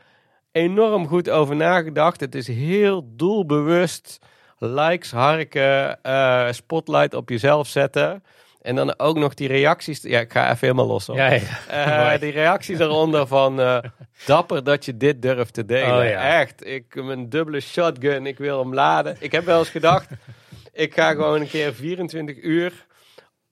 enorm 0.52 1.08
goed 1.08 1.30
over 1.30 1.56
nagedacht. 1.56 2.20
Het 2.20 2.36
is 2.36 2.48
heel 2.48 3.10
doelbewust 3.16 4.20
likes 4.58 5.12
harken, 5.12 6.02
eh, 6.04 6.52
spotlight 6.52 7.14
op 7.14 7.30
jezelf 7.30 7.68
zetten. 7.68 8.24
En 8.62 8.76
dan 8.76 9.00
ook 9.00 9.18
nog 9.18 9.34
die 9.34 9.48
reacties. 9.48 10.02
Ja, 10.02 10.20
ik 10.20 10.32
ga 10.32 10.44
even 10.44 10.58
helemaal 10.60 10.88
los. 10.88 11.08
Hoor. 11.08 11.16
ja, 11.16 11.32
ja. 11.32 12.14
Eh, 12.14 12.20
die 12.26 12.32
reacties 12.32 12.80
eronder 12.80 13.28
van 13.28 13.60
eh, 13.60 13.78
dapper 14.26 14.64
dat 14.64 14.86
je 14.86 14.98
dit 14.98 15.22
durft 15.22 15.54
te 15.54 15.66
delen. 15.66 15.98
Oh, 15.98 16.10
ja. 16.10 16.40
Echt, 16.40 16.66
ik 16.66 17.04
mijn 17.04 17.30
dubbele 17.30 17.60
shotgun, 17.60 18.26
ik 18.26 18.38
wil 18.38 18.60
hem 18.60 18.74
laden. 18.74 19.16
Ik 19.20 19.32
heb 19.32 19.46
wel 19.46 19.60
eens 19.60 19.70
gedacht, 19.70 20.10
ik 20.74 20.94
ga 20.94 21.12
gewoon 21.12 21.42
een 21.42 21.48
keer 21.48 21.74
24 21.74 22.44
uur 22.44 22.86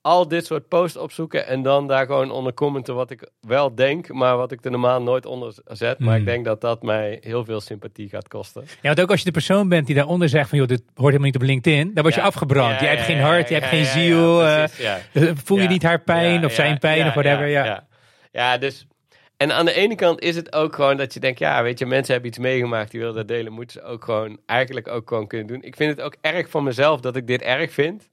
al 0.03 0.27
dit 0.27 0.45
soort 0.45 0.67
posts 0.67 0.97
opzoeken 0.97 1.47
en 1.47 1.61
dan 1.61 1.87
daar 1.87 2.05
gewoon 2.05 2.31
onder 2.31 2.53
commenten 2.53 2.95
wat 2.95 3.11
ik 3.11 3.29
wel 3.41 3.75
denk, 3.75 4.07
maar 4.13 4.37
wat 4.37 4.51
ik 4.51 4.65
er 4.65 4.71
normaal 4.71 5.01
nooit 5.01 5.25
onder 5.25 5.53
zet. 5.65 5.99
Maar 5.99 6.09
Hmm. 6.09 6.17
ik 6.19 6.25
denk 6.25 6.45
dat 6.45 6.61
dat 6.61 6.81
mij 6.83 7.17
heel 7.21 7.45
veel 7.45 7.61
sympathie 7.61 8.09
gaat 8.09 8.27
kosten. 8.27 8.61
Ja, 8.65 8.69
want 8.81 9.01
ook 9.01 9.09
als 9.09 9.19
je 9.19 9.25
de 9.25 9.31
persoon 9.31 9.69
bent 9.69 9.85
die 9.85 9.95
daaronder 9.95 10.29
zegt 10.29 10.49
van, 10.49 10.57
joh, 10.57 10.67
dit 10.67 10.81
hoort 10.87 10.99
helemaal 11.05 11.25
niet 11.25 11.35
op 11.35 11.41
LinkedIn, 11.41 11.91
dan 11.93 12.03
word 12.03 12.15
je 12.15 12.19
Ja. 12.21 12.25
afgebrand. 12.27 12.73
Ja, 12.79 12.81
je 12.81 12.87
hebt 12.95 13.01
geen 13.01 13.19
hart, 13.19 13.47
je 13.49 13.53
hebt 13.53 13.67
geen 13.67 13.85
ziel. 13.85 14.43
eh, 14.45 14.63
voel 15.45 15.59
je 15.59 15.67
niet 15.67 15.83
haar 15.83 16.01
pijn 16.01 16.45
of 16.45 16.51
zijn 16.53 16.79
pijn 16.79 17.07
of 17.07 17.13
whatever. 17.13 17.47
Ja, 17.47 17.65
Ja, 17.65 17.87
ja. 18.31 18.57
dus. 18.57 18.87
En 19.37 19.51
aan 19.51 19.65
de 19.65 19.73
ene 19.73 19.95
kant 19.95 20.21
is 20.21 20.35
het 20.35 20.53
ook 20.55 20.75
gewoon 20.75 20.97
dat 20.97 21.13
je 21.13 21.19
denkt, 21.19 21.39
ja, 21.39 21.63
weet 21.63 21.79
je, 21.79 21.85
mensen 21.85 22.13
hebben 22.13 22.29
iets 22.31 22.39
meegemaakt, 22.39 22.91
die 22.91 22.99
willen 22.99 23.15
dat 23.15 23.27
delen, 23.27 23.51
moeten 23.53 23.81
ze 23.81 23.87
ook 23.87 24.03
gewoon, 24.05 24.37
eigenlijk 24.45 24.87
ook 24.87 25.07
gewoon 25.07 25.27
kunnen 25.27 25.47
doen. 25.47 25.61
Ik 25.63 25.75
vind 25.75 25.89
het 25.97 26.01
ook 26.05 26.15
erg 26.21 26.49
van 26.49 26.63
mezelf 26.63 26.99
dat 26.99 27.15
ik 27.15 27.27
dit 27.27 27.41
erg 27.41 27.71
vind, 27.73 28.09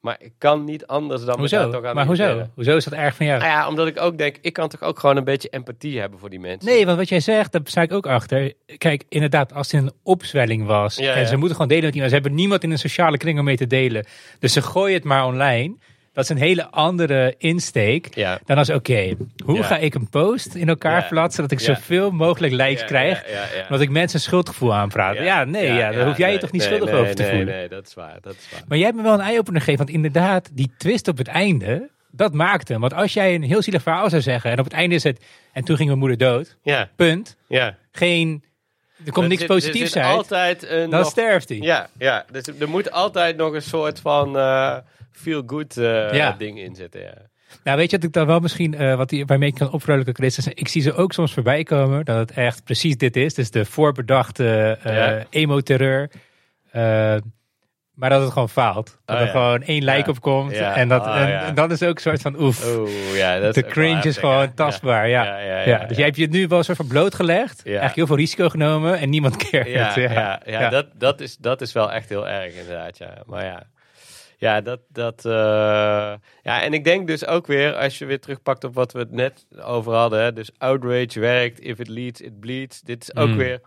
maar 0.00 0.16
ik 0.20 0.32
kan 0.38 0.64
niet 0.64 0.86
anders 0.86 1.24
dan 1.24 1.34
me 1.34 1.40
Hoezo? 1.40 1.70
toch 1.70 1.84
aan 1.84 1.94
Maar 1.94 2.06
hoezo? 2.06 2.48
Hoezo 2.54 2.76
is 2.76 2.84
dat 2.84 2.92
erg 2.92 3.16
van 3.16 3.26
jou? 3.26 3.38
Nou 3.38 3.50
ja, 3.50 3.68
omdat 3.68 3.86
ik 3.86 4.00
ook 4.00 4.18
denk, 4.18 4.36
ik 4.40 4.52
kan 4.52 4.68
toch 4.68 4.82
ook 4.82 4.98
gewoon 4.98 5.16
een 5.16 5.24
beetje 5.24 5.48
empathie 5.48 6.00
hebben 6.00 6.18
voor 6.18 6.30
die 6.30 6.40
mensen. 6.40 6.70
Nee, 6.70 6.86
want 6.86 6.98
wat 6.98 7.08
jij 7.08 7.20
zegt, 7.20 7.52
daar 7.52 7.60
sta 7.64 7.82
ik 7.82 7.92
ook 7.92 8.06
achter. 8.06 8.52
Kijk, 8.78 9.04
inderdaad, 9.08 9.52
als 9.52 9.72
het 9.72 9.82
een 9.82 9.92
opzwelling 10.02 10.66
was 10.66 10.96
Ja, 10.96 11.14
en 11.14 11.20
ja. 11.20 11.26
ze 11.26 11.36
moeten 11.36 11.52
gewoon 11.52 11.68
delen 11.68 11.84
met 11.84 11.94
iemand, 11.94 12.12
ze 12.12 12.18
hebben 12.18 12.36
niemand 12.38 12.62
in 12.62 12.70
een 12.70 12.78
sociale 12.78 13.16
kring 13.16 13.38
om 13.38 13.44
mee 13.44 13.56
te 13.56 13.66
delen. 13.66 14.06
Dus 14.38 14.52
ze 14.52 14.62
gooien 14.62 14.94
het 14.94 15.04
maar 15.04 15.26
online. 15.26 15.76
Dat 16.12 16.24
is 16.24 16.30
een 16.30 16.36
hele 16.36 16.66
andere 16.70 17.34
insteek 17.38 18.14
Ja. 18.14 18.40
dan 18.44 18.58
als, 18.58 18.70
oké, 18.70 19.14
hoe 19.44 19.56
Ja. 19.56 19.62
ga 19.62 19.76
ik 19.78 19.94
een 19.94 20.08
post 20.08 20.54
in 20.54 20.68
elkaar 20.68 21.06
plaatsen 21.08 21.42
dat 21.42 21.50
ik 21.50 21.60
zoveel 21.60 22.10
mogelijk 22.10 22.52
likes 22.52 22.84
krijg, 22.84 23.24
dat 23.68 23.80
ik 23.80 23.90
mensen 23.90 24.18
een 24.18 24.24
schuldgevoel 24.24 24.74
aanpraat. 24.74 25.16
Ja, 25.16 25.44
nee, 25.44 25.72
ja, 25.72 25.90
daar 25.92 26.06
hoef 26.06 26.16
jij 26.16 26.32
je 26.32 26.38
toch 26.38 26.52
niet 26.52 26.60
nee, 26.62 26.70
schuldig 26.70 26.90
nee, 26.94 27.00
over 27.02 27.14
te 27.14 27.22
nee, 27.22 27.30
voelen. 27.30 27.54
Nee, 27.54 27.68
dat 27.68 27.86
is 27.86 27.94
waar, 27.94 28.18
dat 28.20 28.34
is 28.34 28.48
waar. 28.52 28.62
Maar 28.68 28.76
jij 28.78 28.86
hebt 28.86 28.98
me 28.98 29.04
wel 29.04 29.14
een 29.14 29.20
eye-opener 29.20 29.60
gegeven, 29.60 29.84
want 29.84 29.96
inderdaad, 29.96 30.48
die 30.52 30.70
twist 30.78 31.08
op 31.08 31.18
het 31.18 31.28
einde, 31.28 31.90
dat 32.10 32.32
maakte 32.34 32.72
hem. 32.72 32.80
Want 32.80 32.94
als 32.94 33.12
jij 33.12 33.34
een 33.34 33.42
heel 33.42 33.62
zielig 33.62 33.82
verhaal 33.82 34.10
zou 34.10 34.22
zeggen 34.22 34.50
en 34.50 34.58
op 34.58 34.64
het 34.64 34.74
einde 34.74 34.94
is 34.94 35.02
het, 35.02 35.24
en 35.52 35.64
toen 35.64 35.76
ging 35.76 35.88
mijn 35.88 36.00
moeder 36.00 36.18
dood, 36.18 36.56
Ja, 36.62 36.88
punt. 36.96 37.36
ja. 37.48 37.76
Geen, 37.92 38.44
er 39.06 39.12
komt 39.12 39.28
niks 39.28 39.44
positiefs 39.46 39.96
uit. 39.96 40.16
altijd 40.16 40.68
een 40.68 40.90
Dan 40.90 41.00
nog- 41.00 41.10
sterft 41.10 41.48
hij. 41.48 41.58
Ja, 41.58 41.88
ja, 41.98 42.24
dus 42.32 42.46
er 42.58 42.68
moet 42.68 42.90
altijd 42.90 43.36
nog 43.36 43.52
een 43.54 43.62
soort 43.62 44.00
van 44.00 44.36
eh 44.38 44.76
feel-good 45.12 45.76
eh, 45.76 46.12
Ja. 46.12 46.32
ding 46.38 46.58
in 46.60 46.74
zitten. 46.74 47.00
Ja. 47.00 47.14
Nou, 47.64 47.76
weet 47.76 47.90
je 47.90 47.96
wat 47.96 48.06
ik 48.06 48.12
dan 48.12 48.26
wel 48.26 48.40
misschien, 48.40 48.74
eh, 48.74 48.96
wat 48.96 49.14
waarmee 49.26 49.48
ik 49.48 49.54
kan 49.54 49.70
opvrolijken, 49.72 50.14
Chris? 50.14 50.38
is, 50.38 50.46
Ik 50.46 50.68
zie 50.68 50.82
ze 50.82 50.92
ook 50.94 51.12
soms 51.12 51.32
voorbij 51.32 51.62
komen, 51.62 52.04
dat 52.04 52.16
het 52.16 52.30
echt 52.30 52.64
precies 52.64 52.96
dit 52.96 53.16
is. 53.16 53.34
Dus 53.34 53.50
de 53.50 53.64
voorbedachte 53.64 54.78
Ja. 54.84 55.24
emo-terreur. 55.30 56.10
Maar 58.00 58.10
dat 58.10 58.22
het 58.22 58.32
gewoon 58.32 58.48
faalt. 58.48 58.98
Dat 59.04 59.16
Oh, 59.16 59.22
er 59.22 59.26
ja. 59.26 59.32
gewoon 59.32 59.62
één 59.62 59.84
like 59.84 59.96
Ja. 59.96 60.04
op 60.06 60.20
komt. 60.20 60.52
Ja. 60.54 60.74
En, 60.76 60.88
dat, 60.88 61.00
Oh, 61.06 61.16
en, 61.46 61.54
dan 61.54 61.70
is 61.70 61.82
ook 61.82 61.94
een 61.94 62.00
soort 62.00 62.20
van 62.20 62.40
oef. 62.40 62.76
Oeh, 62.76 63.16
ja, 63.16 63.38
dat 63.38 63.54
de 63.54 63.62
cringe 63.64 64.02
is 64.02 64.16
gewoon 64.16 64.40
ja. 64.40 64.52
tastbaar, 64.54 65.08
ja. 65.08 65.38
Ja, 65.38 65.84
dus 65.84 65.96
jij 65.96 66.06
hebt 66.06 66.16
je 66.18 66.26
nu 66.28 66.46
wel 66.48 66.58
een 66.58 66.64
soort 66.64 66.76
van 66.76 66.86
blootgelegd. 66.86 67.62
Eigenlijk 67.66 67.94
heel 67.96 68.06
veel 68.06 68.16
risico 68.16 68.48
genomen 68.48 68.98
en 68.98 69.10
niemand 69.10 69.36
keert. 69.50 69.68
Ja, 69.68 69.92
ja. 69.96 70.40
ja, 70.46 70.68
Dat, 70.68 70.86
dat, 70.94 71.20
is, 71.20 71.36
dat 71.36 71.60
is 71.60 71.72
wel 71.72 71.92
echt 71.92 72.08
heel 72.08 72.28
erg 72.28 72.54
inderdaad, 72.54 72.98
ja. 72.98 73.14
Maar 73.26 73.44
ja. 73.44 73.62
Ja, 74.36 74.60
dat. 74.60 74.80
dat 74.88 75.24
eh, 75.24 75.32
ja, 76.42 76.62
en 76.62 76.72
ik 76.72 76.84
denk 76.84 77.06
dus 77.06 77.26
ook 77.26 77.46
weer, 77.46 77.74
als 77.74 77.98
je 77.98 78.06
weer 78.06 78.20
terugpakt 78.20 78.64
op 78.64 78.74
wat 78.74 78.92
we 78.92 78.98
het 78.98 79.10
net 79.12 79.46
over 79.62 79.92
hadden. 79.94 80.22
Hè, 80.22 80.32
dus 80.32 80.50
outrage 80.58 81.20
werkt, 81.20 81.60
if 81.60 81.78
it 81.78 81.88
leads, 81.88 82.20
it 82.20 82.40
bleeds. 82.40 82.80
Dit 82.80 83.02
is 83.02 83.16
ook 83.16 83.28
Mm. 83.28 83.36
weer. 83.36 83.60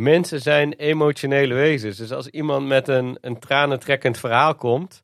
Mensen 0.00 0.40
zijn 0.40 0.72
emotionele 0.72 1.54
wezens. 1.54 1.96
Dus 1.96 2.12
als 2.12 2.26
iemand 2.28 2.66
met 2.66 2.88
een, 2.88 3.18
een 3.20 3.38
tranentrekkend 3.38 4.18
verhaal 4.18 4.54
komt. 4.54 5.00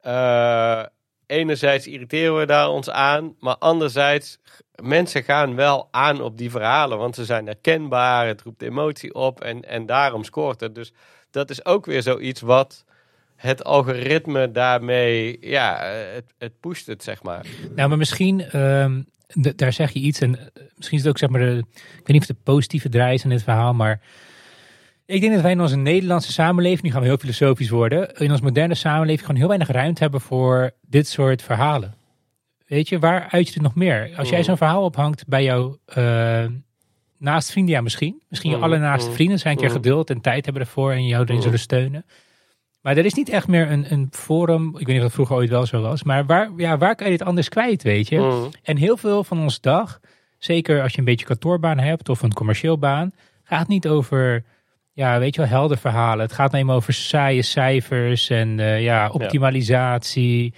eh, 0.00 0.82
enerzijds 1.26 1.86
irriteren 1.86 2.38
we 2.38 2.46
daar 2.46 2.68
ons 2.68 2.90
aan. 2.90 3.34
Maar 3.40 3.56
anderzijds, 3.56 4.38
mensen 4.82 5.22
gaan 5.22 5.54
wel 5.54 5.88
aan 5.90 6.20
op 6.20 6.38
die 6.38 6.50
verhalen. 6.50 6.98
Want 6.98 7.14
ze 7.14 7.24
zijn 7.24 7.46
herkenbaar, 7.46 8.26
het 8.26 8.42
roept 8.42 8.62
emotie 8.62 9.14
op. 9.14 9.40
En, 9.40 9.62
en 9.62 9.86
daarom 9.86 10.24
scoort 10.24 10.60
het. 10.60 10.74
Dus 10.74 10.92
dat 11.30 11.50
is 11.50 11.64
ook 11.64 11.86
weer 11.86 12.02
zoiets 12.02 12.40
wat 12.40 12.84
het 13.36 13.64
algoritme 13.64 14.50
daarmee, 14.50 15.36
ja, 15.40 15.82
eh, 15.82 16.14
het, 16.14 16.34
het 16.38 16.60
pusht 16.60 16.86
het, 16.86 17.02
zeg 17.02 17.22
maar. 17.22 17.46
Nou, 17.74 17.88
maar 17.88 17.98
misschien, 17.98 18.40
ehm, 18.40 19.00
daar 19.34 19.72
zeg 19.72 19.90
je 19.90 19.98
iets. 20.00 20.20
En 20.20 20.38
eh, 20.38 20.62
misschien 20.76 20.98
is 20.98 21.04
het 21.04 21.12
ook, 21.12 21.18
zeg 21.18 21.28
maar, 21.28 21.40
de, 21.40 21.64
ik 21.72 21.96
weet 21.96 22.06
niet 22.06 22.20
of 22.20 22.26
de 22.36 22.42
positieve 22.42 22.88
draai 22.88 23.14
is 23.14 23.24
in 23.24 23.30
dit 23.30 23.42
verhaal, 23.42 23.74
maar 23.74 24.00
ik 25.06 25.20
denk 25.20 25.32
dat 25.32 25.42
wij 25.42 25.50
in 25.52 25.60
onze 25.60 25.76
Nederlandse 25.76 26.32
samenleving, 26.32 26.82
nu 26.82 26.90
gaan 26.90 27.00
we 27.00 27.06
heel 27.06 27.16
filosofisch 27.16 27.68
worden, 27.68 28.14
in 28.14 28.30
onze 28.30 28.42
moderne 28.42 28.74
samenleving 28.74 29.20
gewoon 29.20 29.36
heel 29.36 29.48
weinig 29.48 29.68
ruimte 29.68 30.02
hebben 30.02 30.20
voor 30.20 30.70
dit 30.80 31.08
soort 31.08 31.42
verhalen. 31.42 31.94
Weet 32.66 32.88
je, 32.88 32.98
waar 32.98 33.28
uit 33.30 33.46
je 33.46 33.52
dit 33.52 33.62
nog 33.62 33.74
meer? 33.74 34.10
Als 34.16 34.28
jij 34.28 34.38
Mm. 34.38 34.44
zo'n 34.44 34.56
verhaal 34.56 34.84
ophangt 34.84 35.26
bij 35.26 35.42
jouw 35.44 35.78
eh 35.84 36.44
naast 37.18 37.50
vrienden, 37.50 37.74
ja 37.74 37.80
misschien. 37.80 38.22
Misschien 38.28 38.50
je 38.50 38.56
Mm, 38.56 38.62
allernaaste 38.62 39.08
mm, 39.08 39.14
vrienden 39.14 39.38
zijn 39.38 39.54
een 39.54 39.60
keer 39.60 39.70
geduld 39.70 40.10
en 40.10 40.20
tijd 40.20 40.44
hebben 40.44 40.62
ervoor 40.62 40.92
en 40.92 41.06
jou 41.06 41.24
erin 41.24 41.42
zullen 41.42 41.58
steunen. 41.58 42.04
Maar 42.84 42.96
er 42.96 43.04
is 43.04 43.14
niet 43.14 43.28
echt 43.28 43.48
meer 43.48 43.70
een, 43.70 43.92
een 43.92 44.08
forum, 44.10 44.66
ik 44.68 44.86
weet 44.86 44.86
niet 44.86 44.96
of 44.96 45.02
dat 45.02 45.12
vroeger 45.12 45.36
ooit 45.36 45.48
wel 45.50 45.66
zo 45.66 45.80
was, 45.80 46.02
maar 46.02 46.26
waar, 46.26 46.50
ja, 46.56 46.78
waar 46.78 46.94
kan 46.94 47.10
je 47.10 47.16
dit 47.16 47.26
anders 47.26 47.48
kwijt, 47.48 47.82
weet 47.82 48.08
je? 48.08 48.18
Mm. 48.18 48.50
En 48.62 48.76
heel 48.76 48.96
veel 48.96 49.24
van 49.24 49.40
onze 49.40 49.58
dag, 49.60 50.00
zeker 50.38 50.82
als 50.82 50.92
je 50.92 50.98
een 50.98 51.04
beetje 51.04 51.26
kantoorbaan 51.26 51.78
hebt 51.78 52.08
of 52.08 52.22
een 52.22 52.32
commercieel 52.32 52.78
baan, 52.78 53.12
gaat 53.44 53.68
niet 53.68 53.88
over, 53.88 54.44
ja, 54.92 55.18
weet 55.18 55.34
je 55.34 55.40
wel, 55.40 55.50
helder 55.50 55.78
verhalen. 55.78 56.24
Het 56.24 56.34
gaat 56.34 56.52
alleen 56.52 56.66
maar 56.66 56.76
over 56.76 56.92
saaie 56.92 57.42
cijfers 57.42 58.30
en 58.30 58.60
eh, 58.60 58.82
ja, 58.82 59.08
optimalisatie 59.10 60.54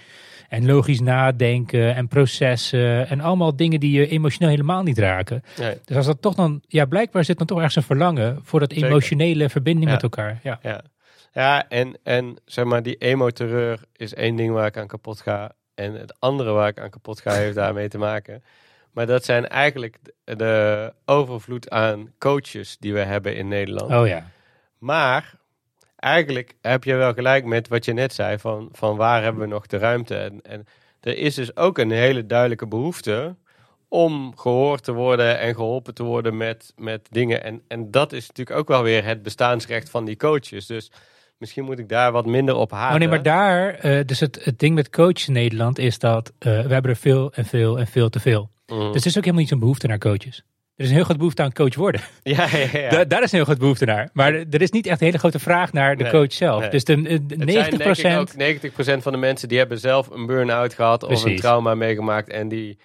en 0.49 0.65
logisch 0.65 0.99
nadenken 0.99 1.95
en 1.95 2.07
processen 2.07 3.07
en 3.09 3.21
allemaal 3.21 3.55
dingen 3.55 3.79
die 3.79 3.91
je 3.91 4.07
emotioneel 4.07 4.49
helemaal 4.49 4.83
niet 4.83 4.97
raken. 4.97 5.43
Nee. 5.59 5.75
Dus 5.85 5.95
als 5.95 6.05
dat 6.05 6.21
toch 6.21 6.35
dan, 6.35 6.61
ja, 6.67 6.85
blijkbaar 6.85 7.23
zit 7.25 7.37
dan 7.37 7.47
toch 7.47 7.57
ergens 7.57 7.75
een 7.75 7.83
verlangen 7.83 8.39
voor 8.43 8.59
dat 8.59 8.71
Zeker. 8.73 8.87
emotionele 8.89 9.49
verbinding 9.49 9.85
Ja. 9.87 9.91
met 9.93 10.03
elkaar. 10.03 10.39
Ja. 10.43 10.59
Ja, 10.61 10.81
ja 11.41 11.69
en, 11.69 11.97
en 12.03 12.37
zeg 12.45 12.65
maar, 12.65 12.83
die 12.83 12.95
emo-terreur 12.95 13.79
is 13.95 14.13
één 14.13 14.35
ding 14.35 14.53
waar 14.53 14.65
ik 14.65 14.77
aan 14.77 14.87
kapot 14.87 15.21
ga. 15.21 15.51
En 15.75 15.93
het 15.93 16.19
andere 16.19 16.51
waar 16.51 16.67
ik 16.67 16.79
aan 16.79 16.89
kapot 16.89 17.21
ga, 17.21 17.31
heeft 17.31 17.55
daarmee 17.55 17.87
te 17.87 17.97
maken. 17.97 18.43
Maar 18.91 19.05
dat 19.05 19.25
zijn 19.25 19.47
eigenlijk 19.47 19.97
de, 20.23 20.93
overvloed 21.05 21.69
aan 21.69 22.13
coaches 22.17 22.77
die 22.79 22.93
we 22.93 22.99
hebben 22.99 23.35
in 23.35 23.47
Nederland. 23.47 23.91
Oh 23.91 24.07
ja. 24.07 24.31
Maar 24.77 25.33
eigenlijk 25.95 26.55
heb 26.61 26.83
je 26.83 26.95
wel 26.95 27.13
gelijk 27.13 27.45
met 27.45 27.67
wat 27.67 27.85
je 27.85 27.93
net 27.93 28.13
zei: 28.13 28.39
van, 28.39 28.69
van 28.71 28.95
waar 28.95 29.23
hebben 29.23 29.41
we 29.41 29.47
nog 29.47 29.67
de 29.67 29.77
ruimte? 29.77 30.17
En, 30.17 30.41
en 30.41 30.67
er 31.01 31.17
is 31.17 31.35
dus 31.35 31.55
ook 31.55 31.77
een 31.77 31.91
hele 31.91 32.25
duidelijke 32.25 32.67
behoefte 32.67 33.35
om 33.87 34.37
gehoord 34.37 34.83
te 34.83 34.93
worden 34.93 35.39
en 35.39 35.55
geholpen 35.55 35.93
te 35.93 36.03
worden 36.03 36.37
met, 36.37 36.73
met 36.75 37.07
dingen. 37.09 37.43
En, 37.43 37.61
en 37.67 37.91
dat 37.91 38.11
is 38.13 38.27
natuurlijk 38.27 38.59
ook 38.59 38.67
wel 38.67 38.83
weer 38.83 39.03
het 39.03 39.23
bestaansrecht 39.23 39.89
van 39.89 40.05
die 40.05 40.17
coaches. 40.17 40.65
Dus 40.65 40.91
misschien 41.37 41.63
moet 41.63 41.79
ik 41.79 41.89
daar 41.89 42.11
wat 42.11 42.25
minder 42.25 42.55
op 42.55 42.71
haten. 42.71 42.93
Oh 42.93 42.99
nee, 42.99 43.07
maar 43.07 43.23
daar, 43.23 43.73
eh, 43.73 44.05
dus 44.05 44.19
het, 44.19 44.39
het 44.43 44.59
ding 44.59 44.75
met 44.75 44.89
coaches 44.89 45.27
in 45.27 45.33
Nederland 45.33 45.79
is 45.79 45.99
dat 45.99 46.33
eh, 46.39 46.51
we 46.65 46.73
hebben 46.73 46.91
er 46.91 46.97
veel 46.97 47.31
en 47.33 47.45
veel 47.45 47.79
en 47.79 47.87
veel 47.87 48.09
te 48.09 48.19
veel. 48.19 48.49
Mm. 48.67 48.91
Dus 48.91 49.01
er 49.01 49.07
is 49.07 49.17
ook 49.17 49.23
helemaal 49.23 49.39
niet 49.39 49.49
zo'n 49.49 49.59
behoefte 49.59 49.87
naar 49.87 49.97
coaches. 49.97 50.43
Er 50.75 50.83
is 50.83 50.89
een 50.89 50.95
heel 50.95 51.05
groot 51.05 51.17
behoefte 51.17 51.41
aan 51.41 51.53
coach 51.53 51.75
worden. 51.75 52.01
ja, 52.23 52.47
ja, 52.51 52.79
ja. 52.79 52.89
Da- 52.89 53.05
daar 53.05 53.23
is 53.23 53.31
een 53.31 53.37
heel 53.37 53.45
groot 53.45 53.57
behoefte 53.57 53.85
naar. 53.85 54.09
Maar 54.13 54.33
er 54.33 54.61
is 54.61 54.71
niet 54.71 54.87
echt 54.87 54.99
een 54.99 55.05
hele 55.05 55.17
grote 55.19 55.39
vraag 55.39 55.73
naar 55.73 55.95
de 55.97 56.03
Nee, 56.03 56.11
coach 56.11 56.33
zelf. 56.33 56.61
nee. 56.61 56.69
Dus 56.69 56.83
de, 56.83 57.01
de 57.01 57.09
Het 57.09 57.37
90 57.45 57.95
zijn 57.95 58.27
denk 58.37 58.61
ik 58.63 58.71
ook 58.79 58.97
90% 58.99 59.01
van 59.03 59.11
de 59.11 59.17
mensen 59.17 59.47
die 59.47 59.57
hebben 59.57 59.79
zelf 59.79 60.09
een 60.09 60.25
burn-out 60.25 60.73
gehad 60.73 61.03
of 61.03 61.23
een 61.23 61.35
trauma 61.35 61.75
meegemaakt 61.75 62.29
en 62.29 62.47
die, 62.47 62.77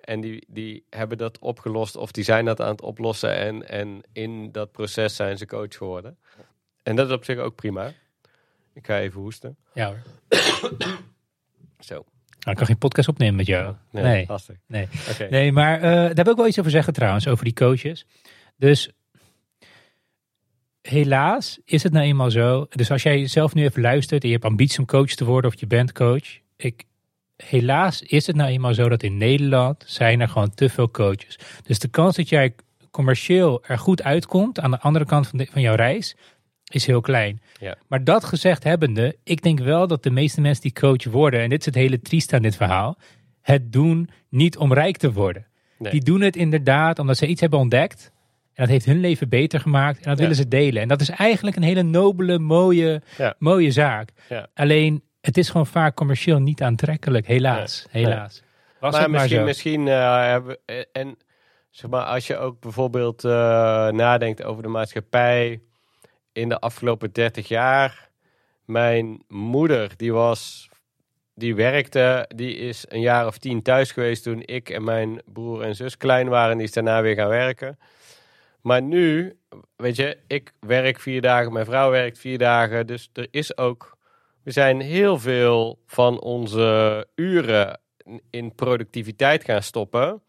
en 0.00 0.20
die, 0.20 0.44
die 0.48 0.84
hebben 0.90 1.18
dat 1.18 1.38
opgelost 1.38 1.96
of 1.96 2.12
die 2.12 2.24
zijn 2.24 2.44
dat 2.44 2.60
aan 2.60 2.70
het 2.70 2.82
oplossen 2.82 3.36
en, 3.36 3.68
en 3.68 4.00
in 4.12 4.52
dat 4.52 4.72
proces 4.72 5.16
zijn 5.16 5.38
ze 5.38 5.46
coach 5.46 5.76
geworden. 5.76 6.16
En 6.88 6.96
dat 6.96 7.08
is 7.08 7.14
op 7.14 7.24
zich 7.24 7.38
ook 7.38 7.54
prima. 7.54 7.92
Ik 8.74 8.86
ga 8.86 8.98
even 8.98 9.20
hoesten. 9.20 9.56
Ja 9.74 9.86
hoor. 9.86 10.02
Zo. 11.78 11.94
Nou, 11.94 12.50
ik 12.50 12.56
kan 12.56 12.66
geen 12.66 12.78
podcast 12.78 13.08
opnemen 13.08 13.34
met 13.36 13.46
jou. 13.46 13.74
Nee, 13.90 14.04
Nee. 14.04 14.24
lastig. 14.28 14.56
Nee. 14.66 14.88
Nee, 15.30 15.52
maar 15.52 15.76
eh, 15.76 15.82
daar 16.14 16.24
wil 16.24 16.32
ik 16.32 16.36
wel 16.36 16.46
iets 16.46 16.58
over 16.58 16.70
zeggen 16.70 16.92
trouwens, 16.92 17.28
over 17.28 17.44
die 17.44 17.52
coaches. 17.52 18.06
Dus 18.56 18.90
helaas 20.82 21.58
is 21.64 21.82
het 21.82 21.92
nou 21.92 22.06
eenmaal 22.06 22.30
zo. 22.30 22.66
Dus 22.70 22.90
als 22.90 23.02
jij 23.02 23.26
zelf 23.26 23.54
nu 23.54 23.64
even 23.64 23.82
luistert 23.82 24.22
en 24.22 24.28
je 24.28 24.34
hebt 24.34 24.46
ambitie 24.46 24.78
om 24.78 24.86
coach 24.86 25.10
te 25.10 25.24
worden 25.24 25.50
of 25.50 25.60
je 25.60 25.66
bent 25.66 25.92
coach. 25.92 26.38
Ik, 26.56 26.84
helaas 27.36 28.02
is 28.02 28.26
het 28.26 28.36
nou 28.36 28.50
eenmaal 28.50 28.74
zo 28.74 28.88
dat 28.88 29.02
in 29.02 29.16
Nederland 29.16 29.84
zijn 29.86 30.20
er 30.20 30.28
gewoon 30.28 30.54
te 30.54 30.68
veel 30.68 30.90
coaches. 30.90 31.38
Dus 31.62 31.78
de 31.78 31.88
kans 31.88 32.16
dat 32.16 32.28
jij 32.28 32.54
commercieel 32.90 33.64
er 33.64 33.78
goed 33.78 34.02
uitkomt 34.02 34.60
aan 34.60 34.70
de 34.70 34.80
andere 34.80 35.04
kant 35.04 35.26
van, 35.26 35.38
de, 35.38 35.46
van 35.50 35.62
jouw 35.62 35.74
reis 35.74 36.16
is 36.74 36.86
heel 36.86 37.00
klein. 37.00 37.40
Ja. 37.60 37.76
Maar 37.88 38.04
dat 38.04 38.24
gezegd 38.24 38.64
hebbende, 38.64 39.16
ik 39.24 39.42
denk 39.42 39.60
wel 39.60 39.86
dat 39.86 40.02
de 40.02 40.10
meeste 40.10 40.40
mensen 40.40 40.62
die 40.62 40.72
coach 40.72 41.04
worden, 41.04 41.40
en 41.40 41.48
dit 41.48 41.60
is 41.60 41.66
het 41.66 41.74
hele 41.74 42.00
triest 42.00 42.32
aan 42.32 42.42
dit 42.42 42.56
verhaal, 42.56 42.98
het 43.42 43.72
doen 43.72 44.08
niet 44.28 44.56
om 44.56 44.72
rijk 44.72 44.96
te 44.96 45.12
worden. 45.12 45.46
Nee. 45.78 45.92
Die 45.92 46.02
doen 46.02 46.20
het 46.20 46.36
inderdaad 46.36 46.98
omdat 46.98 47.16
ze 47.16 47.26
iets 47.26 47.40
hebben 47.40 47.58
ontdekt. 47.58 48.12
En 48.54 48.64
dat 48.64 48.68
heeft 48.68 48.84
hun 48.84 49.00
leven 49.00 49.28
beter 49.28 49.60
gemaakt. 49.60 49.96
En 49.96 50.02
dat 50.08 50.12
Ja. 50.16 50.20
willen 50.20 50.36
ze 50.36 50.48
delen. 50.48 50.82
En 50.82 50.88
dat 50.88 51.00
is 51.00 51.08
eigenlijk 51.10 51.56
een 51.56 51.62
hele 51.62 51.82
nobele, 51.82 52.38
mooie, 52.38 53.02
Ja. 53.18 53.34
mooie 53.38 53.70
zaak. 53.70 54.10
Ja. 54.28 54.46
Alleen, 54.54 55.02
het 55.20 55.36
is 55.38 55.50
gewoon 55.50 55.66
vaak 55.66 55.94
commercieel 55.94 56.38
niet 56.38 56.62
aantrekkelijk. 56.62 57.26
Helaas. 57.26 57.86
Nee. 57.92 58.04
Helaas. 58.04 58.42
Was 58.80 58.92
maar 58.92 59.00
het 59.02 59.10
maar 59.10 59.20
misschien, 59.20 59.40
zo. 59.40 59.44
misschien 59.46 59.88
eh, 59.88 60.16
hebben 60.26 60.58
en 60.92 61.16
zeg 61.70 61.90
maar, 61.90 62.04
als 62.04 62.26
je 62.26 62.36
ook 62.36 62.60
bijvoorbeeld 62.60 63.24
eh, 63.24 63.30
nadenkt 63.88 64.42
over 64.44 64.62
de 64.62 64.68
maatschappij 64.68 65.60
in 66.38 66.48
de 66.48 66.58
afgelopen 66.58 67.12
30 67.12 67.48
jaar. 67.48 68.10
Mijn 68.64 69.22
moeder, 69.28 69.92
die 69.96 70.12
was, 70.12 70.68
die 71.34 71.54
werkte, 71.54 72.30
die 72.34 72.56
is 72.56 72.84
een 72.88 73.00
jaar 73.00 73.26
of 73.26 73.38
tien 73.38 73.62
thuis 73.62 73.92
geweest 73.92 74.22
toen 74.22 74.42
ik 74.44 74.70
en 74.70 74.84
mijn 74.84 75.22
broer 75.24 75.62
en 75.62 75.74
zus 75.74 75.96
klein 75.96 76.28
waren. 76.28 76.56
Die 76.56 76.66
is 76.66 76.72
daarna 76.72 77.02
weer 77.02 77.14
gaan 77.14 77.28
werken. 77.28 77.78
Maar 78.60 78.82
nu, 78.82 79.38
weet 79.76 79.96
je, 79.96 80.18
ik 80.26 80.52
werk 80.60 81.00
vier 81.00 81.20
dagen, 81.20 81.52
mijn 81.52 81.64
vrouw 81.64 81.90
werkt 81.90 82.18
vier 82.18 82.38
dagen. 82.38 82.86
Dus 82.86 83.10
er 83.12 83.28
is 83.30 83.56
ook, 83.56 83.96
we 84.42 84.50
zijn 84.50 84.80
heel 84.80 85.18
veel 85.18 85.78
van 85.86 86.20
onze 86.20 87.06
uren 87.14 87.80
in 88.30 88.54
productiviteit 88.54 89.44
gaan 89.44 89.62
stoppen. 89.62 90.22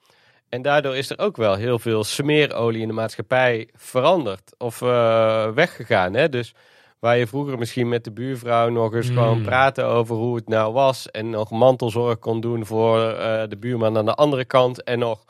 En 0.50 0.62
daardoor 0.62 0.96
is 0.98 1.10
er 1.10 1.20
ook 1.20 1.38
wel 1.38 1.56
heel 1.56 1.80
veel 1.80 2.04
smeerolie 2.04 2.82
in 2.82 2.88
de 2.88 2.94
maatschappij 2.94 3.70
veranderd 3.76 4.52
of 4.58 4.82
eh, 4.82 5.50
weggegaan. 5.50 6.14
Hè? 6.14 6.30
Dus 6.30 6.54
waar 7.00 7.18
je 7.18 7.28
vroeger 7.28 7.58
misschien 7.58 7.90
met 7.90 8.04
de 8.04 8.12
buurvrouw 8.12 8.70
nog 8.70 8.94
eens 8.94 9.10
Mm. 9.10 9.16
gewoon 9.16 9.42
praten 9.42 9.86
over 9.86 10.16
hoe 10.16 10.36
het 10.36 10.48
nou 10.48 10.74
was. 10.74 11.12
En 11.12 11.30
nog 11.30 11.50
mantelzorg 11.52 12.20
kon 12.20 12.42
doen 12.42 12.66
voor 12.66 13.10
eh, 13.10 13.44
de 13.50 13.58
buurman 13.58 13.98
aan 13.98 14.06
de 14.06 14.14
andere 14.16 14.46
kant. 14.46 14.84
En 14.84 15.00
nog 15.00 15.26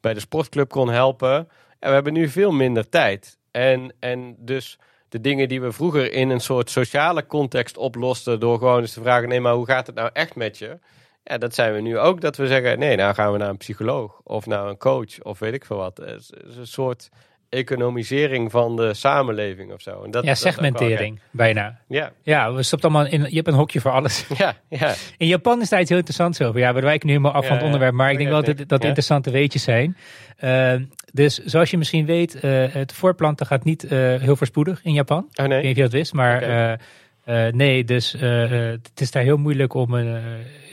bij 0.00 0.14
de 0.14 0.20
sportclub 0.20 0.68
kon 0.68 0.90
helpen. 0.90 1.36
En 1.78 1.88
we 1.88 1.94
hebben 1.94 2.12
nu 2.12 2.28
veel 2.28 2.52
minder 2.52 2.88
tijd. 2.88 3.38
En, 3.50 3.92
en 4.00 4.36
dus 4.38 4.78
de 5.08 5.20
dingen 5.20 5.48
die 5.48 5.60
we 5.60 5.72
vroeger 5.72 6.12
in 6.12 6.30
een 6.30 6.40
soort 6.40 6.70
sociale 6.70 7.26
context 7.26 7.76
oplosten. 7.76 8.40
door 8.40 8.58
gewoon 8.58 8.80
eens 8.80 8.92
te 8.92 9.02
vragen: 9.02 9.28
nee, 9.28 9.40
maar 9.40 9.54
hoe 9.54 9.66
gaat 9.66 9.86
het 9.86 9.96
nou 9.96 10.10
echt 10.12 10.34
met 10.34 10.58
je? 10.58 10.78
Ja, 11.24 11.38
dat 11.38 11.54
zijn 11.54 11.74
we 11.74 11.80
nu 11.80 11.98
ook. 11.98 12.20
Dat 12.20 12.36
we 12.36 12.46
zeggen: 12.46 12.78
nee, 12.78 12.96
nou 12.96 13.14
gaan 13.14 13.32
we 13.32 13.38
naar 13.38 13.48
een 13.48 13.56
psycholoog 13.56 14.20
of 14.24 14.46
naar 14.46 14.66
een 14.66 14.76
coach 14.76 15.22
of 15.22 15.38
weet 15.38 15.54
ik 15.54 15.64
veel 15.64 15.76
wat. 15.76 15.96
Het 15.96 16.20
is, 16.20 16.32
een 16.58 16.66
soort 16.66 17.08
economisering 17.48 18.50
van 18.50 18.76
de 18.76 18.94
samenleving 18.94 19.72
of 19.72 19.80
zo. 19.80 20.02
En 20.02 20.10
dat, 20.10 20.22
ja, 20.22 20.28
dat 20.28 20.38
segmentering. 20.38 21.20
Bijna. 21.30 21.78
Ja, 21.88 22.12
Ja, 22.22 22.52
we 22.52 22.62
stoppen 22.62 22.90
allemaal 22.90 23.12
in. 23.12 23.20
Je 23.20 23.34
hebt 23.34 23.48
een 23.48 23.54
hokje 23.54 23.80
voor 23.80 23.90
alles. 23.90 24.26
ja, 24.36 24.54
ja. 24.68 24.94
In 25.16 25.26
Japan 25.26 25.60
is 25.60 25.68
daar 25.68 25.80
iets 25.80 25.88
heel 25.88 25.98
interessants 25.98 26.42
over. 26.42 26.60
Ja, 26.60 26.74
we 26.74 26.80
wijken 26.80 27.06
nu 27.06 27.12
helemaal 27.12 27.34
af 27.34 27.42
Ja, 27.42 27.48
van 27.48 27.56
het 27.56 27.66
onderwerp. 27.66 27.94
Maar 27.94 28.10
ik 28.10 28.18
denk 28.18 28.30
wel 28.30 28.42
dat 28.42 28.56
dat 28.56 28.82
ja. 28.82 28.88
interessante 28.88 29.30
weetjes 29.30 29.62
zijn. 29.62 29.96
Uh, 30.40 30.74
dus 31.12 31.38
zoals 31.38 31.70
je 31.70 31.78
misschien 31.78 32.06
weet, 32.06 32.44
uh, 32.44 32.64
het 32.72 32.92
voorplanten 32.92 33.46
gaat 33.46 33.64
niet 33.64 33.84
uh, 33.84 33.90
heel 34.14 34.36
voorspoedig 34.36 34.80
in 34.82 34.92
Japan. 34.92 35.28
Oh 35.34 35.46
nee. 35.46 35.46
Ik 35.46 35.50
weet 35.50 35.62
niet 35.62 35.70
of 35.70 35.76
je 35.76 35.82
dat 35.82 35.92
wist, 35.92 36.12
maar 36.12 36.36
Oké. 36.36 36.78
Uh, 37.26 37.46
nee, 37.46 37.84
dus 37.84 38.14
uh, 38.14 38.50
het 38.50 39.00
is 39.00 39.10
daar 39.10 39.22
heel 39.22 39.36
moeilijk 39.36 39.74
om. 39.74 39.94
uh, 39.94 40.22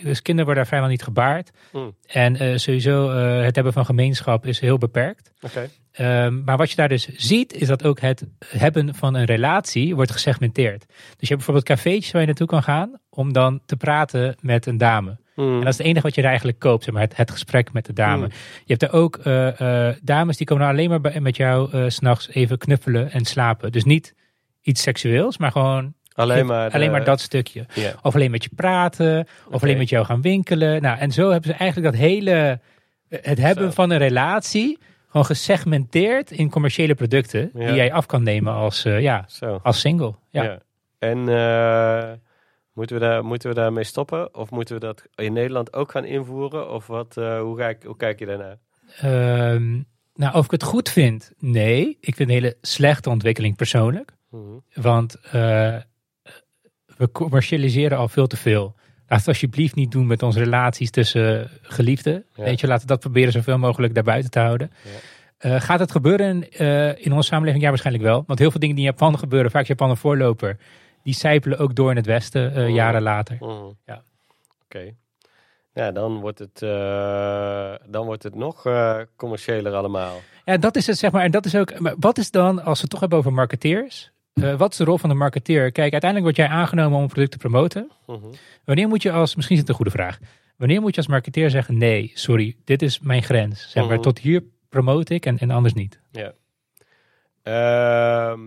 dus 0.03 0.21
kinderen 0.21 0.45
worden 0.45 0.55
daar 0.55 0.67
vrijwel 0.67 0.89
niet 0.89 1.03
gebaard. 1.03 1.51
Hmm. 1.71 1.95
En 2.07 2.59
sowieso 2.59 3.09
het 3.19 3.55
hebben 3.55 3.73
van 3.73 3.85
gemeenschap 3.85 4.45
is 4.45 4.59
heel 4.59 4.77
beperkt. 4.77 5.31
Oké. 5.41 5.69
Um, 5.99 6.41
maar 6.45 6.57
wat 6.57 6.69
je 6.69 6.75
daar 6.75 6.87
dus 6.87 7.07
ziet, 7.07 7.53
is 7.53 7.67
dat 7.67 7.83
ook 7.83 7.99
het 7.99 8.25
hebben 8.45 8.95
van 8.95 9.13
een 9.13 9.25
relatie 9.25 9.95
wordt 9.95 10.11
gesegmenteerd. 10.11 10.85
Dus 10.87 10.97
je 10.97 11.27
hebt 11.27 11.35
bijvoorbeeld 11.35 11.65
cafeetjes 11.65 12.11
waar 12.11 12.21
je 12.21 12.27
naartoe 12.27 12.47
kan 12.47 12.63
gaan 12.63 12.99
om 13.09 13.33
dan 13.33 13.61
te 13.65 13.75
praten 13.75 14.35
met 14.39 14.65
een 14.65 14.77
dame. 14.77 15.19
Hmm. 15.33 15.53
En 15.53 15.59
dat 15.59 15.71
is 15.71 15.77
het 15.77 15.87
enige 15.87 16.05
wat 16.05 16.15
je 16.15 16.21
er 16.21 16.27
eigenlijk 16.27 16.59
koopt, 16.59 16.83
zeg 16.83 16.93
maar, 16.93 17.03
het, 17.03 17.17
het 17.17 17.31
gesprek 17.31 17.73
met 17.73 17.85
de 17.85 17.93
dame. 17.93 18.25
Hmm. 18.25 18.35
Je 18.65 18.75
hebt 18.75 18.83
er 18.83 18.91
ook 18.91 19.17
eh, 19.17 19.87
eh, 19.87 19.95
dames 20.01 20.37
die 20.37 20.47
komen 20.47 20.67
alleen 20.67 20.89
maar 20.89 21.01
bij, 21.01 21.19
met 21.19 21.35
jou 21.35 21.71
eh, 21.71 21.83
s 21.87 21.95
s'nachts 21.95 22.29
even 22.29 22.57
knuffelen 22.57 23.11
en 23.11 23.25
slapen. 23.25 23.71
Dus 23.71 23.83
niet 23.83 24.15
iets 24.61 24.81
seksueels, 24.81 25.37
maar 25.37 25.51
gewoon 25.51 25.93
alleen 26.13 26.45
maar, 26.45 26.69
de- 26.69 26.75
alleen 26.75 26.91
maar 26.91 27.03
dat 27.03 27.19
stukje. 27.19 27.65
Of 28.01 28.15
alleen 28.15 28.31
met 28.31 28.43
je 28.43 28.49
praten, 28.55 29.27
of 29.49 29.61
alleen 29.63 29.77
met 29.77 29.89
jou 29.89 30.05
gaan 30.05 30.21
winkelen. 30.21 30.81
Nou, 30.81 30.97
en 30.99 31.11
zo 31.11 31.29
hebben 31.31 31.49
ze 31.51 31.55
eigenlijk 31.55 31.91
dat 31.91 32.01
hele, 32.01 32.59
het 33.09 33.37
hebben 33.37 33.65
Zo. 33.65 33.71
van 33.71 33.89
een 33.91 33.97
relatie 33.97 34.77
gewoon 35.07 35.25
gesegmenteerd 35.25 36.31
in 36.31 36.49
commerciële 36.49 36.95
producten 36.95 37.49
Ja. 37.53 37.65
die 37.65 37.75
jij 37.75 37.93
af 37.93 38.05
kan 38.05 38.23
nemen 38.23 38.53
als, 38.53 38.85
eh, 38.85 39.01
ja, 39.01 39.23
Zo. 39.27 39.59
als 39.63 39.79
single. 39.79 40.15
Ja. 40.29 40.43
Ja. 40.43 40.59
En 40.99 41.29
eh, 41.29 42.11
moeten, 42.73 42.95
we 42.99 43.01
daar, 43.05 43.25
moeten 43.25 43.49
we 43.49 43.55
daarmee 43.55 43.83
stoppen? 43.83 44.35
Of 44.35 44.49
moeten 44.51 44.75
we 44.75 44.81
dat 44.81 45.03
in 45.15 45.33
Nederland 45.33 45.73
ook 45.73 45.91
gaan 45.91 46.05
invoeren? 46.05 46.71
Of 46.71 46.87
wat, 46.87 47.17
eh, 47.17 47.39
hoe, 47.39 47.57
ga 47.57 47.67
ik, 47.69 47.83
hoe 47.83 47.97
kijk 47.97 48.19
je 48.19 48.25
daarnaar? 48.25 48.57
Ehm, 48.99 49.71
nou, 50.15 50.35
of 50.35 50.45
ik 50.45 50.51
het 50.51 50.63
goed 50.63 50.89
vind? 50.89 51.31
Nee. 51.39 51.97
Ik 51.99 52.15
vind 52.15 52.17
het 52.17 52.27
een 52.29 52.33
hele 52.43 52.57
slechte 52.61 53.09
ontwikkeling 53.09 53.55
persoonlijk. 53.55 54.11
Mhm. 54.29 54.41
Want 54.73 55.15
eh, 55.31 55.75
we 56.97 57.11
commercialiseren 57.11 57.97
al 57.97 58.07
veel 58.07 58.27
te 58.27 58.37
veel. 58.37 58.75
Laat 59.07 59.19
het 59.19 59.27
alsjeblieft 59.27 59.75
niet 59.75 59.91
doen 59.91 60.07
met 60.07 60.23
onze 60.23 60.39
relaties 60.39 60.89
tussen 60.91 61.49
geliefden. 61.61 62.25
Ja. 62.35 62.43
Weet 62.43 62.59
je, 62.59 62.67
laten 62.67 62.81
we 62.81 62.87
dat 62.87 62.99
proberen 62.99 63.31
zoveel 63.31 63.57
mogelijk 63.57 63.93
daarbuiten 63.93 64.31
te 64.31 64.39
houden. 64.39 64.71
Ja. 64.83 64.89
Eh, 65.37 65.61
gaat 65.61 65.79
het 65.79 65.91
gebeuren 65.91 66.49
eh, 66.51 67.05
in 67.05 67.11
onze 67.13 67.27
samenleving? 67.27 67.63
Ja, 67.63 67.69
waarschijnlijk 67.69 68.05
wel. 68.05 68.23
Want 68.27 68.39
heel 68.39 68.51
veel 68.51 68.59
dingen 68.59 68.75
die 68.75 68.85
in 68.85 68.91
Japan 68.91 69.19
gebeuren, 69.19 69.51
vaak 69.51 69.61
is 69.61 69.67
Japan 69.67 69.89
een 69.89 69.97
voorloper. 69.97 70.57
Die 71.03 71.13
sijpelen 71.13 71.57
ook 71.57 71.75
door 71.75 71.89
in 71.89 71.95
het 71.95 72.05
Westen 72.05 72.53
eh, 72.55 72.63
Oh. 72.63 72.69
jaren 72.75 73.01
later. 73.01 73.37
Mhm. 73.39 73.53
Ja. 73.85 74.03
Oké. 74.63 74.93
Ja, 75.73 75.91
dan 75.91 76.19
wordt 76.19 76.39
het, 76.39 76.59
dan 77.91 78.05
wordt 78.05 78.23
het 78.23 78.35
nog 78.35 78.65
eh, 78.65 78.97
commerciëler 79.15 79.73
allemaal. 79.73 80.21
Ja, 80.45 80.57
dat 80.57 80.75
is 80.75 80.87
het 80.87 80.97
zeg 80.97 81.11
maar. 81.11 81.23
En 81.23 81.31
dat 81.31 81.45
is 81.45 81.55
ook. 81.55 81.79
Maar 81.79 81.93
wat 81.99 82.17
is 82.17 82.31
dan, 82.31 82.63
als 82.63 82.75
we 82.75 82.81
het 82.81 82.89
toch 82.89 82.99
hebben 82.99 83.17
over 83.17 83.33
marketeers? 83.33 84.10
Eh, 84.33 84.55
wat 84.57 84.71
is 84.71 84.77
de 84.77 84.83
rol 84.83 84.97
van 84.97 85.09
de 85.09 85.15
marketeer? 85.15 85.71
Kijk, 85.71 85.91
uiteindelijk 85.91 86.23
word 86.23 86.35
jij 86.47 86.57
aangenomen 86.57 86.97
om 86.97 87.03
een 87.03 87.09
product 87.09 87.31
te 87.31 87.37
promoten. 87.37 87.91
Mhm. 88.07 88.19
Wanneer 88.65 88.87
moet 88.87 89.01
je 89.01 89.11
als, 89.11 89.35
misschien 89.35 89.55
is 89.55 89.61
het 89.61 89.69
een 89.71 89.75
goede 89.77 89.91
vraag. 89.91 90.19
Wanneer 90.57 90.81
moet 90.81 90.91
je 90.91 90.97
als 90.97 91.07
marketeer 91.09 91.49
zeggen: 91.49 91.77
nee, 91.77 92.11
sorry, 92.13 92.55
dit 92.63 92.81
is 92.81 92.99
mijn 92.99 93.23
grens. 93.23 93.71
Zeg 93.71 93.83
maar, 93.83 93.93
Mhm. 93.93 94.01
tot 94.01 94.19
hier 94.19 94.43
promote 94.69 95.13
ik 95.13 95.25
en, 95.25 95.37
en 95.37 95.51
anders 95.51 95.73
niet. 95.73 95.99
Ehm, 97.43 98.39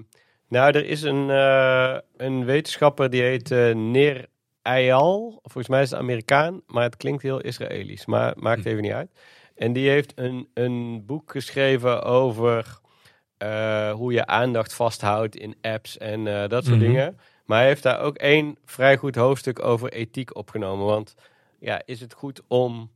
nou, 0.48 0.72
er 0.72 0.86
is 0.86 1.02
een, 1.02 1.30
eh, 1.30 1.96
een 2.16 2.44
wetenschapper 2.44 3.10
die 3.10 3.22
heet 3.22 3.50
eh 3.50 3.74
Neer 3.74 4.26
Eyal. 4.62 5.38
Volgens 5.42 5.68
mij 5.68 5.82
is 5.82 5.90
het 5.90 5.98
Amerikaan, 5.98 6.60
maar 6.66 6.82
het 6.82 6.96
klinkt 6.96 7.22
heel 7.22 7.40
Israëlisch. 7.40 8.06
Maar 8.06 8.32
maakt 8.36 8.62
Hm. 8.62 8.68
even 8.68 8.82
niet 8.82 8.92
uit. 8.92 9.10
En 9.54 9.72
die 9.72 9.88
heeft 9.88 10.12
een, 10.14 10.48
een 10.54 11.02
boek 11.06 11.30
geschreven 11.30 12.02
over 12.02 12.78
eh, 13.44 13.92
hoe 13.92 14.12
je 14.12 14.26
aandacht 14.26 14.74
vasthoudt 14.74 15.36
in 15.36 15.56
apps 15.60 15.98
en 15.98 16.26
eh, 16.26 16.48
dat 16.48 16.64
soort 16.64 16.76
Mhm. 16.76 16.86
dingen. 16.86 17.18
Maar 17.44 17.58
hij 17.58 17.66
heeft 17.66 17.82
daar 17.82 18.00
ook 18.00 18.16
één 18.16 18.56
vrij 18.64 18.96
goed 18.96 19.14
hoofdstuk 19.14 19.64
over 19.64 19.92
ethiek 19.92 20.36
opgenomen. 20.36 20.86
Want 20.86 21.14
ja, 21.58 21.82
is 21.84 22.00
het 22.00 22.12
goed 22.12 22.40
om 22.48 22.90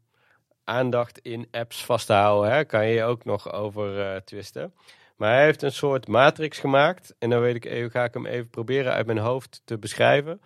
aandacht 0.64 1.18
in 1.18 1.48
apps 1.50 1.84
vast 1.84 2.06
te 2.06 2.12
houden? 2.12 2.52
Hè? 2.52 2.64
Kan 2.64 2.86
je 2.86 3.04
ook 3.04 3.24
nog 3.24 3.52
over 3.52 4.00
eh, 4.00 4.16
twisten. 4.20 4.74
Maar 5.16 5.32
hij 5.34 5.44
heeft 5.44 5.62
een 5.62 5.72
soort 5.72 6.06
matrix 6.08 6.58
gemaakt. 6.58 7.14
En 7.18 7.30
dan 7.30 7.40
weet 7.40 7.54
ik 7.54 7.64
even, 7.64 7.90
ga 7.90 8.04
ik 8.04 8.14
hem 8.14 8.26
even 8.26 8.50
proberen 8.50 8.92
uit 8.92 9.06
mijn 9.06 9.18
hoofd 9.18 9.62
te 9.64 9.78
beschrijven. 9.78 10.40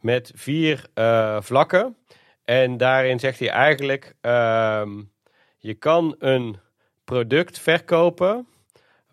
Met 0.00 0.32
vier 0.34 0.86
vlakken. 1.40 1.96
En 2.44 2.76
daarin 2.76 3.20
zegt 3.20 3.38
hij 3.38 3.50
eigenlijk: 3.50 4.14
ehm, 4.20 5.02
je 5.58 5.74
kan 5.74 6.14
een 6.18 6.56
product 7.04 7.58
verkopen. 7.58 8.46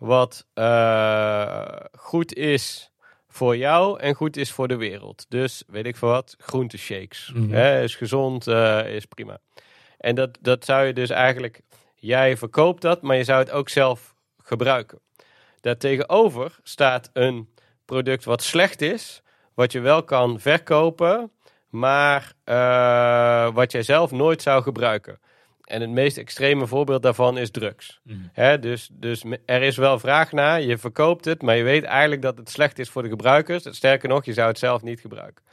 Wat 0.02 0.46
eh, 0.54 1.76
goed 1.98 2.34
is 2.34 2.92
voor 3.28 3.56
jou 3.56 4.00
en 4.00 4.14
goed 4.14 4.36
is 4.36 4.52
voor 4.52 4.68
de 4.68 4.76
wereld. 4.76 5.26
Dus 5.28 5.62
weet 5.66 5.86
ik 5.86 5.96
veel 5.96 6.08
wat, 6.08 6.34
groenteshakes. 6.38 7.30
Mhm. 7.34 7.52
Hè, 7.52 7.82
is 7.82 7.96
gezond, 7.96 8.46
eh, 8.46 8.94
is 8.94 9.04
prima. 9.04 9.38
En 9.98 10.14
dat, 10.14 10.38
dat 10.40 10.64
zou 10.64 10.86
je 10.86 10.92
dus 10.92 11.10
eigenlijk, 11.10 11.60
jij 11.94 12.36
verkoopt 12.36 12.82
dat, 12.82 13.02
maar 13.02 13.16
je 13.16 13.24
zou 13.24 13.38
het 13.38 13.50
ook 13.50 13.68
zelf 13.68 14.14
gebruiken. 14.42 15.00
Daartegenover 15.60 16.58
staat 16.62 17.10
een 17.12 17.48
product 17.84 18.24
wat 18.24 18.42
slecht 18.42 18.80
is, 18.80 19.22
wat 19.54 19.72
je 19.72 19.80
wel 19.80 20.04
kan 20.04 20.40
verkopen, 20.40 21.30
maar 21.68 22.32
eh, 22.44 23.54
wat 23.54 23.72
jij 23.72 23.82
zelf 23.82 24.10
nooit 24.10 24.42
zou 24.42 24.62
gebruiken. 24.62 25.20
En 25.72 25.80
het 25.80 25.90
meest 25.90 26.18
extreme 26.18 26.66
voorbeeld 26.66 27.02
daarvan 27.02 27.38
is 27.38 27.50
drugs. 27.50 28.00
Hè, 28.32 28.58
dus, 28.58 28.88
dus 28.92 29.24
er 29.46 29.62
is 29.62 29.76
wel 29.76 29.98
vraag 29.98 30.32
naar, 30.32 30.60
je 30.62 30.78
verkoopt 30.78 31.24
het, 31.24 31.42
maar 31.42 31.56
je 31.56 31.62
weet 31.62 31.84
eigenlijk 31.84 32.22
dat 32.22 32.38
het 32.38 32.50
slecht 32.50 32.78
is 32.78 32.88
voor 32.90 33.02
de 33.02 33.08
gebruikers. 33.08 33.66
Sterker 33.70 34.08
nog, 34.08 34.24
je 34.24 34.32
zou 34.32 34.48
het 34.48 34.58
zelf 34.58 34.82
niet 34.82 35.00
gebruiken. 35.00 35.44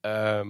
Ehm, 0.00 0.48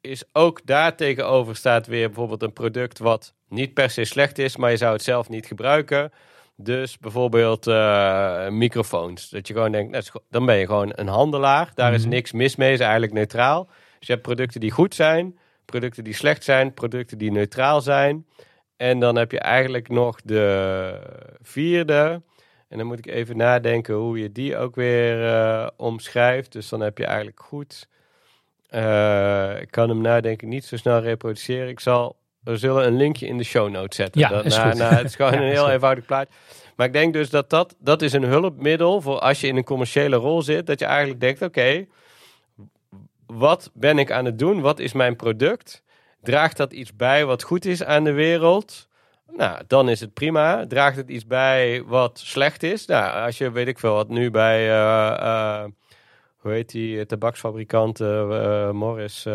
is 0.00 0.24
ook 0.32 0.60
daar 0.66 0.96
tegenover 0.96 1.56
staat 1.56 1.86
weer 1.86 2.06
bijvoorbeeld 2.06 2.42
een 2.42 2.52
product 2.52 2.98
wat 2.98 3.34
niet 3.48 3.74
per 3.74 3.90
se 3.90 4.04
slecht 4.04 4.38
is, 4.38 4.56
maar 4.56 4.70
je 4.70 4.76
zou 4.76 4.92
het 4.92 5.02
zelf 5.02 5.28
niet 5.28 5.46
gebruiken. 5.46 6.12
Dus 6.56 6.98
bijvoorbeeld 6.98 7.66
eh, 7.66 8.48
microfoons. 8.48 9.30
Dat 9.30 9.46
je 9.48 9.54
gewoon 9.54 9.72
denkt, 9.72 9.90
nou, 9.92 10.04
dan 10.30 10.46
ben 10.46 10.56
je 10.56 10.66
gewoon 10.66 10.92
een 10.94 11.08
handelaar. 11.08 11.70
Daar 11.74 11.94
is 11.94 12.00
Mhm. 12.02 12.10
niks 12.10 12.32
mis 12.32 12.56
mee, 12.56 12.72
is 12.72 12.80
eigenlijk 12.80 13.12
neutraal. 13.12 13.64
Dus 13.98 14.06
je 14.06 14.12
hebt 14.12 14.26
producten 14.26 14.60
die 14.60 14.70
goed 14.70 14.94
zijn, 14.94 15.38
producten 15.70 16.04
die 16.04 16.14
slecht 16.14 16.44
zijn, 16.44 16.74
producten 16.74 17.18
die 17.18 17.30
neutraal 17.32 17.80
zijn. 17.80 18.26
En 18.76 19.00
dan 19.00 19.16
heb 19.16 19.32
je 19.32 19.38
eigenlijk 19.40 19.88
nog 19.88 20.20
de 20.24 20.92
vierde. 21.42 22.22
En 22.68 22.78
dan 22.78 22.86
moet 22.86 22.98
ik 22.98 23.06
even 23.06 23.36
nadenken 23.36 23.94
hoe 23.94 24.18
je 24.18 24.32
die 24.32 24.56
ook 24.56 24.74
weer 24.74 25.24
eh, 25.26 25.66
omschrijft. 25.76 26.52
Dus 26.52 26.68
dan 26.68 26.80
heb 26.80 26.98
je 26.98 27.04
eigenlijk 27.06 27.40
goed. 27.40 27.88
eh, 28.68 29.60
ik 29.60 29.70
kan 29.70 29.88
hem 29.88 30.00
nadenken 30.00 30.48
niet 30.48 30.64
zo 30.64 30.76
snel 30.76 31.00
reproduceren. 31.00 31.68
Ik 31.68 31.80
zal, 31.80 32.16
we 32.44 32.56
zullen 32.56 32.86
een 32.86 32.96
linkje 32.96 33.26
in 33.26 33.38
de 33.38 33.44
show 33.44 33.70
notes 33.70 33.96
zetten. 33.96 34.20
Ja, 34.20 34.28
Dat, 34.28 34.44
is 34.44 34.56
na- 34.56 34.68
goed. 34.70 34.78
na- 34.78 34.94
het 34.96 35.04
is 35.06 35.14
gewoon 35.14 35.32
Ja, 35.38 35.38
een 35.40 35.48
heel 35.50 35.62
goed. 35.64 35.72
eenvoudig 35.72 36.04
plaatje. 36.06 36.34
Maar 36.76 36.86
ik 36.86 36.92
denk 36.92 37.12
dus 37.12 37.30
dat, 37.30 37.50
dat 37.50 37.74
dat 37.78 38.02
is 38.02 38.12
een 38.12 38.24
hulpmiddel 38.24 39.00
voor 39.00 39.18
als 39.18 39.40
je 39.40 39.46
in 39.46 39.56
een 39.56 39.64
commerciële 39.64 40.16
rol 40.16 40.42
zit. 40.42 40.66
Dat 40.66 40.78
je 40.78 40.84
eigenlijk 40.84 41.20
denkt, 41.20 41.42
oké, 41.42 41.86
wat 43.32 43.70
ben 43.74 43.98
ik 43.98 44.10
aan 44.10 44.24
het 44.24 44.38
doen? 44.38 44.60
Wat 44.60 44.78
is 44.78 44.92
mijn 44.92 45.16
product? 45.16 45.82
Draagt 46.22 46.56
dat 46.56 46.72
iets 46.72 46.96
bij 46.96 47.24
wat 47.24 47.42
goed 47.42 47.64
is 47.64 47.84
aan 47.84 48.04
de 48.04 48.12
wereld? 48.12 48.88
Nou, 49.36 49.62
dan 49.66 49.88
is 49.88 50.00
het 50.00 50.14
prima. 50.14 50.66
Draagt 50.66 50.96
het 50.96 51.08
iets 51.08 51.26
bij 51.26 51.82
wat 51.86 52.18
slecht 52.18 52.62
is? 52.62 52.86
Nou, 52.86 53.24
als 53.24 53.38
je, 53.38 53.50
weet 53.50 53.68
ik 53.68 53.78
veel, 53.78 53.94
wat 53.94 54.08
nu 54.08 54.30
bij, 54.30 54.68
eh, 54.68 55.08
eh, 55.08 55.64
hoe 56.36 56.52
heet 56.52 56.70
die, 56.70 56.98
eh, 56.98 57.06
tabaksfabrikant 57.06 57.98
Morris... 58.72 59.26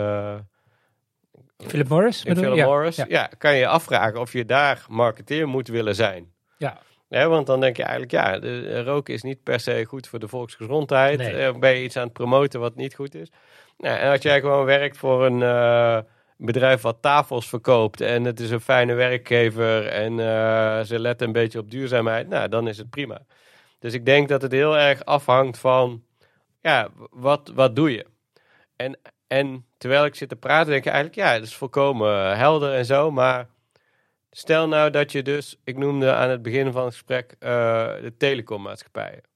Philip 1.57 1.87
Morris? 1.87 2.23
bedoel? 2.23 2.43
Philip 2.43 2.57
Ja. 2.57 2.65
Morris. 2.65 2.95
Ja. 2.95 3.05
Ja. 3.07 3.29
kan 3.37 3.55
je 3.55 3.67
afvragen 3.67 4.19
of 4.19 4.33
je 4.33 4.45
daar 4.45 4.85
marketeer 4.89 5.47
moet 5.47 5.67
willen 5.67 5.95
zijn. 5.95 6.31
Ja. 6.57 6.77
Want 7.09 7.47
dan 7.47 7.59
denk 7.59 7.77
je 7.77 7.83
eigenlijk, 7.83 8.11
ja, 8.11 8.39
de, 8.39 8.83
roken 8.83 9.13
is 9.13 9.21
niet 9.21 9.43
per 9.43 9.59
se 9.59 9.85
goed 9.85 10.07
voor 10.07 10.19
de 10.19 10.27
volksgezondheid. 10.27 11.17
Nee. 11.17 11.59
Ben 11.59 11.75
je 11.75 11.83
iets 11.83 11.97
aan 11.97 12.03
het 12.03 12.13
promoten 12.13 12.59
wat 12.59 12.75
niet 12.75 12.95
goed 12.95 13.15
is? 13.15 13.29
Nou, 13.83 13.97
en 13.97 14.11
als 14.11 14.21
jij 14.21 14.39
gewoon 14.39 14.65
werkt 14.65 14.97
voor 14.97 15.25
een 15.25 15.41
eh, 15.41 15.99
bedrijf 16.37 16.81
wat 16.81 17.01
tafels 17.01 17.49
verkoopt 17.49 18.01
en 18.01 18.23
het 18.23 18.39
is 18.39 18.49
een 18.49 18.61
fijne 18.61 18.93
werkgever 18.93 19.87
en 19.87 20.19
eh, 20.19 20.81
ze 20.81 20.99
letten 20.99 21.27
een 21.27 21.33
beetje 21.33 21.59
op 21.59 21.71
duurzaamheid, 21.71 22.27
nou, 22.27 22.49
dan 22.49 22.67
is 22.67 22.77
het 22.77 22.89
prima. 22.89 23.21
Dus 23.79 23.93
ik 23.93 24.05
denk 24.05 24.29
dat 24.29 24.41
het 24.41 24.51
heel 24.51 24.77
erg 24.77 25.05
afhangt 25.05 25.57
van, 25.57 26.03
ja, 26.61 26.89
wat, 27.09 27.51
wat 27.55 27.75
doe 27.75 27.91
je? 27.91 28.05
En, 28.75 28.99
en 29.27 29.65
terwijl 29.77 30.05
ik 30.05 30.15
zit 30.15 30.29
te 30.29 30.35
praten, 30.35 30.71
denk 30.71 30.85
ik 30.85 30.91
eigenlijk, 30.91 31.27
ja, 31.27 31.33
het 31.33 31.43
is 31.43 31.55
volkomen 31.55 32.37
helder 32.37 32.73
en 32.73 32.85
zo, 32.85 33.11
maar 33.11 33.47
stel 34.31 34.67
nou 34.67 34.89
dat 34.89 35.11
je 35.11 35.21
dus, 35.23 35.59
ik 35.63 35.77
noemde 35.77 36.13
aan 36.13 36.29
het 36.29 36.41
begin 36.41 36.71
van 36.71 36.83
het 36.83 36.93
gesprek 36.93 37.35
eh, 37.39 37.49
de 38.01 38.13
telecommaatschappijen. 38.17 39.32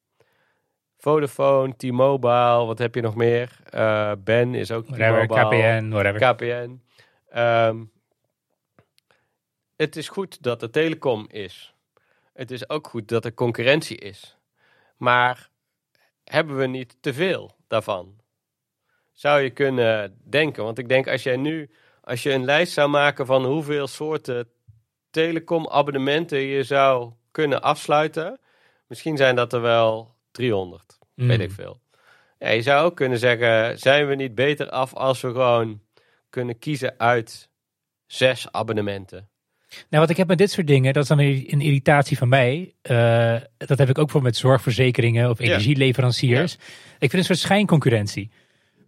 Vodafone, 0.97 1.75
T-Mobile, 1.75 2.65
wat 2.65 2.77
heb 2.77 2.95
je 2.95 3.01
nog 3.01 3.15
meer? 3.15 3.59
Eh, 3.69 4.11
Ben 4.19 4.55
is 4.55 4.71
ook 4.71 4.87
Whatever, 4.87 5.27
T-Mobile. 5.27 5.79
KPN, 5.79 5.89
whatever. 5.89 6.33
KPN. 6.33 6.81
Ehm, 7.29 7.83
het 9.75 9.95
is 9.95 10.09
goed 10.09 10.43
dat 10.43 10.61
er 10.61 10.71
telecom 10.71 11.25
is. 11.29 11.73
Het 12.33 12.51
is 12.51 12.69
ook 12.69 12.87
goed 12.87 13.07
dat 13.07 13.25
er 13.25 13.33
concurrentie 13.33 13.97
is. 13.97 14.37
Maar 14.97 15.49
hebben 16.23 16.57
we 16.57 16.67
niet 16.67 16.97
te 16.99 17.13
veel 17.13 17.55
daarvan? 17.67 18.15
Zou 19.11 19.41
je 19.41 19.49
kunnen 19.49 20.17
denken. 20.23 20.63
Want 20.63 20.77
ik 20.77 20.89
denk 20.89 21.07
als 21.07 21.23
jij 21.23 21.37
nu, 21.37 21.69
als 22.01 22.23
je 22.23 22.33
een 22.33 22.45
lijst 22.45 22.73
zou 22.73 22.89
maken 22.89 23.25
van 23.25 23.45
hoeveel 23.45 23.87
soorten 23.87 24.49
telecom-abonnementen 25.09 26.39
je 26.39 26.63
zou 26.63 27.11
kunnen 27.31 27.61
afsluiten. 27.61 28.39
Misschien 28.87 29.17
zijn 29.17 29.35
dat 29.35 29.53
er 29.53 29.61
wel 29.61 30.15
300, 30.38 30.97
weet 31.13 31.38
Mm. 31.38 31.43
ik 31.43 31.51
veel. 31.51 31.79
Ja, 32.39 32.49
je 32.49 32.61
zou 32.61 32.85
ook 32.85 32.95
kunnen 32.95 33.19
zeggen, 33.19 33.79
zijn 33.79 34.07
we 34.07 34.15
niet 34.15 34.35
beter 34.35 34.69
af 34.69 34.93
als 34.93 35.21
we 35.21 35.27
gewoon 35.27 35.81
kunnen 36.29 36.59
kiezen 36.59 36.93
uit 36.97 37.49
zes 38.05 38.51
abonnementen? 38.51 39.29
Nou, 39.89 40.01
wat 40.01 40.09
ik 40.09 40.17
heb 40.17 40.27
met 40.27 40.38
dit 40.38 40.51
soort 40.51 40.67
dingen, 40.67 40.93
dat 40.93 41.03
is 41.03 41.09
dan 41.09 41.17
weer 41.17 41.53
een 41.53 41.61
irritatie 41.61 42.17
van 42.17 42.29
mij. 42.29 42.73
Uh, 42.83 43.35
dat 43.57 43.77
heb 43.77 43.89
ik 43.89 43.97
ook 43.97 44.09
voor 44.09 44.21
met 44.21 44.35
zorgverzekeringen 44.35 45.29
of 45.29 45.39
energieleveranciers. 45.39 46.51
Ja. 46.51 46.59
Ik 46.99 47.09
vind 47.09 47.13
een 47.13 47.23
soort 47.23 47.39
schijnconcurrentie. 47.39 48.31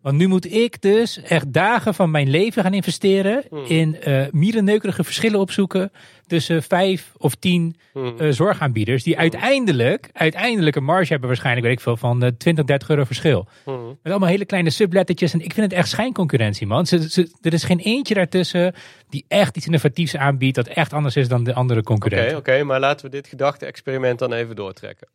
Want 0.02 0.18
nu 0.18 0.28
moet 0.28 0.54
ik 0.54 0.82
dus 0.82 1.22
echt 1.22 1.54
dagen 1.54 1.94
van 1.94 2.12
mijn 2.12 2.30
leven 2.30 2.64
gaan 2.64 2.74
investeren 2.74 3.44
hmm. 3.50 3.66
in 3.66 3.98
uh, 4.08 4.26
mierenneukerige 4.32 5.04
verschillen 5.04 5.40
opzoeken 5.40 5.92
tussen 6.28 6.64
vijf 6.64 7.12
of 7.18 7.36
tien 7.36 7.76
hmm. 7.94 8.16
uh, 8.18 8.32
zorgaanbieders 8.32 9.04
die 9.04 9.14
hmm. 9.14 9.22
uiteindelijk, 9.22 10.10
uiteindelijk 10.14 10.76
een 10.76 10.84
marge 10.84 11.12
hebben 11.12 11.28
waarschijnlijk, 11.28 11.66
weet 11.66 11.76
ik 11.76 11.84
veel, 11.84 11.98
van 11.98 12.24
uh, 12.24 12.30
20, 12.38 12.66
30 12.66 12.90
euro 12.90 13.04
verschil. 13.04 13.48
Met 13.66 14.12
allemaal 14.12 14.30
hele 14.30 14.46
kleine 14.46 14.70
sublettertjes 14.70 15.34
en 15.34 15.40
ik 15.40 15.54
vind 15.54 15.72
het 15.72 15.80
echt 15.80 15.90
schijnconcurrentie 15.90 16.68
man. 16.68 16.86
Ze, 16.86 17.32
er 17.42 17.54
is 17.54 17.64
geen 17.64 17.80
eentje 17.80 18.14
daartussen 18.14 18.74
die 19.10 19.26
echt 19.28 19.58
iets 19.58 19.66
innovatiefs 19.66 20.16
aanbiedt 20.16 20.56
dat 20.56 20.68
echt 20.68 20.94
anders 20.94 21.16
is 21.16 21.28
dan 21.28 21.44
de 21.44 21.54
andere 21.54 21.84
concurrenten. 21.84 22.38
Oké, 22.38 22.52
oké, 22.52 22.64
maar 22.64 22.80
laten 22.80 23.06
we 23.06 23.12
dit 23.12 23.28
gedachte-experiment 23.28 24.20
dan 24.20 24.34
even 24.34 24.56
doortrekken. 24.56 25.08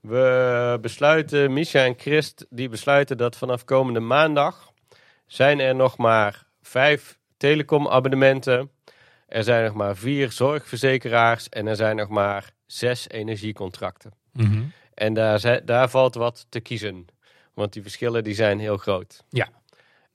We 0.00 0.78
besluiten, 0.80 1.52
Misha 1.52 1.84
en 1.84 1.94
Christ, 1.98 2.46
die 2.50 2.68
besluiten 2.68 3.16
dat 3.16 3.36
vanaf 3.36 3.64
komende 3.64 4.00
maandag 4.00 4.72
zijn 5.26 5.60
er 5.60 5.74
nog 5.74 5.96
maar 5.96 6.46
vijf 6.62 7.18
telecomabonnementen. 7.36 8.70
Er 9.28 9.44
zijn 9.44 9.64
nog 9.64 9.74
maar 9.74 9.96
vier 9.96 10.32
zorgverzekeraars 10.32 11.48
en 11.48 11.66
er 11.66 11.76
zijn 11.76 11.96
nog 11.96 12.08
maar 12.08 12.50
zes 12.66 13.08
energiecontracten. 13.08 14.12
Mhm. 14.32 14.62
En 14.94 15.14
daar, 15.14 15.64
daar 15.64 15.90
valt 15.90 16.14
wat 16.14 16.46
te 16.48 16.60
kiezen. 16.60 17.06
Want 17.54 17.72
die 17.72 17.82
verschillen 17.82 18.24
die 18.24 18.34
zijn 18.34 18.58
heel 18.58 18.76
groot. 18.76 19.24
Ja. 19.28 19.48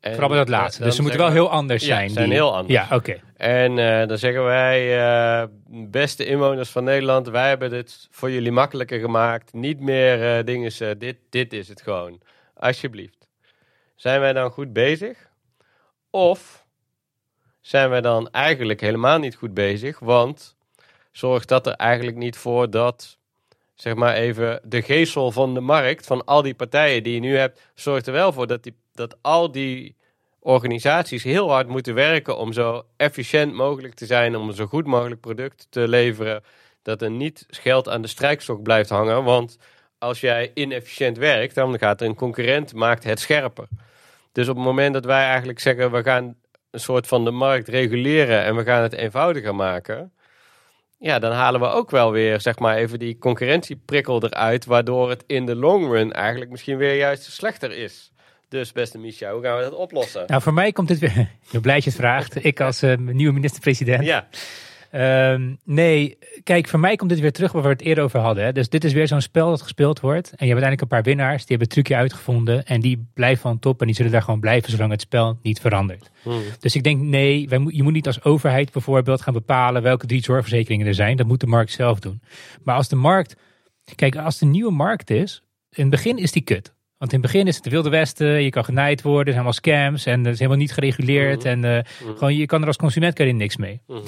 En 0.05 0.11
Vooral 0.11 0.29
bij 0.29 0.37
dat 0.37 0.49
laatste. 0.49 0.83
Dus 0.83 0.95
ze 0.95 1.01
moeten 1.01 1.19
wel 1.19 1.31
heel 1.31 1.49
anders 1.49 1.85
zijn. 1.85 2.07
Ja, 2.07 2.13
zijn 2.13 2.31
heel 2.31 2.55
anders. 2.55 2.73
Ja, 2.73 2.95
oké. 2.95 3.19
En 3.37 3.77
uh, 3.77 4.07
dan 4.07 4.17
zeggen 4.17 4.43
wij, 4.43 4.97
uh, 4.97 5.47
beste 5.69 6.25
inwoners 6.25 6.69
van 6.69 6.83
Nederland, 6.83 7.27
wij 7.27 7.47
hebben 7.47 7.69
dit 7.69 8.07
voor 8.11 8.31
jullie 8.31 8.51
makkelijker 8.51 8.99
gemaakt. 8.99 9.53
Niet 9.53 9.79
meer 9.79 10.37
uh, 10.37 10.43
dingen, 10.43 10.99
dit, 10.99 11.17
dit 11.29 11.53
is 11.53 11.67
het 11.67 11.81
gewoon. 11.81 12.21
Alsjeblieft. 12.53 13.27
Zijn 13.95 14.19
wij 14.19 14.33
dan 14.33 14.51
goed 14.51 14.73
bezig? 14.73 15.29
Of 16.09 16.65
zijn 17.61 17.89
wij 17.89 18.01
dan 18.01 18.29
eigenlijk 18.31 18.81
helemaal 18.81 19.19
niet 19.19 19.35
goed 19.35 19.53
bezig? 19.53 19.99
Want 19.99 20.55
zorgt 21.11 21.47
dat 21.47 21.67
er 21.67 21.73
eigenlijk 21.73 22.17
niet 22.17 22.37
voor 22.37 22.69
dat, 22.69 23.17
zeg 23.75 23.95
maar 23.95 24.13
even, 24.13 24.59
de 24.63 24.81
geestel 24.81 25.31
van 25.31 25.53
de 25.53 25.61
markt, 25.61 26.05
van 26.05 26.25
al 26.25 26.41
die 26.41 26.55
partijen 26.55 27.03
die 27.03 27.13
je 27.13 27.19
nu 27.19 27.37
hebt, 27.37 27.61
zorgt 27.73 28.07
er 28.07 28.13
wel 28.13 28.33
voor 28.33 28.47
dat 28.47 28.63
die 28.63 28.75
dat 28.95 29.17
al 29.21 29.51
die 29.51 29.95
organisaties 30.39 31.23
heel 31.23 31.51
hard 31.51 31.67
moeten 31.67 31.93
werken 31.93 32.37
om 32.37 32.53
zo 32.53 32.85
efficiënt 32.97 33.53
mogelijk 33.53 33.93
te 33.93 34.05
zijn, 34.05 34.35
om 34.35 34.47
een 34.47 34.55
zo 34.55 34.65
goed 34.65 34.85
mogelijk 34.85 35.21
product 35.21 35.67
te 35.69 35.87
leveren, 35.87 36.43
dat 36.81 37.01
er 37.01 37.11
niet 37.11 37.45
geld 37.47 37.89
aan 37.89 38.01
de 38.01 38.07
strijkstok 38.07 38.63
blijft 38.63 38.89
hangen. 38.89 39.23
Want 39.23 39.57
als 39.97 40.19
jij 40.19 40.51
inefficiënt 40.53 41.17
werkt, 41.17 41.55
dan 41.55 41.77
gaat 41.77 42.01
er 42.01 42.07
een 42.07 42.15
concurrent 42.15 42.73
maakt 42.73 43.03
het 43.03 43.19
scherper. 43.19 43.67
Dus 44.31 44.47
op 44.47 44.55
het 44.55 44.65
moment 44.65 44.93
dat 44.93 45.05
wij 45.05 45.25
eigenlijk 45.25 45.59
zeggen, 45.59 45.91
we 45.91 46.03
gaan 46.03 46.35
een 46.71 46.79
soort 46.79 47.07
van 47.07 47.25
de 47.25 47.31
markt 47.31 47.67
reguleren 47.67 48.43
en 48.43 48.55
we 48.55 48.63
gaan 48.63 48.81
het 48.81 48.93
eenvoudiger 48.93 49.55
maken, 49.55 50.13
ja, 50.97 51.19
dan 51.19 51.31
halen 51.31 51.59
we 51.59 51.67
ook 51.67 51.91
wel 51.91 52.11
weer, 52.11 52.41
zeg 52.41 52.59
maar, 52.59 52.75
even 52.75 52.99
die 52.99 53.17
concurrentieprikkel 53.17 54.23
eruit, 54.23 54.65
waardoor 54.65 55.09
het 55.09 55.23
in 55.27 55.45
de 55.45 55.55
long 55.55 55.91
run 55.91 56.13
eigenlijk 56.13 56.51
misschien 56.51 56.77
weer 56.77 56.95
juist 56.95 57.23
slechter 57.23 57.71
is. 57.71 58.11
Dus 58.49 58.71
beste 58.71 58.97
Micha, 58.97 59.31
hoe 59.31 59.43
gaan 59.43 59.57
we 59.57 59.63
dat 59.63 59.73
oplossen? 59.73 60.23
Nou, 60.27 60.41
voor 60.41 60.53
mij 60.53 60.71
komt 60.71 60.87
dit 60.87 60.99
weer. 60.99 61.29
Je 61.51 61.59
blij 61.59 61.75
je 61.75 61.83
het 61.83 61.95
vraagt. 61.95 62.45
Ik 62.45 62.61
als 62.61 62.83
uh, 62.83 62.97
nieuwe 62.97 63.33
minister-president. 63.33 64.05
Ja. 64.05 64.27
Um, 65.31 65.57
nee, 65.63 66.17
kijk, 66.43 66.67
voor 66.67 66.79
mij 66.79 66.95
komt 66.95 67.09
dit 67.09 67.19
weer 67.19 67.31
terug 67.31 67.51
waar 67.51 67.61
we 67.61 67.69
het 67.69 67.81
eerder 67.81 68.03
over 68.03 68.19
hadden. 68.19 68.43
Hè. 68.43 68.51
Dus 68.51 68.69
dit 68.69 68.83
is 68.83 68.93
weer 68.93 69.07
zo'n 69.07 69.21
spel 69.21 69.49
dat 69.49 69.61
gespeeld 69.61 69.99
wordt. 69.99 70.29
En 70.29 70.45
je 70.47 70.53
hebt 70.53 70.63
uiteindelijk 70.63 70.81
een 70.81 70.87
paar 70.87 71.03
winnaars. 71.03 71.37
Die 71.37 71.57
hebben 71.57 71.67
het 71.67 71.69
trucje 71.69 71.95
uitgevonden. 71.95 72.65
En 72.65 72.81
die 72.81 73.07
blijven 73.13 73.41
van 73.41 73.59
top. 73.59 73.79
En 73.79 73.85
die 73.85 73.95
zullen 73.95 74.11
daar 74.11 74.21
gewoon 74.21 74.39
blijven 74.39 74.71
zolang 74.71 74.91
het 74.91 75.01
spel 75.01 75.39
niet 75.41 75.59
verandert. 75.59 76.09
Hmm. 76.21 76.41
Dus 76.59 76.75
ik 76.75 76.83
denk, 76.83 77.01
nee, 77.01 77.49
wij, 77.49 77.65
je 77.67 77.83
moet 77.83 77.93
niet 77.93 78.07
als 78.07 78.23
overheid 78.23 78.71
bijvoorbeeld 78.71 79.21
gaan 79.21 79.33
bepalen 79.33 79.81
welke 79.81 80.05
drie 80.05 80.23
zorgverzekeringen 80.23 80.87
er 80.87 80.93
zijn. 80.93 81.17
Dat 81.17 81.27
moet 81.27 81.39
de 81.39 81.47
markt 81.47 81.71
zelf 81.71 81.99
doen. 81.99 82.21
Maar 82.63 82.75
als 82.75 82.87
de 82.87 82.95
markt. 82.95 83.35
Kijk, 83.95 84.15
als 84.15 84.37
de 84.37 84.45
nieuwe 84.45 84.71
markt 84.71 85.09
is. 85.09 85.41
In 85.69 85.81
het 85.81 85.89
begin 85.89 86.17
is 86.17 86.31
die 86.31 86.43
kut. 86.43 86.73
Want 86.97 87.13
in 87.13 87.21
het 87.21 87.31
begin 87.31 87.47
is 87.47 87.55
het 87.55 87.63
de 87.63 87.69
Wilde 87.69 87.89
Westen, 87.89 88.43
je 88.43 88.49
kan 88.49 88.65
genaaid 88.65 89.01
worden, 89.01 89.25
er 89.25 89.33
zijn 89.33 89.45
allemaal 89.45 89.53
scams 89.53 90.05
en 90.05 90.19
het 90.19 90.33
is 90.33 90.39
helemaal 90.39 90.59
niet 90.59 90.73
gereguleerd. 90.73 91.43
Mhm. 91.43 91.47
En 91.47 91.63
uh, 91.63 91.79
gewoon, 92.15 92.35
je 92.35 92.45
kan 92.45 92.61
er 92.61 92.67
als 92.67 92.77
consument 92.77 93.13
kan 93.13 93.27
je 93.27 93.33
niks 93.33 93.57
mee. 93.57 93.81
Mhm. 93.87 93.99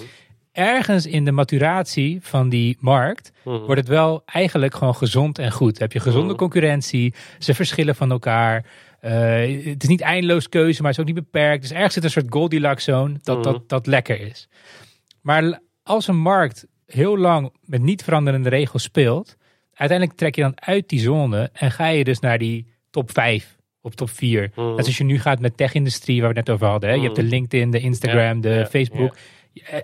Ergens 0.52 1.06
in 1.06 1.26
de 1.26 1.32
maturatie 1.32 2.20
van 2.22 2.50
die 2.50 2.78
markt 2.80 3.32
wordt 3.44 3.82
het 3.82 3.88
wel 3.88 4.22
eigenlijk 4.26 4.76
gewoon 4.76 4.96
gezond 4.96 5.40
en 5.40 5.52
goed. 5.52 5.80
Heb 5.80 5.92
je 5.92 6.00
gezonde 6.00 6.36
concurrentie, 6.36 7.14
ze 7.40 7.54
verschillen 7.54 7.96
van 7.96 8.12
elkaar. 8.12 8.66
Uh, 9.02 9.12
het 9.66 9.84
is 9.84 9.90
niet 9.90 10.02
eindeloos 10.02 10.50
keuze, 10.50 10.82
maar 10.82 10.92
het 10.92 11.00
is 11.00 11.06
ook 11.08 11.16
niet 11.16 11.24
beperkt. 11.24 11.62
Dus 11.62 11.72
ergens 11.72 11.94
zit 11.94 12.04
een 12.04 12.10
soort 12.10 12.26
Goldilocks 12.30 12.84
zone 12.84 13.20
dat, 13.24 13.44
dat, 13.44 13.70
dat 13.70 13.86
lekker 13.86 14.22
is. 14.22 14.50
Maar 15.22 15.60
als 15.84 16.08
een 16.08 16.18
markt 16.18 16.68
heel 16.86 17.18
lang 17.18 17.54
met 17.62 17.82
niet 17.82 18.04
veranderende 18.04 18.50
regels 18.50 18.84
speelt, 18.84 19.36
uiteindelijk 19.74 20.18
trek 20.18 20.36
je 20.36 20.42
dan 20.42 20.62
uit 20.62 20.90
die 20.90 21.00
zone 21.00 21.50
en 21.54 21.72
ga 21.72 21.88
je 21.88 22.04
dus 22.04 22.20
naar 22.20 22.38
die 22.38 22.76
top 22.98 23.12
5 23.12 23.58
op 23.82 23.96
top 23.96 24.10
4. 24.10 24.52
Mm. 24.56 24.76
Net 24.76 24.86
als 24.86 24.98
je 24.98 25.04
nu 25.04 25.20
gaat 25.20 25.40
met 25.40 25.58
tech-industrie, 25.58 26.22
waar 26.22 26.30
we 26.30 26.38
het 26.38 26.48
net 26.48 26.56
over 26.56 26.68
hadden. 26.68 26.90
Hè? 26.90 26.96
Je 26.96 27.02
hebt 27.02 27.16
de 27.16 27.22
mm. 27.22 27.30
LinkedIn, 27.30 27.72
de 27.72 27.80
Instagram, 27.80 28.42
de 28.42 28.68
Facebook. 28.70 29.16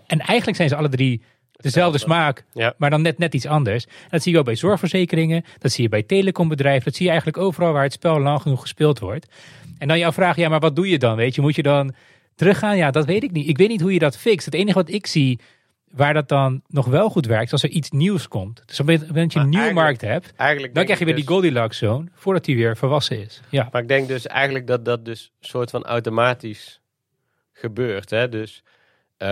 En 0.07 0.20
eigenlijk 0.20 0.57
zijn 0.57 0.70
ze 0.70 0.76
alle 0.76 0.89
drie 0.89 1.22
dezelfde 1.51 1.97
smaak, 1.97 2.45
maar 2.78 2.89
dan 2.89 3.01
net, 3.01 3.18
net 3.18 3.34
iets 3.34 3.45
anders. 3.45 3.86
dat 4.09 4.24
zie 4.24 4.32
je 4.32 4.38
ook 4.38 4.45
bij 4.45 4.55
zorgverzekeringen, 4.55 5.43
dat 5.57 5.72
zie 5.72 5.84
je 5.84 5.89
bij 5.89 6.03
telecombedrijven, 6.03 6.84
dat 6.84 6.95
zie 6.95 7.05
je 7.05 7.11
eigenlijk 7.11 7.43
overal 7.43 7.74
waar 7.74 7.84
het 7.84 7.93
spel 7.93 8.20
lang 8.20 8.41
genoeg 8.41 8.61
gespeeld 8.61 8.99
wordt. 8.99 9.28
En 9.78 9.88
dan 9.88 9.99
jouw 9.99 10.11
vraag, 10.11 10.36
ja, 10.36 10.49
maar 10.49 10.59
wat 10.59 10.76
doe 10.76 10.89
je 10.89 10.99
dan? 10.99 11.16
Weet 11.16 11.36
je, 11.36 11.41
moet 11.41 11.55
je 11.55 11.64
dan 11.64 11.93
teruggaan? 12.36 12.78
Ja, 12.78 12.91
dat 12.91 13.05
weet 13.05 13.24
ik 13.24 13.32
niet. 13.32 13.47
Ik 13.47 13.57
weet 13.57 13.70
niet 13.70 13.82
hoe 13.82 13.93
je 13.93 13.99
dat 13.99 14.18
fixt. 14.18 14.45
Het 14.45 14.53
enige 14.53 14.78
wat 14.78 14.89
ik 14.89 15.07
zie 15.07 15.39
waar 15.95 16.13
dat 16.13 16.27
dan 16.27 16.61
nog 16.67 16.85
wel 16.85 17.09
goed 17.09 17.25
werkt, 17.25 17.51
als 17.51 17.63
er 17.63 17.69
iets 17.69 17.91
nieuws 17.91 18.27
komt. 18.27 18.61
Dus 18.65 18.79
op 18.79 18.87
het 18.87 18.99
moment 18.99 19.15
dat 19.15 19.33
je 19.33 19.39
een 19.39 19.49
nieuwe 19.49 19.73
markt 19.73 20.01
hebt, 20.01 20.33
dan 20.37 20.83
krijg 20.83 20.99
je 20.99 21.05
weer 21.05 21.05
die 21.05 21.15
dus- 21.15 21.33
Goldilocks 21.33 21.77
zone, 21.77 22.07
voordat 22.13 22.45
die 22.45 22.55
weer 22.55 22.77
volwassen 22.77 23.19
is. 23.19 23.41
Ja. 23.49 23.67
Maar 23.71 23.81
ik 23.81 23.87
denk 23.87 24.07
dus 24.07 24.27
eigenlijk 24.27 24.67
dat 24.67 24.85
dat 24.85 25.05
dus 25.05 25.31
soort 25.39 25.69
van 25.69 25.83
automatisch 25.83 26.81
gebeurt. 27.51 28.09
Hè? 28.09 28.29
Dus, 28.29 28.63
uh, 29.17 29.27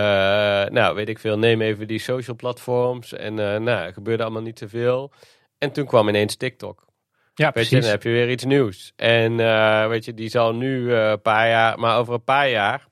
nou, 0.66 0.96
weet 0.96 1.10
ik 1.10 1.20
veel, 1.20 1.38
neem 1.38 1.62
even 1.62 1.88
die 1.88 2.00
social 2.00 2.36
platforms 2.36 3.14
en 3.14 3.38
uh, 3.38 3.58
nou, 3.58 3.94
gebeurde 3.94 4.24
allemaal 4.24 4.42
niet 4.42 4.60
zoveel. 4.60 5.12
En 5.58 5.72
toen 5.72 5.86
kwam 5.86 6.10
ineens 6.10 6.36
TikTok. 6.36 6.86
Ja, 7.34 7.44
weet 7.44 7.54
precies. 7.54 7.72
Je, 7.72 7.82
dan 7.82 7.90
heb 7.90 8.04
je 8.04 8.10
weer 8.10 8.30
iets 8.30 8.44
nieuws. 8.44 8.94
En 8.96 9.40
uh, 9.40 9.88
weet 9.88 10.06
je, 10.06 10.14
die 10.14 10.30
zal 10.30 10.56
nu 10.56 10.94
een 10.94 11.22
paar 11.22 11.48
jaar, 11.48 11.80
maar 11.80 11.98
over 11.98 12.14
een 12.14 12.24
paar 12.24 12.50
jaar, 12.50 12.88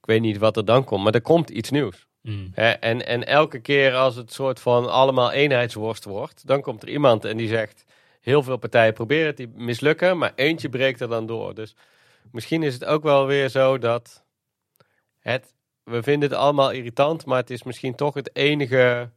ik 0.00 0.06
weet 0.06 0.20
niet 0.20 0.38
wat 0.38 0.56
er 0.56 0.64
dan 0.64 0.84
komt, 0.84 1.04
maar 1.04 1.14
er 1.14 1.20
komt 1.20 1.50
iets 1.50 1.70
nieuws. 1.70 2.08
Mm. 2.22 2.50
en, 2.54 3.06
en 3.06 3.26
elke 3.26 3.60
keer 3.60 3.94
als 3.94 4.16
het 4.16 4.32
soort 4.32 4.60
van 4.60 4.90
allemaal 4.90 5.32
eenheidsworst 5.32 6.04
wordt, 6.04 6.46
dan 6.46 6.60
komt 6.60 6.82
er 6.82 6.88
iemand 6.88 7.24
en 7.24 7.36
die 7.36 7.48
zegt: 7.48 7.84
heel 8.20 8.42
veel 8.42 8.56
partijen 8.56 8.92
proberen 8.92 9.26
het, 9.26 9.36
die 9.36 9.52
mislukken, 9.54 10.18
maar 10.18 10.32
eentje 10.34 10.68
breekt 10.68 11.00
er 11.00 11.08
dan 11.08 11.26
door. 11.26 11.54
Dus 11.54 11.74
misschien 12.32 12.62
is 12.62 12.74
het 12.74 12.84
ook 12.84 13.02
wel 13.02 13.26
weer 13.26 13.48
zo 13.48 13.78
dat 13.78 14.24
het, 15.18 15.54
we 15.84 16.02
vinden 16.02 16.28
het 16.30 16.38
allemaal 16.38 16.70
irritant, 16.70 17.24
maar 17.24 17.38
het 17.38 17.50
is 17.50 17.62
misschien 17.62 17.94
toch 17.94 18.14
het 18.14 18.36
enige, 18.36 19.10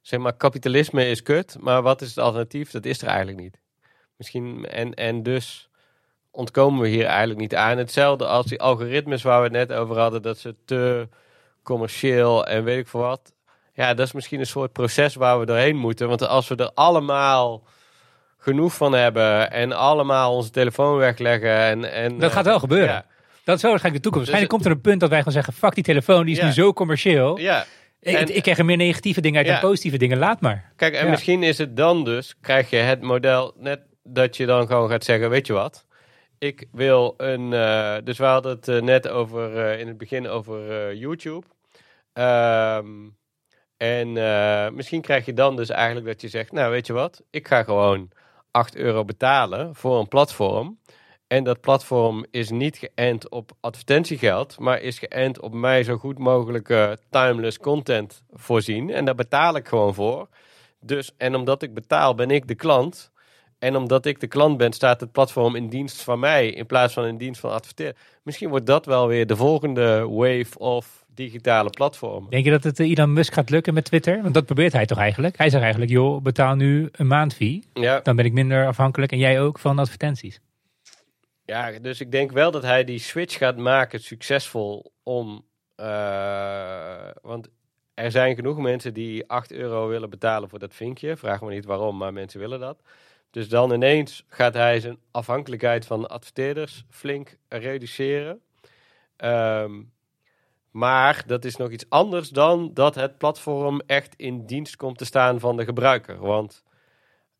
zeg 0.00 0.20
maar, 0.20 0.36
kapitalisme 0.36 1.08
is 1.08 1.22
kut, 1.22 1.56
maar 1.60 1.82
wat 1.82 2.02
is 2.02 2.08
het 2.08 2.18
alternatief? 2.18 2.70
Dat 2.70 2.84
is 2.84 3.02
er 3.02 3.08
eigenlijk 3.08 3.38
niet. 3.38 3.60
Misschien, 4.16 4.66
en, 4.66 4.94
en 4.94 5.22
dus 5.22 5.68
ontkomen 6.30 6.80
we 6.80 6.88
hier 6.88 7.04
eigenlijk 7.04 7.40
niet 7.40 7.54
aan. 7.54 7.78
Hetzelfde 7.78 8.26
als 8.26 8.46
die 8.46 8.60
algoritmes 8.60 9.22
waar 9.22 9.38
we 9.38 9.56
het 9.56 9.68
net 9.68 9.78
over 9.78 9.98
hadden, 9.98 10.22
dat 10.22 10.38
ze 10.38 10.54
te 10.64 11.08
commercieel 11.64 12.46
en 12.46 12.64
weet 12.64 12.78
ik 12.78 12.88
veel 12.88 13.00
wat. 13.00 13.32
Ja, 13.74 13.94
dat 13.94 14.06
is 14.06 14.12
misschien 14.12 14.40
een 14.40 14.46
soort 14.46 14.72
proces 14.72 15.14
waar 15.14 15.40
we 15.40 15.46
doorheen 15.46 15.76
moeten. 15.76 16.08
Want 16.08 16.26
als 16.26 16.48
we 16.48 16.56
er 16.56 16.70
allemaal 16.74 17.62
genoeg 18.38 18.74
van 18.74 18.92
hebben 18.92 19.50
en 19.50 19.72
allemaal 19.72 20.34
onze 20.34 20.50
telefoon 20.50 20.96
wegleggen 20.96 21.58
en... 21.58 21.92
en 21.92 22.18
dat 22.18 22.32
gaat 22.32 22.44
wel 22.44 22.58
gebeuren. 22.58 22.88
Ja. 22.88 23.06
Dat 23.44 23.56
is 23.56 23.62
wel 23.62 23.70
waarschijnlijk 23.70 24.04
de 24.04 24.10
toekomst. 24.10 24.30
Dus 24.32 24.40
waarschijnlijk 24.40 24.50
komt 24.50 24.64
er 24.64 24.70
een 24.70 24.80
punt 24.80 25.00
dat 25.00 25.10
wij 25.10 25.22
gaan 25.22 25.32
zeggen, 25.32 25.52
fuck 25.52 25.74
die 25.74 25.84
telefoon, 25.84 26.26
die 26.26 26.36
is 26.36 26.42
nu 26.42 26.52
zo 26.52 26.72
commercieel. 26.72 27.38
Ja. 27.38 27.64
Ik, 28.00 28.28
ik 28.28 28.42
krijg 28.42 28.58
er 28.58 28.64
meer 28.64 28.76
negatieve 28.76 29.20
dingen 29.20 29.38
uit 29.38 29.46
dan 29.46 29.70
positieve 29.70 29.98
dingen, 29.98 30.18
laat 30.18 30.40
maar. 30.40 30.72
Kijk, 30.76 30.94
en 30.94 31.10
misschien 31.10 31.42
is 31.42 31.58
het 31.58 31.76
dan 31.76 32.04
dus, 32.04 32.34
krijg 32.40 32.70
je 32.70 32.76
het 32.76 33.00
model 33.00 33.54
net 33.56 33.80
dat 34.02 34.36
je 34.36 34.46
dan 34.46 34.66
gewoon 34.66 34.90
gaat 34.90 35.04
zeggen, 35.04 35.30
weet 35.30 35.46
je 35.46 35.52
wat, 35.52 35.86
ik 36.38 36.66
wil 36.72 37.14
een. 37.16 37.52
Uh, 37.52 37.94
dus 38.04 38.18
we 38.18 38.24
hadden 38.24 38.52
het 38.52 38.68
uh, 38.68 38.80
net 38.80 39.08
over 39.08 39.56
uh, 39.56 39.80
in 39.80 39.88
het 39.88 39.98
begin 39.98 40.28
over 40.28 40.94
YouTube. 40.94 41.46
Um, 42.18 43.16
en 43.76 44.12
misschien 44.74 45.00
krijg 45.00 45.24
je 45.26 45.32
dan 45.32 45.56
dus 45.56 45.68
eigenlijk 45.68 46.06
dat 46.06 46.20
je 46.20 46.28
zegt: 46.28 46.52
Nou, 46.52 46.70
weet 46.70 46.86
je 46.86 46.92
wat, 46.92 47.22
ik 47.30 47.48
ga 47.48 47.62
gewoon 47.62 48.10
8 48.50 48.76
euro 48.76 49.04
betalen 49.04 49.74
voor 49.74 49.98
een 49.98 50.08
platform. 50.08 50.78
En 51.26 51.44
dat 51.44 51.60
platform 51.60 52.24
is 52.30 52.50
niet 52.50 52.76
geënt 52.76 53.30
op 53.30 53.52
advertentiegeld, 53.60 54.58
maar 54.58 54.80
is 54.80 54.98
geënt 54.98 55.40
op 55.40 55.54
mij 55.54 55.82
zo 55.82 55.96
goed 55.96 56.18
mogelijke 56.18 56.98
timeless 57.10 57.58
content 57.58 58.22
voorzien. 58.30 58.90
En 58.90 59.04
daar 59.04 59.14
betaal 59.14 59.56
ik 59.56 59.68
gewoon 59.68 59.94
voor. 59.94 60.28
Dus, 60.80 61.14
en 61.16 61.34
omdat 61.34 61.62
ik 61.62 61.74
betaal, 61.74 62.14
ben 62.14 62.30
ik 62.30 62.48
de 62.48 62.54
klant. 62.54 63.12
En 63.58 63.76
omdat 63.76 64.06
ik 64.06 64.20
de 64.20 64.26
klant 64.26 64.56
ben, 64.56 64.72
staat 64.72 65.00
het 65.00 65.12
platform 65.12 65.56
in 65.56 65.68
dienst 65.68 66.02
van 66.02 66.18
mij 66.18 66.48
in 66.48 66.66
plaats 66.66 66.92
van 66.94 67.06
in 67.06 67.16
dienst 67.16 67.40
van 67.40 67.50
adverteren. 67.50 67.96
Misschien 68.22 68.48
wordt 68.48 68.66
dat 68.66 68.86
wel 68.86 69.06
weer 69.06 69.26
de 69.26 69.36
volgende 69.36 70.08
wave 70.08 70.58
of 70.58 71.03
digitale 71.14 71.70
platformen. 71.70 72.30
Denk 72.30 72.44
je 72.44 72.50
dat 72.50 72.64
het 72.64 72.80
eh, 72.80 72.90
Elon 72.90 73.12
Musk 73.12 73.32
gaat 73.32 73.50
lukken 73.50 73.74
met 73.74 73.84
Twitter? 73.84 74.22
Want 74.22 74.34
dat 74.34 74.44
probeert 74.46 74.72
hij 74.72 74.86
toch 74.86 74.98
eigenlijk? 74.98 75.36
Hij 75.38 75.50
zegt 75.50 75.62
eigenlijk, 75.62 75.92
joh, 75.92 76.22
betaal 76.22 76.54
nu 76.54 76.88
een 76.92 77.06
maandfee. 77.06 77.64
Ja, 77.74 78.00
Dan 78.00 78.16
ben 78.16 78.24
ik 78.24 78.32
minder 78.32 78.66
afhankelijk 78.66 79.12
en 79.12 79.18
jij 79.18 79.40
ook 79.40 79.58
van 79.58 79.78
advertenties. 79.78 80.40
ja, 81.44 81.70
dus 81.78 82.00
ik 82.00 82.10
denk 82.12 82.32
wel 82.32 82.50
dat 82.50 82.62
hij 82.62 82.84
die 82.84 82.98
switch 82.98 83.38
gaat 83.38 83.56
maken 83.56 84.00
succesvol 84.00 84.92
om. 85.02 85.44
eh, 85.76 87.08
want 87.22 87.48
er 87.94 88.10
zijn 88.10 88.34
genoeg 88.34 88.58
mensen 88.58 88.94
die 88.94 89.28
8 89.28 89.52
euro 89.52 89.88
willen 89.88 90.10
betalen 90.10 90.48
voor 90.48 90.58
dat 90.58 90.74
vinkje. 90.74 91.16
Vraag 91.16 91.40
me 91.42 91.50
niet 91.50 91.64
waarom, 91.64 91.96
maar 91.96 92.12
mensen 92.12 92.40
willen 92.40 92.60
dat. 92.60 92.82
Dus 93.30 93.48
dan 93.48 93.72
ineens 93.72 94.24
gaat 94.28 94.54
hij 94.54 94.80
zijn 94.80 94.98
afhankelijkheid 95.10 95.86
van 95.86 96.08
adverteerders 96.08 96.84
flink 96.90 97.36
reduceren. 97.48 98.40
Ehm, 99.16 99.72
maar 100.74 101.22
dat 101.26 101.44
is 101.44 101.56
nog 101.56 101.70
iets 101.70 101.84
anders 101.88 102.28
dan 102.28 102.70
dat 102.74 102.94
het 102.94 103.18
platform 103.18 103.80
echt 103.86 104.14
in 104.16 104.46
dienst 104.46 104.76
komt 104.76 104.98
te 104.98 105.04
staan 105.04 105.40
van 105.40 105.56
de 105.56 105.64
gebruiker. 105.64 106.18
Want 106.18 106.62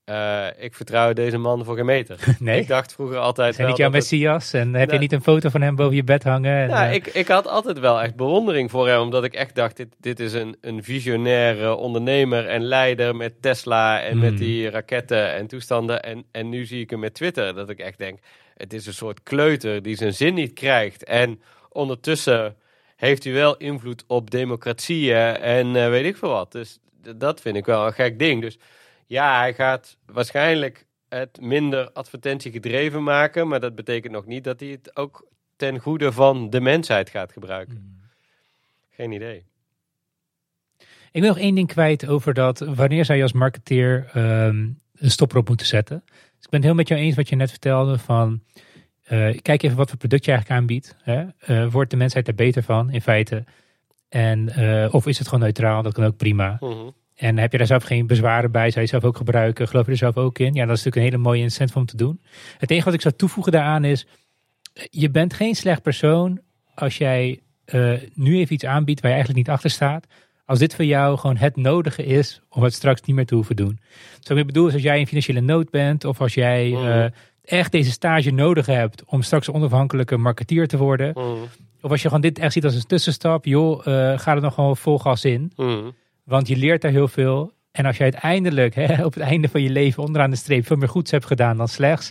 eh, 0.05 0.47
ik 0.59 0.75
vertrouw 0.75 1.13
deze 1.13 1.39
man 1.39 1.65
voor 1.65 1.77
geen 1.77 1.85
meter. 1.85 2.19
Nee? 2.39 2.61
Ik 2.61 2.69
dacht 2.69 2.93
vroeger 2.93 3.19
altijd 3.19 3.55
Zijn 3.55 3.67
wel 3.67 3.77
niet 3.77 3.77
jouw 3.85 3.93
het- 3.93 3.97
messias? 3.97 4.53
En 4.53 4.75
heb 4.75 4.91
je 4.91 4.99
niet 4.99 5.13
een 5.13 5.23
foto 5.23 5.49
van 5.49 5.61
hem 5.61 5.75
boven 5.77 5.97
je 5.97 6.05
bed 6.05 6.23
hangen? 6.25 6.57
En, 6.57 6.69
Ja, 6.69 6.89
eh, 6.89 6.95
ik, 6.95 7.07
ik 7.07 7.29
had 7.29 7.47
altijd 7.49 7.79
wel 7.79 8.03
echt 8.03 8.17
bewondering 8.17 8.71
voor 8.71 8.89
hem. 8.89 9.01
Omdat 9.01 9.25
ik 9.25 9.35
echt 9.35 9.55
dacht, 9.55 9.77
dit, 9.77 9.89
dit 10.01 10.21
is 10.21 10.33
een, 10.33 10.57
een 10.61 10.83
visionaire 10.85 11.75
ondernemer 11.75 12.47
en 12.49 12.63
leider 12.63 13.17
met 13.17 13.43
Tesla 13.43 14.01
en 14.03 14.11
Hmm. 14.13 14.21
met 14.21 14.39
die 14.39 14.71
raketten 14.71 15.35
en 15.35 15.47
toestanden. 15.47 16.03
En, 16.03 16.25
en 16.31 16.49
nu 16.49 16.65
zie 16.65 16.81
ik 16.81 16.91
hem 16.91 17.01
met 17.01 17.15
Twitter. 17.15 17.55
Dat 17.55 17.69
ik 17.71 17.79
echt 17.79 17.99
denk, 17.99 18.19
het 18.57 18.73
is 18.73 18.87
een 18.87 18.93
soort 18.95 19.23
kleuter 19.23 19.83
die 19.83 19.97
zijn 19.97 20.15
zin 20.15 20.35
niet 20.35 20.53
krijgt. 20.53 21.05
En 21.05 21.41
ondertussen 21.71 22.57
heeft 22.97 23.25
hij 23.25 23.33
wel 23.33 23.57
invloed 23.57 24.05
op 24.07 24.31
democratieën 24.31 25.37
en 25.37 25.77
eh, 25.77 25.89
weet 25.89 26.05
ik 26.05 26.17
veel 26.17 26.29
wat. 26.29 26.53
Dus 26.53 26.79
dat 27.17 27.41
vind 27.41 27.57
ik 27.57 27.67
wel 27.67 27.87
een 27.87 27.93
gek 27.93 28.19
ding. 28.19 28.41
Dus 28.41 28.59
ja, 29.07 29.39
hij 29.39 29.55
gaat 29.55 29.97
waarschijnlijk 30.07 30.87
het 31.09 31.41
minder 31.41 31.91
advertentie 31.93 32.53
gedreven 32.53 33.03
maken. 33.03 33.49
Maar 33.49 33.61
dat 33.61 33.75
betekent 33.75 34.13
nog 34.13 34.27
niet 34.27 34.45
dat 34.45 34.61
hij 34.61 34.69
het 34.69 34.97
ook 34.97 35.27
ten 35.57 35.79
goede 35.79 36.13
van 36.13 36.51
de 36.51 36.61
mensheid 36.61 37.11
gaat 37.11 37.33
gebruiken. 37.33 37.77
Hmm. 37.77 38.01
Geen 38.91 39.13
idee. 39.13 39.45
Ik 41.13 41.21
wil 41.21 41.29
nog 41.29 41.39
één 41.39 41.55
ding 41.55 41.69
kwijt 41.69 42.07
over 42.07 42.35
dat. 42.35 42.59
Wanneer 42.59 43.05
zou 43.05 43.19
je 43.19 43.25
als 43.25 43.33
marketeer 43.33 44.11
ehm, 44.13 44.69
een 44.95 45.11
stopper 45.11 45.39
op 45.39 45.49
moeten 45.49 45.67
zetten? 45.67 46.03
Dus 46.07 46.45
ik 46.45 46.51
ben 46.51 46.61
het 46.61 46.65
heel 46.65 46.75
met 46.75 46.89
jou 46.89 47.01
eens 47.01 47.17
wat 47.17 47.29
je 47.29 47.37
net 47.37 47.51
vertelde 47.51 47.99
van... 47.99 48.43
eh, 49.05 49.39
kijk 49.43 49.63
even 49.63 49.77
wat 49.77 49.89
voor 49.89 49.99
product 49.99 50.25
je 50.25 50.31
eigenlijk 50.31 50.61
aanbiedt. 50.61 50.97
Hè? 51.03 51.25
Eh, 51.39 51.73
wordt 51.73 51.91
de 51.91 51.97
mensheid 51.97 52.29
er 52.29 52.35
beter 52.35 52.63
van 52.63 52.91
in 52.91 53.01
feite? 53.01 53.45
En, 54.09 54.49
eh, 54.49 54.95
of 54.95 55.07
is 55.07 55.19
het 55.19 55.29
gewoon 55.29 55.45
neutraal? 55.45 55.83
Dat 55.83 55.93
kan 55.93 56.05
ook 56.05 56.17
prima. 56.17 56.57
Mhm. 56.61 56.89
En 57.15 57.39
heb 57.39 57.53
je 57.53 57.59
daar 57.59 57.67
zelf 57.67 57.85
geen 57.85 58.07
bezwaren 58.07 58.51
bij? 58.51 58.71
Zou 58.71 58.85
je 58.85 58.91
zelf 58.91 59.05
ook 59.05 59.17
gebruiken? 59.17 59.69
Geloof 59.69 59.87
je 59.87 59.91
er 59.93 59.99
zelf 59.99 60.17
ook 60.17 60.39
in? 60.39 60.55
Ja, 60.55 60.67
dat 60.67 60.77
is 60.77 60.85
natuurlijk 60.85 60.97
een 60.97 61.03
hele 61.03 61.29
mooie 61.29 61.43
incentive 61.43 61.79
om 61.79 61.87
te 61.87 61.97
doen. 61.97 62.21
Het 62.59 62.71
enige 62.71 62.85
wat 62.85 62.95
ik 62.95 63.01
zou 63.01 63.15
toevoegen 63.15 63.53
daaraan 63.53 63.85
is... 63.85 64.07
Je 64.91 65.11
bent 65.11 65.35
geen 65.35 65.55
slecht 65.55 65.83
persoon 65.83 66.41
als 66.75 66.99
jij 66.99 67.41
nu 68.15 68.39
even 68.39 68.55
iets 68.55 68.65
aanbiedt 68.65 69.01
waar 69.01 69.11
je 69.11 69.17
eigenlijk 69.17 69.47
niet 69.47 69.57
achter 69.57 69.71
staat. 69.71 70.07
Als 70.45 70.59
dit 70.59 70.75
voor 70.75 70.85
jou 70.85 71.19
gewoon 71.19 71.37
het 71.37 71.57
nodige 71.57 72.05
is 72.05 72.43
om 72.49 72.63
het 72.63 72.75
straks 72.75 73.01
niet 73.01 73.17
meer 73.17 73.27
te 73.27 73.35
hoeven 73.35 73.57
doen. 73.57 73.81
Zo 74.21 74.37
ik 74.37 74.47
bedoel 74.47 74.67
is 74.67 74.73
als 74.73 74.83
jij 74.83 74.99
in 74.99 75.07
financiële 75.07 75.41
nood 75.41 75.71
bent 75.71 76.05
of 76.05 76.21
als 76.21 76.35
jij 76.35 76.69
Mhm. 76.69 77.09
Echt 77.45 77.73
deze 77.73 77.91
stage 77.91 78.31
nodig 78.31 78.67
hebt 78.67 79.05
om 79.05 79.23
straks 79.23 79.47
een 79.47 79.55
onafhankelijke 79.55 80.17
marketeer 80.17 80.67
te 80.69 80.77
worden. 80.77 81.11
Mhm. 81.15 81.43
Of 81.81 81.91
als 81.91 82.03
je 82.03 82.07
gewoon 82.09 82.23
dit 82.23 82.39
echt 82.39 82.53
ziet 82.53 82.65
als 82.65 82.75
een 82.75 82.87
tussenstap, 82.87 83.45
joh, 83.45 83.87
eh, 83.87 84.19
ga 84.19 84.35
er 84.35 84.41
nog 84.41 84.55
gewoon 84.55 84.77
vol 84.77 84.99
gas 84.99 85.25
in. 85.25 85.53
Mhm. 85.57 85.91
Want 86.25 86.49
je 86.49 86.57
leert 86.57 86.83
daar 86.83 86.91
heel 86.91 87.09
veel. 87.09 87.53
En 87.73 87.87
als 87.87 87.97
je 87.97 88.03
uiteindelijk 88.03 88.75
hè, 88.75 89.05
op 89.05 89.15
het 89.15 89.23
einde 89.23 89.49
van 89.49 89.63
je 89.63 89.71
leven 89.71 90.03
onderaan 90.03 90.31
de 90.31 90.37
streep 90.37 90.67
veel 90.67 90.77
meer 90.77 90.89
goeds 90.89 91.11
hebt 91.11 91.27
gedaan 91.27 91.57
dan 91.57 91.69
slechts. 91.69 92.11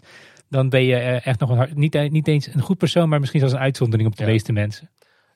Dan 0.49 0.69
ben 0.69 0.83
je 0.83 0.95
eh, 0.95 1.25
echt 1.27 1.39
nog 1.39 1.49
een, 1.49 1.57
hard- 1.57 1.75
niet, 1.75 2.11
niet 2.11 2.27
eens 2.27 2.47
een 2.53 2.61
goed 2.61 2.77
persoon, 2.77 3.09
maar 3.09 3.19
misschien 3.19 3.39
zelfs 3.39 3.55
een 3.55 3.61
uitzondering 3.61 4.09
op 4.09 4.15
de 4.15 4.23
Ja. 4.23 4.29
meeste 4.29 4.51
mensen. 4.51 4.89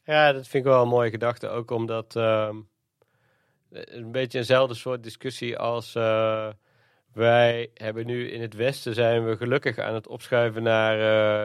Ja, 0.06 0.32
dat 0.34 0.48
vind 0.48 0.66
ik 0.66 0.72
wel 0.72 0.82
een 0.82 0.88
mooie 0.88 1.10
gedachte. 1.10 1.50
Ook 1.50 1.72
omdat 1.72 2.16
ehm, 2.16 2.56
een 3.72 4.12
beetje 4.12 4.38
eenzelfde 4.38 4.76
soort 4.76 5.04
discussie 5.04 5.58
als 5.58 5.96
eh, 5.96 6.48
wij 7.18 7.70
hebben 7.74 8.06
nu 8.06 8.30
in 8.30 8.42
het 8.42 8.54
Westen 8.56 8.94
zijn 8.94 9.26
we 9.26 9.38
gelukkig 9.38 9.78
aan 9.78 9.94
het 9.94 10.08
opschuiven 10.08 10.64
naar 10.64 11.00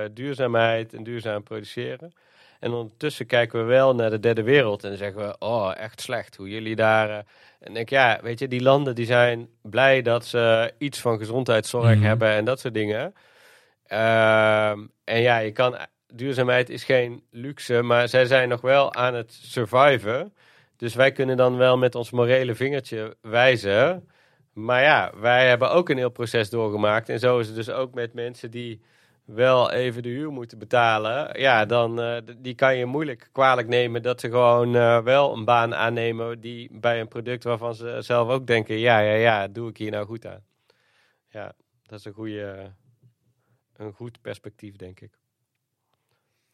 eh, 0.05 0.11
duurzaamheid 0.14 0.95
en 0.95 1.03
duurzaam 1.03 1.43
produceren. 1.43 2.12
En 2.61 2.73
ondertussen 2.73 3.27
kijken 3.27 3.59
we 3.59 3.64
wel 3.64 3.95
naar 3.95 4.11
de 4.11 4.20
derde 4.20 4.43
wereld 4.43 4.85
en 4.85 4.97
zeggen 4.97 5.20
we, 5.27 5.37
oh, 5.39 5.73
echt 5.77 6.01
slecht 6.01 6.37
hoe 6.37 6.49
jullie 6.49 6.77
daar... 6.77 7.11
eh, 7.11 7.18
en 7.61 7.75
denk 7.75 7.89
ja, 7.89 8.18
weet 8.23 8.39
je, 8.39 8.49
die 8.49 8.62
landen 8.62 8.95
die 8.95 9.07
zijn 9.07 9.49
blij 9.62 10.03
dat 10.03 10.25
ze 10.25 10.73
iets 10.79 11.01
van 11.01 11.18
gezondheidszorg 11.18 11.95
Mhm. 11.95 12.03
hebben 12.05 12.29
en 12.29 12.45
dat 12.45 12.61
soort 12.61 12.75
dingen. 12.75 13.14
Ehm, 13.87 14.79
en 15.05 15.20
ja, 15.20 15.39
je 15.39 15.53
kan, 15.53 15.77
duurzaamheid 16.07 16.70
is 16.70 16.85
geen 16.85 17.23
luxe, 17.31 17.83
maar 17.83 18.09
zij 18.09 18.25
zijn 18.27 18.49
nog 18.49 18.61
wel 18.61 18.95
aan 18.95 19.14
het 19.14 19.33
surviven. 19.43 20.35
Dus 20.77 20.95
wij 20.95 21.12
kunnen 21.12 21.37
dan 21.37 21.57
wel 21.57 21.79
met 21.79 21.95
ons 21.95 22.11
morele 22.11 22.55
vingertje 22.55 23.16
wijzen. 23.20 24.09
Maar 24.53 24.82
ja, 24.82 25.12
wij 25.16 25.48
hebben 25.48 25.70
ook 25.70 25.88
een 25.88 25.96
heel 25.96 26.11
proces 26.11 26.50
doorgemaakt. 26.50 27.09
En 27.09 27.18
zo 27.18 27.38
is 27.38 27.46
het 27.46 27.57
dus 27.57 27.70
ook 27.70 27.94
met 27.94 28.14
mensen 28.14 28.50
die 28.50 28.80
wel 29.24 29.70
even 29.70 30.03
de 30.03 30.09
huur 30.09 30.32
moeten 30.32 30.59
betalen. 30.59 31.40
Ja, 31.40 31.64
dan 31.64 32.00
eh, 32.00 32.22
die 32.38 32.55
kan 32.55 32.76
je 32.76 32.86
moeilijk 32.86 33.28
kwalijk 33.32 33.68
nemen 33.68 34.03
dat 34.03 34.20
ze 34.20 34.28
gewoon 34.28 34.76
eh, 34.76 35.03
wel 35.03 35.32
een 35.32 35.44
baan 35.44 35.74
aannemen 35.74 36.40
die 36.40 36.68
bij 36.72 37.00
een 37.00 37.09
product 37.09 37.44
waarvan 37.44 37.74
ze 37.74 37.96
zelf 38.00 38.28
ook 38.28 38.46
denken, 38.46 38.78
ja, 38.78 38.98
ja, 38.98 39.14
ja, 39.14 39.48
doe 39.48 39.68
ik 39.68 39.76
hier 39.76 39.90
nou 39.90 40.07
goed 40.07 40.26
aan. 40.26 40.44
Ja, 41.28 41.53
dat 41.82 41.98
is 41.98 42.05
een 42.05 42.12
goede, 42.12 42.72
een 43.76 43.92
goed 43.92 44.20
perspectief, 44.20 44.76
denk 44.76 45.00
ik. 45.00 45.18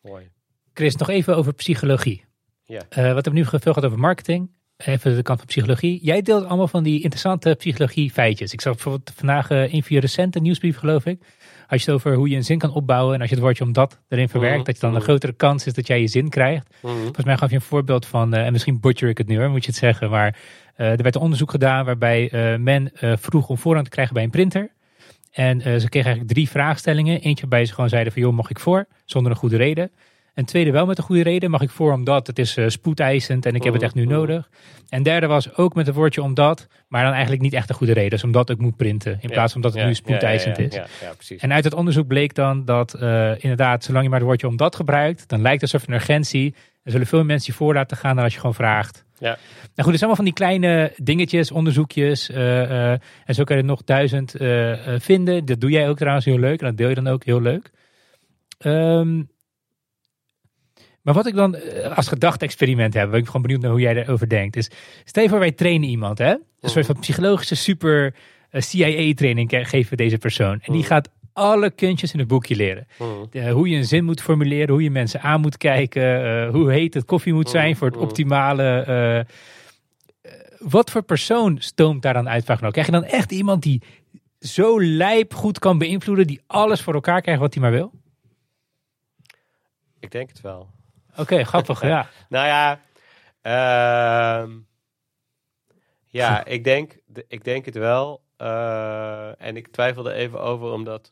Mooi. 0.00 0.30
Chris, 0.72 0.96
nog 0.96 1.08
even 1.08 1.36
over 1.36 1.54
psychologie. 1.54 2.24
Ja. 2.64 2.80
Eh, 2.88 2.96
wat 2.96 3.04
hebben 3.04 3.32
we 3.32 3.38
nu 3.38 3.44
veel 3.44 3.58
gehad 3.58 3.84
over 3.84 3.98
marketing. 3.98 4.50
Even 4.84 5.16
de 5.16 5.22
kant 5.22 5.38
van 5.38 5.46
psychologie. 5.46 5.98
Jij 6.02 6.22
deelt 6.22 6.44
allemaal 6.44 6.68
van 6.68 6.82
die 6.82 6.94
interessante 6.94 7.54
psychologie 7.58 8.10
feitjes. 8.10 8.52
Ik 8.52 8.60
zag 8.60 8.72
bijvoorbeeld 8.72 9.12
vandaag 9.16 9.50
eh 9.50 9.72
in 9.72 9.82
via 9.82 10.00
recente 10.00 10.40
nieuwsbrief 10.40 10.76
geloof 10.76 11.06
ik. 11.06 11.20
Had 11.66 11.82
je 11.82 11.90
het 11.90 11.94
over 11.94 12.14
hoe 12.14 12.28
je 12.28 12.36
een 12.36 12.44
zin 12.44 12.58
kan 12.58 12.72
opbouwen. 12.72 13.14
En 13.14 13.20
als 13.20 13.28
je 13.28 13.34
het 13.34 13.44
woordje 13.44 13.64
omdat 13.64 14.00
erin 14.08 14.28
verwerkt. 14.28 14.56
Mhm, 14.56 14.64
Dat 14.64 14.74
je 14.74 14.80
dan 14.80 14.90
een 14.90 14.96
mhm. 14.96 15.04
grotere 15.04 15.32
kans 15.32 15.66
is 15.66 15.74
dat 15.74 15.86
jij 15.86 16.00
je 16.00 16.06
zin 16.06 16.28
krijgt. 16.28 16.68
Mhm. 16.82 16.94
Volgens 16.94 17.24
mij 17.24 17.36
gaf 17.36 17.48
je 17.50 17.54
een 17.54 17.62
voorbeeld 17.62 18.06
van, 18.06 18.34
eh, 18.34 18.46
en 18.46 18.52
misschien 18.52 18.80
butcher 18.80 19.08
ik 19.08 19.18
het 19.18 19.26
nu 19.26 19.38
hoor, 19.38 19.50
moet 19.50 19.64
je 19.64 19.70
het 19.70 19.80
zeggen. 19.80 20.10
Maar 20.10 20.36
eh, 20.74 20.90
er 20.90 21.02
werd 21.02 21.14
een 21.14 21.20
onderzoek 21.20 21.50
gedaan 21.50 21.84
waarbij 21.84 22.30
men 22.60 22.90
vroeg 22.94 23.48
om 23.48 23.58
voorrang 23.58 23.84
te 23.84 23.90
krijgen 23.90 24.14
bij 24.14 24.22
een 24.22 24.30
printer. 24.30 24.70
En 25.32 25.60
ze 25.60 25.88
kregen 25.88 25.90
eigenlijk 25.92 26.28
drie 26.28 26.48
vraagstellingen. 26.48 27.20
Eentje 27.20 27.40
waarbij 27.40 27.64
ze 27.66 27.74
gewoon 27.74 27.90
zeiden 27.90 28.12
van 28.12 28.22
joh, 28.22 28.32
mag 28.32 28.50
ik 28.50 28.58
voor? 28.58 28.86
Zonder 29.04 29.32
een 29.32 29.38
goede 29.38 29.56
reden. 29.56 29.90
En 30.38 30.44
tweede 30.44 30.70
wel 30.70 30.86
met 30.86 30.98
een 30.98 31.04
goede 31.04 31.22
reden. 31.22 31.50
Mag 31.50 31.60
ik 31.60 31.70
voor 31.70 31.92
omdat 31.92 32.26
het 32.26 32.38
is 32.38 32.56
eh, 32.56 32.68
spoedeisend 32.68 33.46
en 33.46 33.54
ik 33.54 33.62
heb 33.62 33.72
het 33.72 33.82
echt 33.82 33.94
nu 33.94 34.02
Mhm. 34.04 34.12
nodig. 34.12 34.48
En 34.88 35.02
derde 35.02 35.26
was 35.26 35.56
ook 35.56 35.74
met 35.74 35.88
een 35.88 35.94
woordje 35.94 36.22
omdat, 36.22 36.66
maar 36.88 37.02
dan 37.02 37.12
eigenlijk 37.12 37.42
niet 37.42 37.52
echt 37.52 37.68
een 37.68 37.74
goede 37.74 37.92
reden. 37.92 38.10
Dus 38.10 38.24
omdat 38.24 38.50
ik 38.50 38.58
moet 38.58 38.76
printen 38.76 39.18
in 39.20 39.30
plaats 39.30 39.52
van 39.52 39.60
dat 39.62 39.74
het 39.74 39.84
nu 39.86 39.94
spoedeisend 39.94 40.58
is. 40.58 40.74
Ja, 40.74 40.86
ja, 41.02 41.12
precies. 41.14 41.40
En 41.42 41.52
uit 41.52 41.64
het 41.64 41.74
onderzoek 41.74 42.06
bleek 42.06 42.34
dan 42.34 42.64
dat 42.64 42.94
eh, 42.94 43.32
inderdaad, 43.38 43.84
zolang 43.84 44.04
je 44.04 44.10
maar 44.10 44.18
het 44.18 44.28
woordje 44.28 44.46
omdat 44.48 44.76
gebruikt, 44.76 45.28
dan 45.28 45.40
lijkt 45.42 45.60
het 45.60 45.72
alsof 45.72 45.88
een 45.88 45.94
urgentie. 45.94 46.54
Er 46.82 46.90
zullen 46.90 47.06
veel 47.06 47.24
mensen 47.24 47.52
je 47.52 47.58
voor 47.58 47.74
laten 47.74 47.96
gaan 47.96 48.14
dan 48.14 48.24
als 48.24 48.32
je 48.34 48.40
gewoon 48.40 48.54
vraagt. 48.54 49.04
Ja. 49.18 49.28
Nou 49.28 49.38
goed, 49.74 49.86
het 49.86 49.98
zijn 49.98 50.10
allemaal 50.10 50.16
van 50.16 50.24
die 50.24 50.34
kleine 50.34 50.92
dingetjes, 50.96 51.50
onderzoekjes. 51.50 52.30
eh, 52.30 52.90
en 52.90 53.34
zo 53.34 53.44
kan 53.44 53.56
je 53.56 53.62
er 53.62 53.68
nog 53.68 53.84
duizend 53.84 54.34
vinden. 54.98 55.44
Dat 55.44 55.60
doe 55.60 55.70
jij 55.70 55.88
ook 55.88 55.96
trouwens 55.96 56.24
heel 56.24 56.38
leuk. 56.38 56.60
En 56.60 56.66
dat 56.66 56.76
deel 56.76 56.88
je 56.88 56.94
dan 56.94 57.08
ook 57.08 57.24
heel 57.24 57.40
leuk. 57.42 57.70
Ehm, 58.58 59.22
maar 61.08 61.16
wat 61.16 61.26
ik 61.26 61.34
dan 61.34 61.54
eh, 61.54 61.96
als 61.96 62.08
gedachte-experiment 62.08 62.94
heb, 62.94 63.10
ben 63.10 63.20
ik 63.20 63.26
gewoon 63.26 63.42
benieuwd 63.42 63.60
naar 63.60 63.70
hoe 63.70 63.80
jij 63.80 63.96
erover 63.96 64.28
denkt. 64.28 64.56
Is, 64.56 64.70
stel 65.04 65.22
je 65.22 65.28
voor, 65.28 65.38
wij 65.38 65.52
trainen 65.52 65.88
iemand, 65.88 66.18
hè? 66.18 66.30
Een 66.60 66.70
soort 66.70 66.86
van 66.86 66.98
psychologische 66.98 67.54
super 67.54 68.14
eh, 68.50 68.60
CIA-training 68.60 69.50
geven 69.50 69.90
we 69.90 69.96
deze 69.96 70.18
persoon. 70.18 70.52
En 70.52 70.72
die 70.72 70.80
Mhm. 70.80 70.86
gaat 70.88 71.10
alle 71.32 71.70
kunstjes 71.70 72.12
in 72.12 72.18
het 72.18 72.28
boekje 72.28 72.56
leren. 72.56 72.86
Eh, 73.30 73.52
hoe 73.52 73.68
je 73.68 73.76
een 73.76 73.84
zin 73.84 74.04
moet 74.04 74.22
formuleren, 74.22 74.68
hoe 74.70 74.82
je 74.82 74.90
mensen 74.90 75.20
aan 75.20 75.40
moet 75.40 75.56
kijken, 75.56 76.24
eh, 76.44 76.50
hoe 76.50 76.72
heet 76.72 76.94
het 76.94 77.04
koffie 77.04 77.32
moet 77.32 77.50
zijn 77.50 77.76
voor 77.76 77.86
het 77.86 77.96
optimale. 77.96 79.26
wat 80.58 80.90
voor 80.90 81.02
persoon 81.02 81.56
stoomt 81.60 82.02
daar 82.02 82.14
dan 82.14 82.28
uit? 82.28 82.44
Vraag 82.44 82.60
nou. 82.60 82.72
Krijg 82.72 82.86
je 82.86 82.92
dan 82.92 83.04
echt 83.04 83.32
iemand 83.32 83.62
die 83.62 83.82
zo 84.40 84.80
lijp 84.80 85.34
goed 85.34 85.58
kan 85.58 85.78
beïnvloeden, 85.78 86.26
die 86.26 86.40
alles 86.46 86.80
voor 86.80 86.94
elkaar 86.94 87.20
krijgt 87.20 87.40
wat 87.40 87.54
hij 87.54 87.62
maar 87.62 87.72
wil? 87.72 87.92
Ik 90.00 90.10
denk 90.10 90.28
het 90.28 90.40
wel. 90.40 90.68
Oké, 91.18 91.44
grappig, 91.44 91.82
ja. 91.82 92.08
Nou 92.28 92.46
ja, 92.46 92.80
ehm, 93.42 94.58
ja, 96.06 96.44
ik 96.44 96.64
denk, 96.64 96.98
de- 97.06 97.24
ik 97.28 97.44
denk 97.44 97.64
het 97.64 97.74
wel. 97.76 98.22
Eh, 98.36 99.42
en 99.42 99.56
ik 99.56 99.68
twijfel 99.68 100.08
er 100.08 100.14
even 100.14 100.40
over, 100.40 100.72
omdat 100.72 101.10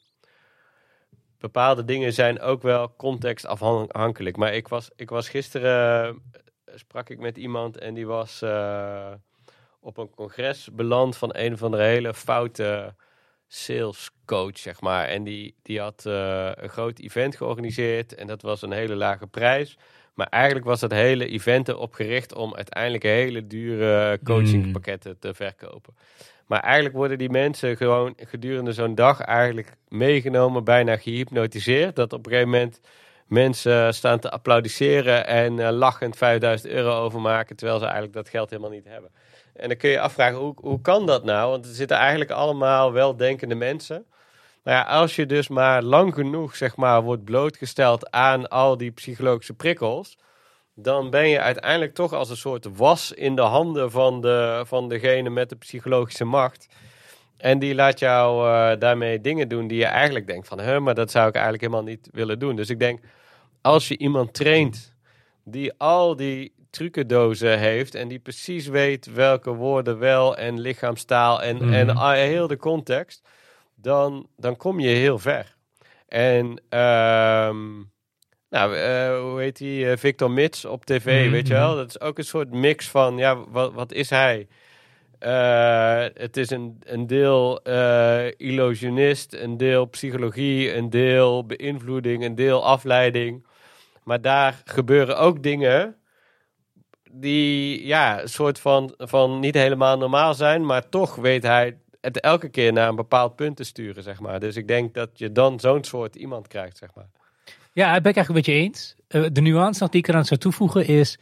bepaalde 1.39 1.85
dingen 1.85 2.13
zijn 2.13 2.41
ook 2.41 2.63
wel 2.63 2.95
contextafhankelijk. 2.97 4.37
Maar 4.37 4.55
ik 4.55 4.69
was, 4.69 4.91
ik 4.97 5.11
was 5.11 5.29
gisteren, 5.29 6.09
eh, 6.65 6.75
sprak 6.75 7.09
ik 7.11 7.19
met 7.19 7.37
iemand 7.37 7.79
en 7.79 7.95
die 7.95 8.07
was 8.07 8.43
eh, 8.43 9.13
op 9.81 9.97
een 9.97 10.11
congres 10.11 10.69
beland 10.73 11.17
van 11.17 11.31
een 11.33 11.59
van 11.59 11.71
de 11.71 11.83
hele 11.83 12.15
foute 12.15 12.95
sales 13.49 14.11
coach, 14.25 14.59
zeg 14.59 14.81
maar. 14.81 15.07
En 15.07 15.25
die, 15.25 15.55
die 15.63 15.81
had 15.81 16.07
eh, 16.07 16.51
een 16.55 16.69
groot 16.69 16.99
event 16.99 17.37
georganiseerd 17.37 18.15
en 18.15 18.27
dat 18.27 18.43
was 18.43 18.63
een 18.63 18.73
hele 18.73 18.95
lage 18.95 19.27
prijs. 19.27 19.79
Maar 20.15 20.27
eigenlijk 20.27 20.67
was 20.67 20.81
dat 20.81 20.91
hele 20.91 21.29
event 21.29 21.69
erop 21.69 21.95
gericht 21.95 22.35
om 22.35 22.55
uiteindelijk 22.55 23.03
hele 23.03 23.47
dure 23.47 24.19
coachingpakketten 24.25 25.19
te 25.19 25.35
verkopen. 25.35 25.95
Maar 26.47 26.61
eigenlijk 26.61 26.95
worden 26.95 27.19
die 27.19 27.31
mensen 27.31 27.77
gewoon 27.77 28.15
gedurende 28.17 28.73
zo'n 28.73 28.95
dag 28.95 29.21
eigenlijk 29.21 29.73
meegenomen, 29.89 30.65
bijna 30.65 30.97
gehypnotiseerd. 30.97 31.97
Dat 31.97 32.13
op 32.13 32.27
een 32.27 32.33
gegeven 32.33 32.51
moment 32.51 32.81
mensen 33.27 33.95
staan 33.95 34.19
te 34.19 34.31
applaudisseren 34.31 35.27
en 35.27 35.59
eh, 35.59 35.71
lachend 35.71 36.17
5000 36.17 36.73
euro 36.73 37.05
overmaken, 37.05 37.57
terwijl 37.57 37.79
ze 37.79 37.85
eigenlijk 37.85 38.15
dat 38.15 38.29
geld 38.29 38.51
helemaal 38.51 38.71
niet 38.71 38.89
hebben. 38.89 39.11
En 39.57 39.69
dan 39.69 39.77
kun 39.77 39.91
je 39.91 40.01
afvragen, 40.01 40.39
hoe, 40.39 40.55
hoe 40.57 40.81
kan 40.81 41.07
dat 41.07 41.25
nou? 41.25 41.51
Want 41.51 41.65
er 41.65 41.75
zitten 41.75 41.97
eigenlijk 41.97 42.31
allemaal 42.31 42.93
weldenkende 42.93 43.55
mensen. 43.55 44.07
Nou 44.65 44.77
ja, 44.79 44.83
als 44.83 45.17
je 45.17 45.27
dus 45.27 45.49
maar 45.49 45.83
lang 45.83 46.15
genoeg, 46.15 46.57
zeg 46.57 46.77
maar, 46.77 47.03
wordt 47.03 47.25
blootgesteld 47.25 48.11
aan 48.11 48.49
al 48.49 48.77
die 48.77 48.91
psychologische 48.91 49.55
prikkels, 49.55 50.19
dan 50.75 51.11
ben 51.11 51.29
je 51.29 51.41
uiteindelijk 51.41 51.95
toch 51.95 52.13
als 52.13 52.31
een 52.31 52.37
soort 52.37 52.77
was 52.77 53.13
in 53.13 53.37
de 53.37 53.43
handen 53.43 53.91
van, 53.91 54.21
de, 54.21 54.63
van 54.67 54.89
degene 54.89 55.31
met 55.31 55.49
de 55.49 55.57
psychologische 55.57 56.25
macht. 56.25 56.67
En 57.37 57.59
die 57.59 57.75
laat 57.75 57.99
jou 57.99 58.49
eh, 58.49 58.79
daarmee 58.79 59.21
dingen 59.21 59.49
doen 59.49 59.67
die 59.67 59.79
je 59.79 59.85
eigenlijk 59.85 60.27
denkt 60.27 60.49
van, 60.49 60.59
hè, 60.59 60.81
maar 60.81 60.95
dat 60.95 61.11
zou 61.11 61.29
ik 61.29 61.35
eigenlijk 61.35 61.65
helemaal 61.65 61.85
niet 61.85 62.09
willen 62.13 62.39
doen. 62.39 62.57
Dus 62.57 62.71
ik 62.71 62.79
denk, 62.79 63.01
als 63.61 63.89
je 63.89 63.99
iemand 63.99 64.35
traint 64.35 64.95
die 65.45 65.73
al 65.79 66.17
die 66.17 66.53
trucendozen 66.77 67.59
heeft 67.59 67.95
en 67.95 68.09
die 68.09 68.19
precies 68.19 68.67
weet 68.67 69.13
welke 69.13 69.51
woorden 69.55 69.99
wel 69.99 70.37
en 70.37 70.61
lichaamstaal 70.61 71.43
en, 71.43 71.57
Mhm. 71.57 71.73
en 71.73 71.91
ah, 71.97 72.13
heel 72.13 72.47
de 72.47 72.57
context, 72.57 73.29
dan, 73.75 74.29
dan 74.37 74.57
kom 74.57 74.81
je 74.81 74.89
heel 74.89 75.19
ver. 75.19 75.57
En 76.09 76.61
ehm, 76.69 77.67
nou, 78.51 78.77
eh, 78.77 79.21
hoe 79.21 79.41
heet 79.41 79.57
die? 79.57 79.91
eh, 79.91 79.97
Victor 79.97 80.31
Mits 80.31 80.65
op 80.65 80.85
tv, 80.85 81.23
Mhm, 81.23 81.31
weet 81.31 81.47
je 81.49 81.55
wel? 81.55 81.75
Dat 81.77 81.89
is 81.89 82.01
ook 82.01 82.19
een 82.19 82.25
soort 82.25 82.51
mix 82.53 82.89
van, 82.89 83.17
ja, 83.17 83.49
wat, 83.49 83.73
wat 83.73 83.93
is 83.93 84.11
hij? 84.11 84.47
Eh, 85.19 86.05
het 86.15 86.37
is 86.37 86.51
een, 86.51 86.79
een 86.85 87.07
deel 87.07 87.63
illusionist, 88.37 89.35
een 89.35 89.57
deel 89.57 89.85
psychologie, 89.85 90.75
een 90.75 90.91
deel 90.91 91.47
beïnvloeding, 91.47 92.25
een 92.25 92.35
deel 92.35 92.65
afleiding. 92.65 93.47
Maar 94.05 94.21
daar 94.21 94.63
gebeuren 94.65 95.19
ook 95.19 95.43
dingen 95.43 95.97
die 97.21 97.87
ja, 97.87 98.23
een 98.23 98.29
soort 98.29 98.61
van, 98.61 98.95
van 98.97 99.41
niet 99.41 99.55
helemaal 99.55 99.99
normaal 99.99 100.35
zijn, 100.35 100.67
maar 100.67 100.89
toch 100.89 101.15
weet 101.15 101.43
hij 101.43 101.77
het 102.01 102.21
elke 102.21 102.49
keer 102.49 102.73
naar 102.73 102.89
een 102.89 102.97
bepaald 102.97 103.37
punt 103.37 103.57
te 103.57 103.65
sturen, 103.65 104.03
zeg 104.03 104.21
maar. 104.21 104.41
Dus 104.41 104.57
ik 104.57 104.69
denk 104.69 104.95
dat 104.95 105.11
je 105.13 105.33
dan 105.33 105.61
zo'n 105.61 105.85
soort 105.85 106.17
iemand 106.17 106.49
krijgt, 106.49 106.77
zeg 106.77 106.95
maar. 106.95 107.09
Ja, 107.73 107.93
dat 107.93 108.03
ben 108.03 108.11
ik 108.11 108.17
eigenlijk 108.17 108.29
een 108.29 108.55
beetje 108.55 108.67
eens. 108.67 108.95
Eh, 109.09 109.25
de 109.33 109.41
nuance 109.41 109.83
nog 109.83 109.91
die 109.91 110.01
ik 110.01 110.09
eraan 110.09 110.25
zou 110.25 110.41
toevoegen 110.41 110.87
is, 110.87 111.19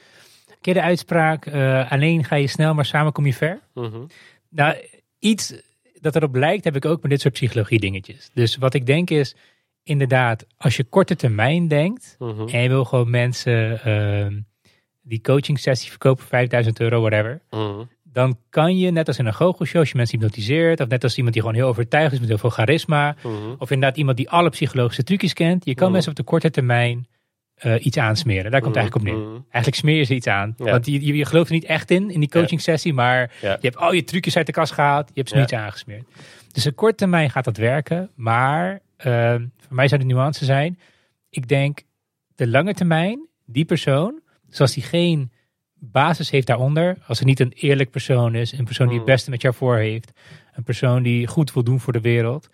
je 0.61 0.73
de 0.73 0.83
uitspraak, 0.83 1.47
eh, 1.47 1.93
alleen 1.93 2.25
ga 2.25 2.37
je 2.37 2.47
snel, 2.47 2.75
maar 2.75 2.85
samen 2.85 3.13
kom 3.13 3.27
je 3.27 3.35
ver? 3.35 3.61
Mhm. 3.75 4.05
Nou, 4.49 4.77
iets 5.19 5.55
dat 6.01 6.17
erop 6.17 6.35
lijkt 6.35 6.65
heb 6.65 6.77
ik 6.77 6.85
ook 6.85 7.03
met 7.03 7.11
dit 7.11 7.21
soort 7.21 7.35
psychologie 7.35 7.81
dingetjes. 7.81 8.31
Dus 8.35 8.57
wat 8.57 8.75
ik 8.75 8.87
denk 8.87 9.11
is, 9.11 9.35
inderdaad, 9.83 10.47
als 10.57 10.77
je 10.77 10.85
korte 10.85 11.17
termijn 11.17 11.69
denkt 11.69 12.17
Mhm. 12.19 12.49
en 12.49 12.63
je 12.63 12.69
wil 12.69 12.85
gewoon 12.85 13.11
mensen 13.11 13.81
ehm, 13.83 14.41
die 15.05 15.21
coaching 15.21 15.59
sessie 15.59 15.91
verkopen, 15.91 16.25
5000 16.25 16.81
euro, 16.81 17.01
whatever. 17.01 17.41
Mhm. 17.51 17.83
Dan 18.03 18.39
kan 18.51 18.79
je, 18.79 18.91
net 18.91 19.09
als 19.09 19.19
in 19.19 19.27
een 19.27 19.35
goochelshow, 19.35 19.81
als 19.81 19.91
je 19.91 19.97
mensen 19.97 20.19
hypnotiseert, 20.19 20.81
of 20.81 20.89
net 20.89 21.03
als 21.03 21.17
iemand 21.17 21.35
die 21.35 21.43
gewoon 21.43 21.59
heel 21.59 21.69
overtuigd 21.69 22.13
is 22.13 22.19
met 22.21 22.29
heel 22.29 22.39
veel 22.39 22.51
charisma, 22.51 23.17
Mhm. 23.23 23.35
of 23.59 23.71
inderdaad 23.71 23.99
iemand 23.99 24.17
die 24.17 24.31
alle 24.31 24.51
psychologische 24.51 25.03
trucjes 25.03 25.33
kent, 25.33 25.65
je 25.65 25.75
kan 25.75 25.83
Mhm. 25.85 25.93
mensen 25.93 26.11
op 26.11 26.17
de 26.17 26.23
korte 26.23 26.51
termijn 26.51 27.07
eh, 27.55 27.85
iets 27.85 27.97
aansmeren. 27.99 28.51
Daar 28.51 28.61
komt 28.61 28.75
het 28.75 28.85
eigenlijk 28.85 29.17
op 29.17 29.23
neer. 29.23 29.33
Eigenlijk 29.43 29.75
smeer 29.77 29.97
je 29.97 30.03
ze 30.05 30.15
iets 30.15 30.27
aan. 30.27 30.55
Ja. 30.57 30.65
Want 30.65 30.87
je, 30.87 31.07
je, 31.07 31.17
je 31.17 31.25
gelooft 31.25 31.49
er 31.49 31.55
niet 31.55 31.65
echt 31.65 31.91
in, 31.91 32.11
in 32.11 32.21
die 32.21 32.29
coaching 32.29 32.61
sessie, 32.61 32.93
maar 32.93 33.33
Ja. 33.41 33.51
je 33.61 33.67
hebt 33.69 33.77
al 33.77 33.93
je 33.93 34.05
trucjes 34.05 34.37
uit 34.37 34.47
de 34.47 34.53
kast 34.53 34.73
gehaald, 34.73 35.07
je 35.09 35.13
hebt 35.15 35.29
ze 35.29 35.35
Ja. 35.35 35.41
niet 35.41 35.55
aangesmeerd. 35.55 36.05
Dus 36.53 36.67
op 36.67 36.77
korte 36.77 36.95
termijn 36.97 37.31
gaat 37.31 37.45
dat 37.45 37.57
werken, 37.57 38.11
maar 38.15 38.81
eh, 38.97 39.35
voor 39.35 39.75
mij 39.77 39.89
zou 39.89 40.01
de 40.01 40.07
nuance 40.07 40.45
zijn, 40.45 40.79
ik 41.31 41.49
denk 41.49 41.83
de 42.35 42.49
lange 42.49 42.75
termijn, 42.75 43.29
die 43.47 43.65
persoon, 43.65 44.21
zoals 44.57 44.73
die 44.75 44.83
geen 44.83 45.33
basis 45.75 46.31
heeft 46.31 46.47
daaronder, 46.47 46.97
als 47.07 47.19
het 47.19 47.27
niet 47.29 47.41
een 47.41 47.53
eerlijk 47.53 47.91
persoon 47.91 48.35
is, 48.35 48.53
een 48.53 48.65
persoon 48.65 48.87
die 48.87 48.97
het 48.97 49.05
Mhm. 49.05 49.15
beste 49.15 49.31
met 49.31 49.43
jou 49.43 49.55
voor 49.55 49.77
heeft, 49.77 50.13
een 50.55 50.63
persoon 50.63 51.03
die 51.03 51.27
goed 51.27 51.53
wil 51.53 51.65
doen 51.65 51.81
voor 51.81 51.93
de 51.93 52.01
wereld, 52.01 52.49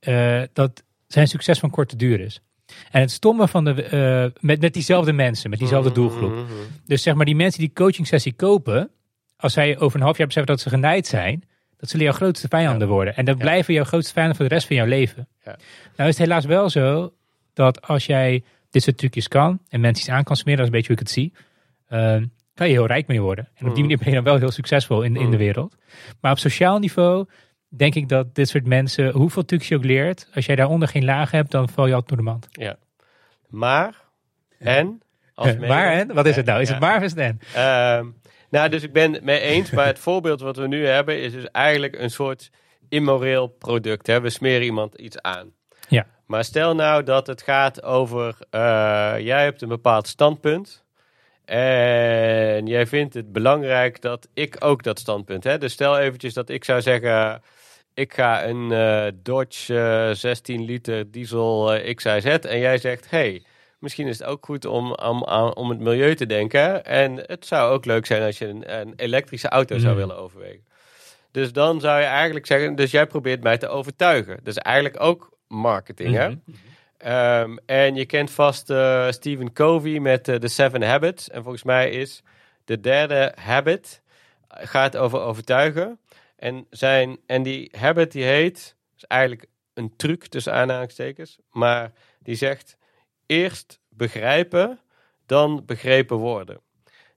eh, 0.00 0.42
dat 0.52 0.84
zijn 1.06 1.26
succes 1.28 1.58
van 1.58 1.70
korte 1.70 1.96
duur 1.96 2.20
is. 2.20 2.40
En 2.90 3.00
het 3.00 3.10
stomme 3.10 3.48
van 3.48 3.64
de, 3.64 3.82
eh, 3.82 4.40
met, 4.40 4.60
met 4.60 4.72
diezelfde 4.72 5.12
mensen, 5.12 5.50
met 5.50 5.58
diezelfde 5.58 5.92
doelgroep. 5.92 6.32
Mhm. 6.34 6.44
Dus 6.86 7.02
zeg 7.02 7.14
maar, 7.14 7.24
die 7.24 7.36
mensen 7.36 7.60
die 7.60 7.72
coaching 7.72 8.06
sessie 8.06 8.32
kopen, 8.32 8.90
als 9.36 9.52
zij 9.52 9.78
over 9.78 9.96
een 9.98 10.04
half 10.04 10.16
jaar 10.16 10.26
beseffen 10.26 10.52
dat 10.54 10.62
ze 10.62 10.68
genaaid 10.68 11.06
zijn, 11.06 11.42
dat 11.76 11.88
zullen 11.88 12.04
jouw 12.06 12.14
grootste 12.14 12.48
vijanden 12.48 12.88
worden. 12.88 13.16
En 13.16 13.24
dat 13.24 13.36
Ja. 13.36 13.42
blijven 13.42 13.74
jouw 13.74 13.84
grootste 13.84 14.12
vijanden 14.12 14.36
voor 14.36 14.48
de 14.48 14.54
rest 14.54 14.66
van 14.66 14.76
jouw 14.76 14.86
leven. 14.86 15.28
Ja. 15.44 15.56
Nou 15.96 16.08
is 16.08 16.18
het 16.18 16.26
helaas 16.26 16.44
wel 16.44 16.70
zo 16.70 17.12
dat 17.52 17.82
als 17.82 18.06
jij 18.06 18.42
dit 18.70 18.82
soort 18.82 18.98
trucjes 18.98 19.28
kan 19.28 19.60
en 19.68 19.80
mensen 19.80 20.04
iets 20.06 20.14
aan 20.16 20.24
kan 20.24 20.36
smeren, 20.36 20.64
dat 20.64 20.66
is 20.68 20.72
een 20.72 20.78
beetje 20.86 20.92
hoe 20.94 21.02
ik 21.02 21.06
het 21.08 21.12
zie, 21.14 21.32
eh, 21.86 22.22
kan 22.54 22.66
je 22.68 22.72
heel 22.74 22.86
rijk 22.86 23.06
mee 23.06 23.20
worden. 23.20 23.44
En 23.44 23.50
op 23.52 23.56
die 23.60 23.68
Mhm. 23.70 23.80
manier 23.80 23.96
ben 23.98 24.08
je 24.08 24.14
dan 24.14 24.24
wel 24.24 24.36
heel 24.38 24.50
succesvol 24.50 25.02
in, 25.02 25.16
in 25.16 25.22
de 25.22 25.28
Mhm. 25.28 25.36
wereld. 25.36 25.76
Maar 26.20 26.32
op 26.32 26.38
sociaal 26.38 26.78
niveau 26.78 27.26
denk 27.68 27.94
ik 27.94 28.08
dat 28.08 28.34
dit 28.34 28.48
soort 28.48 28.66
mensen, 28.66 29.10
hoeveel 29.12 29.44
trucs 29.44 29.68
je 29.68 29.76
ook 29.76 29.84
leert, 29.84 30.28
als 30.34 30.46
jij 30.46 30.56
daaronder 30.56 30.88
geen 30.88 31.04
laag 31.04 31.30
hebt, 31.30 31.50
dan 31.50 31.68
val 31.68 31.86
je 31.86 31.94
altijd 31.94 32.08
door 32.08 32.18
de 32.18 32.30
mand. 32.30 32.48
Maar, 33.48 33.94
en? 34.58 35.00
Als 35.34 35.46
mede- 35.54 35.66
maar 35.66 35.92
en? 35.92 36.14
Wat 36.14 36.26
is 36.26 36.36
het 36.36 36.46
nou? 36.46 36.60
Is 36.60 36.66
Ja. 36.68 36.74
het 36.74 36.82
maar 36.82 36.96
of 36.96 37.02
is 37.02 37.10
het 37.10 37.18
en? 37.20 37.38
Ehm, 37.54 38.06
nou, 38.50 38.68
dus 38.68 38.82
ik 38.82 38.92
ben 38.92 39.12
het 39.12 39.22
mee 39.24 39.40
eens, 39.40 39.70
maar 39.70 39.86
het 39.86 39.98
voorbeeld 40.08 40.40
wat 40.40 40.56
we 40.56 40.66
nu 40.68 40.86
hebben 40.86 41.20
is 41.22 41.32
dus 41.32 41.50
eigenlijk 41.50 41.98
een 41.98 42.10
soort 42.10 42.50
immoreel 42.88 43.46
product. 43.48 44.06
Hè? 44.06 44.20
We 44.20 44.30
smeren 44.30 44.62
iemand 44.62 44.94
iets 44.94 45.20
aan. 45.22 45.52
Ja. 45.90 46.06
Maar 46.26 46.44
stel 46.44 46.74
nou 46.74 47.02
dat 47.02 47.26
het 47.26 47.42
gaat 47.42 47.82
over, 47.82 48.36
eh, 48.50 48.60
jij 49.18 49.44
hebt 49.44 49.62
een 49.62 49.68
bepaald 49.68 50.08
standpunt 50.08 50.84
en 51.44 52.66
jij 52.66 52.86
vindt 52.86 53.14
het 53.14 53.32
belangrijk 53.32 54.00
dat 54.00 54.28
ik 54.34 54.56
ook 54.58 54.82
dat 54.82 54.98
standpunt 54.98 55.44
heb. 55.44 55.60
Dus 55.60 55.72
stel 55.72 55.98
eventjes 55.98 56.34
dat 56.34 56.48
ik 56.48 56.64
zou 56.64 56.82
zeggen, 56.82 57.42
ik 57.94 58.14
ga 58.14 58.44
een 58.44 58.72
eh, 58.72 59.06
Dodge 59.22 59.78
eh, 59.78 60.14
16 60.14 60.64
liter 60.64 61.10
diesel 61.10 61.74
eh, 61.74 61.94
XIZ 61.94 62.24
en 62.24 62.58
jij 62.58 62.78
zegt, 62.78 63.10
hey, 63.10 63.42
misschien 63.78 64.06
is 64.06 64.18
het 64.18 64.28
ook 64.28 64.44
goed 64.44 64.64
om, 64.64 64.92
om, 64.94 65.22
om 65.54 65.70
het 65.70 65.78
milieu 65.78 66.14
te 66.14 66.26
denken. 66.26 66.84
En 66.84 67.16
het 67.16 67.46
zou 67.46 67.72
ook 67.72 67.84
leuk 67.84 68.06
zijn 68.06 68.22
als 68.22 68.38
je 68.38 68.46
een, 68.46 68.80
een 68.80 68.92
elektrische 68.96 69.48
auto 69.48 69.78
zou 69.78 69.92
Mm. 69.92 69.98
willen 69.98 70.16
overwegen. 70.16 70.64
Dus 71.30 71.52
dan 71.52 71.80
zou 71.80 72.00
je 72.00 72.06
eigenlijk 72.06 72.46
zeggen, 72.46 72.74
dus 72.74 72.90
jij 72.90 73.06
probeert 73.06 73.42
mij 73.42 73.58
te 73.58 73.68
overtuigen. 73.68 74.40
Dus 74.42 74.56
eigenlijk 74.56 75.02
ook 75.02 75.38
marketing, 75.50 76.14
hè? 76.14 76.28
Mhm. 76.28 76.38
Ehm, 76.96 77.56
en 77.66 77.94
je 77.94 78.06
kent 78.06 78.30
vast 78.30 78.70
eh, 78.70 79.10
Stephen 79.10 79.52
Covey 79.52 79.98
met 79.98 80.24
de 80.24 80.48
Seven 80.48 80.82
Habits. 80.82 81.30
En 81.30 81.42
volgens 81.42 81.62
mij 81.62 81.90
is 81.90 82.22
de 82.64 82.80
derde 82.80 83.32
habit 83.36 84.02
eh, 84.48 84.66
gaat 84.66 84.96
over 84.96 85.20
overtuigen. 85.20 85.98
En, 86.36 86.66
zijn, 86.70 87.18
en 87.26 87.42
die 87.42 87.72
habit 87.78 88.12
die 88.12 88.24
heet, 88.24 88.76
is 88.96 89.04
eigenlijk 89.04 89.46
een 89.74 89.96
truc 89.96 90.26
tussen 90.26 90.52
aanhalingstekens, 90.52 91.38
maar 91.50 91.92
die 92.18 92.34
zegt 92.34 92.76
eerst 93.26 93.80
begrijpen, 93.88 94.80
dan 95.26 95.62
begrepen 95.66 96.16
worden. 96.16 96.60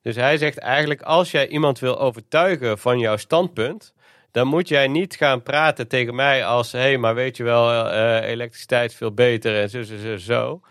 Dus 0.01 0.15
hij 0.15 0.38
zegt 0.38 0.57
eigenlijk, 0.57 1.01
als 1.01 1.31
jij 1.31 1.47
iemand 1.47 1.79
wil 1.79 1.99
overtuigen 1.99 2.77
van 2.77 2.99
jouw 2.99 3.17
standpunt, 3.17 3.93
dan 4.34 4.47
moet 4.47 4.67
jij 4.67 4.88
niet 4.88 5.15
gaan 5.15 5.43
praten 5.43 5.88
tegen 5.88 6.15
mij 6.15 6.45
als, 6.45 6.71
hé, 6.71 6.79
hey, 6.79 6.97
maar 6.97 7.15
weet 7.15 7.38
je 7.38 7.43
wel, 7.43 7.89
eh, 7.89 8.29
elektriciteit 8.29 8.91
is 8.91 8.97
veel 8.97 9.13
beter 9.13 9.61
en 9.61 9.69
zo, 9.69 9.84
zo, 9.84 9.97
zo, 9.97 10.17
zo. 10.17 10.61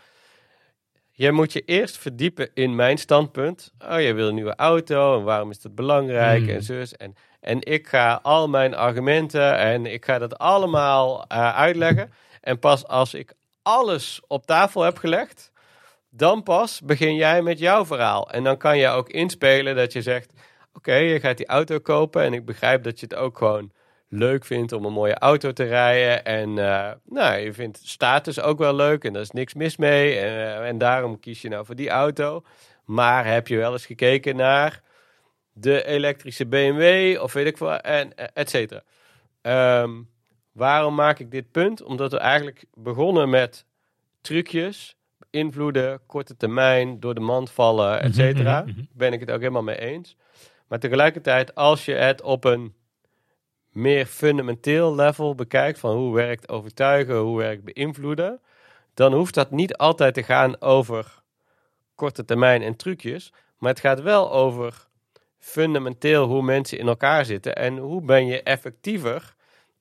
Je 1.10 1.32
moet 1.32 1.52
je 1.52 1.60
eerst 1.60 1.98
verdiepen 1.98 2.50
in 2.54 2.74
mijn 2.74 2.98
standpunt. 2.98 3.72
Oh, 3.88 4.00
je 4.00 4.12
wil 4.14 4.28
een 4.28 4.34
nieuwe 4.34 4.56
auto 4.56 5.18
en 5.18 5.24
waarom 5.24 5.50
is 5.50 5.60
dat 5.60 5.74
belangrijk 5.74 6.42
Hmm. 6.42 6.54
en 6.54 6.62
zus. 6.62 6.96
En, 6.96 7.14
en 7.40 7.58
ik 7.60 7.86
ga 7.86 8.20
al 8.22 8.48
mijn 8.48 8.74
argumenten 8.74 9.58
en 9.58 9.86
ik 9.86 10.04
ga 10.04 10.18
dat 10.18 10.38
allemaal 10.38 11.24
eh, 11.28 11.54
uitleggen. 11.56 12.12
En 12.40 12.58
pas 12.58 12.86
als 12.86 13.14
ik 13.14 13.32
alles 13.62 14.20
op 14.26 14.46
tafel 14.46 14.82
heb 14.82 14.98
gelegd, 14.98 15.52
dan 16.10 16.42
pas 16.42 16.80
begin 16.80 17.14
jij 17.14 17.42
met 17.42 17.58
jouw 17.58 17.86
verhaal. 17.86 18.30
En 18.30 18.44
dan 18.44 18.56
kan 18.56 18.78
je 18.78 18.88
ook 18.88 19.08
inspelen 19.08 19.76
dat 19.76 19.92
je 19.92 20.02
zegt: 20.02 20.32
Oké, 20.74 20.94
je 20.94 21.20
gaat 21.20 21.36
die 21.36 21.46
auto 21.46 21.78
kopen. 21.78 22.22
En 22.22 22.32
ik 22.32 22.44
begrijp 22.44 22.82
dat 22.82 23.00
je 23.00 23.06
het 23.06 23.14
ook 23.14 23.38
gewoon 23.38 23.72
leuk 24.08 24.44
vindt 24.44 24.72
om 24.72 24.84
een 24.84 24.92
mooie 24.92 25.18
auto 25.18 25.52
te 25.52 25.64
rijden. 25.64 26.24
En 26.24 26.48
uh, 26.48 26.90
nou, 27.04 27.36
je 27.38 27.52
vindt 27.52 27.80
status 27.82 28.40
ook 28.40 28.58
wel 28.58 28.74
leuk 28.74 29.04
en 29.04 29.12
daar 29.12 29.22
is 29.22 29.30
niks 29.30 29.54
mis 29.54 29.76
mee. 29.76 30.18
En, 30.18 30.32
uh, 30.32 30.68
en 30.68 30.78
daarom 30.78 31.20
kies 31.20 31.42
je 31.42 31.48
nou 31.48 31.66
voor 31.66 31.76
die 31.76 31.90
auto. 31.90 32.44
Maar 32.84 33.26
heb 33.26 33.48
je 33.48 33.56
wel 33.56 33.72
eens 33.72 33.86
gekeken 33.86 34.36
naar 34.36 34.82
de 35.52 35.84
elektrische 35.84 36.46
BMW 36.46 37.20
of 37.22 37.32
weet 37.32 37.46
ik 37.46 37.58
wat, 37.58 37.80
en 37.80 38.14
et 38.34 38.50
cetera. 38.50 38.82
Um, 39.82 40.08
waarom 40.52 40.94
maak 40.94 41.18
ik 41.18 41.30
dit 41.30 41.50
punt? 41.50 41.82
Omdat 41.82 42.12
we 42.12 42.18
eigenlijk 42.18 42.64
begonnen 42.74 43.30
met 43.30 43.64
trucjes, 44.20 44.96
invloeden, 45.30 46.00
korte 46.06 46.36
termijn, 46.36 47.00
door 47.00 47.14
de 47.14 47.20
mand 47.20 47.50
vallen, 47.50 48.00
et 48.00 48.14
cetera. 48.14 48.64
Ben 48.92 49.12
ik 49.12 49.20
het 49.20 49.30
ook 49.30 49.40
helemaal 49.40 49.62
mee 49.62 49.80
eens. 49.80 50.16
Maar 50.72 50.80
tegelijkertijd, 50.80 51.54
als 51.54 51.84
je 51.84 51.94
het 51.94 52.22
op 52.22 52.44
een 52.44 52.74
meer 53.70 54.06
fundamenteel 54.06 54.94
level 54.94 55.34
bekijkt, 55.34 55.78
van 55.78 55.96
hoe 55.96 56.14
werkt 56.14 56.48
overtuigen, 56.48 57.16
hoe 57.16 57.38
werkt 57.38 57.64
beïnvloeden, 57.64 58.40
dan 58.94 59.12
hoeft 59.12 59.34
dat 59.34 59.50
niet 59.50 59.76
altijd 59.76 60.14
te 60.14 60.22
gaan 60.22 60.60
over 60.60 61.22
korte 61.94 62.24
termijn 62.24 62.62
en 62.62 62.76
trucjes, 62.76 63.32
maar 63.58 63.70
het 63.70 63.80
gaat 63.80 64.00
wel 64.00 64.32
over 64.32 64.86
fundamenteel 65.38 66.26
hoe 66.26 66.42
mensen 66.42 66.78
in 66.78 66.88
elkaar 66.88 67.24
zitten 67.24 67.56
en 67.56 67.78
hoe 67.78 68.02
ben 68.02 68.26
je 68.26 68.42
effectiever 68.42 69.34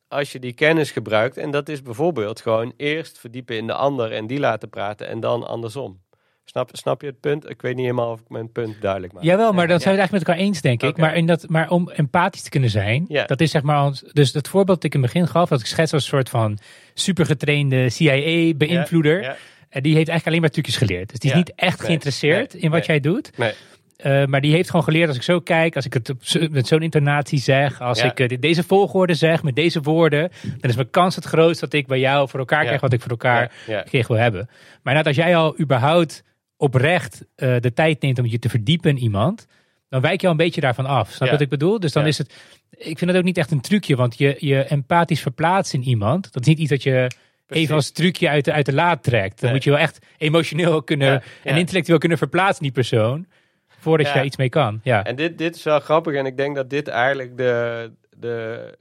als 0.07 0.31
je 0.31 0.39
die 0.39 0.53
kennis 0.53 0.91
gebruikt. 0.91 1.37
En 1.37 1.51
dat 1.51 1.69
is 1.69 1.81
bijvoorbeeld 1.81 2.41
gewoon 2.41 2.73
eerst 2.77 3.19
verdiepen 3.19 3.57
in 3.57 3.67
de 3.67 3.73
ander 3.73 4.11
en 4.11 4.27
die 4.27 4.39
laten 4.39 4.69
praten 4.69 5.07
en 5.07 5.19
dan 5.19 5.47
andersom. 5.47 6.01
Snap, 6.45 6.69
snap 6.71 7.01
je 7.01 7.07
het 7.07 7.19
punt? 7.19 7.49
Ik 7.49 7.61
weet 7.61 7.75
niet 7.75 7.85
helemaal 7.85 8.11
of 8.11 8.19
ik 8.19 8.29
mijn 8.29 8.51
punt 8.51 8.81
duidelijk 8.81 9.13
maak. 9.13 9.23
Jawel, 9.23 9.53
maar 9.53 9.67
dat 9.67 9.81
zijn 9.81 9.95
we 9.95 10.01
het 10.01 10.09
eigenlijk 10.11 10.27
met 10.27 10.27
elkaar 10.27 10.45
eens, 10.45 10.61
denk 10.61 10.83
ik. 10.83 10.97
Maar, 10.97 11.15
in 11.15 11.25
dat, 11.25 11.49
maar 11.49 11.69
om 11.69 11.89
empathisch 11.89 12.41
te 12.41 12.49
kunnen 12.49 12.69
zijn, 12.69 13.05
dat 13.25 13.41
is 13.41 13.51
zeg 13.51 13.61
maar... 13.61 13.83
ons- 13.85 14.03
Dus 14.11 14.33
het 14.33 14.47
voorbeeld 14.47 14.81
dat 14.81 14.85
ik 14.85 14.93
in 14.93 15.01
het 15.03 15.11
begin 15.13 15.27
gaf, 15.27 15.49
dat 15.49 15.59
ik 15.59 15.65
schets 15.65 15.93
als 15.93 16.03
een 16.03 16.09
soort 16.09 16.29
van 16.29 16.57
supergetrainde 16.93 17.89
CIA-beïnvloeder. 17.89 19.37
En 19.69 19.81
die 19.83 19.95
heeft 19.95 20.09
eigenlijk 20.09 20.27
alleen 20.27 20.41
maar 20.41 20.49
trucjes 20.49 20.77
geleerd. 20.77 21.09
Dus 21.09 21.19
die 21.19 21.29
is 21.29 21.35
niet 21.37 21.53
echt 21.55 21.77
Nee. 21.77 21.87
geïnteresseerd 21.87 22.53
Nee. 22.53 22.61
in 22.61 22.69
wat 22.69 22.79
Nee. 22.79 22.87
jij 22.87 22.99
doet. 22.99 23.37
Nee. 23.37 23.53
Eh, 23.97 24.25
maar 24.25 24.41
die 24.41 24.53
heeft 24.53 24.69
gewoon 24.69 24.85
geleerd 24.85 25.07
als 25.07 25.17
ik 25.17 25.23
zo 25.23 25.39
kijk, 25.39 25.75
als 25.75 25.85
ik 25.85 25.93
het 25.93 26.13
zo- 26.19 26.47
met 26.51 26.67
zo'n 26.67 26.81
intonatie 26.81 27.39
zeg, 27.39 27.81
als 27.81 27.99
Ja. 28.01 28.05
ik 28.11 28.19
eh, 28.19 28.37
deze 28.39 28.63
volgorde 28.63 29.13
zeg 29.13 29.43
met 29.43 29.55
deze 29.55 29.81
woorden, 29.81 30.31
dan 30.59 30.69
is 30.69 30.75
mijn 30.75 30.89
kans 30.89 31.15
het 31.15 31.25
grootst 31.25 31.61
dat 31.61 31.73
ik 31.73 31.87
bij 31.87 31.99
jou 31.99 32.29
voor 32.29 32.39
elkaar 32.39 32.59
Ja. 32.59 32.65
krijg 32.65 32.81
wat 32.81 32.93
ik 32.93 33.01
voor 33.01 33.09
elkaar 33.11 33.51
Ja, 33.67 33.83
wil 34.07 34.17
hebben. 34.17 34.49
Maar 34.81 34.93
net 34.93 35.07
als 35.07 35.15
jij 35.15 35.35
al 35.35 35.59
überhaupt 35.59 36.23
oprecht 36.61 37.25
eh, 37.35 37.55
de 37.59 37.73
tijd 37.73 38.01
neemt 38.01 38.19
om 38.19 38.25
je 38.25 38.39
te 38.39 38.49
verdiepen 38.49 38.89
in 38.89 38.97
iemand, 38.97 39.47
dan 39.89 40.01
wijk 40.01 40.19
je 40.21 40.25
al 40.27 40.31
een 40.31 40.37
beetje 40.37 40.61
daarvan 40.61 40.85
af. 40.85 41.07
Snap 41.07 41.19
je 41.19 41.25
Ja. 41.25 41.31
wat 41.31 41.41
ik 41.41 41.49
bedoel? 41.49 41.79
Dus 41.79 41.91
dan 41.91 42.01
Ja. 42.03 42.07
is 42.09 42.17
het, 42.17 42.33
ik 42.69 42.97
vind 42.97 43.09
het 43.11 43.15
ook 43.19 43.23
niet 43.25 43.37
echt 43.37 43.51
een 43.51 43.61
trucje, 43.61 43.95
want 43.95 44.17
je, 44.17 44.35
je 44.39 44.63
empathisch 44.63 45.21
verplaatst 45.21 45.73
in 45.73 45.83
iemand. 45.83 46.33
Dat 46.33 46.41
is 46.41 46.47
niet 46.47 46.59
iets 46.59 46.69
dat 46.69 46.83
je 46.83 47.07
Precies. 47.45 47.63
even 47.63 47.75
als 47.75 47.91
trucje 47.91 48.29
uit 48.29 48.45
de, 48.45 48.51
uit 48.53 48.65
de 48.65 48.73
laad 48.73 49.03
trekt. 49.03 49.35
Dan 49.35 49.43
Nee. 49.43 49.53
moet 49.53 49.63
je 49.63 49.69
wel 49.69 49.79
echt 49.79 49.99
emotioneel 50.17 50.83
kunnen 50.83 51.11
Ja, 51.11 51.21
en 51.43 51.57
intellectueel 51.57 51.97
kunnen 51.97 52.17
verplaatsen 52.17 52.63
die 52.63 52.71
persoon, 52.71 53.25
voordat 53.67 54.07
je 54.07 54.13
daar 54.13 54.25
iets 54.25 54.37
mee 54.37 54.49
kan. 54.49 54.79
Ja. 54.83 55.03
En 55.03 55.15
dit, 55.15 55.37
dit 55.37 55.55
is 55.55 55.63
wel 55.63 55.79
grappig 55.79 56.13
en 56.15 56.25
ik 56.25 56.37
denk 56.37 56.55
dat 56.55 56.69
dit 56.69 56.87
eigenlijk 56.87 57.37
de, 57.37 57.91
de 58.17 58.77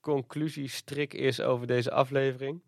conclusiestrik 0.00 1.14
is 1.14 1.40
over 1.40 1.66
deze 1.66 1.90
aflevering. 1.90 2.62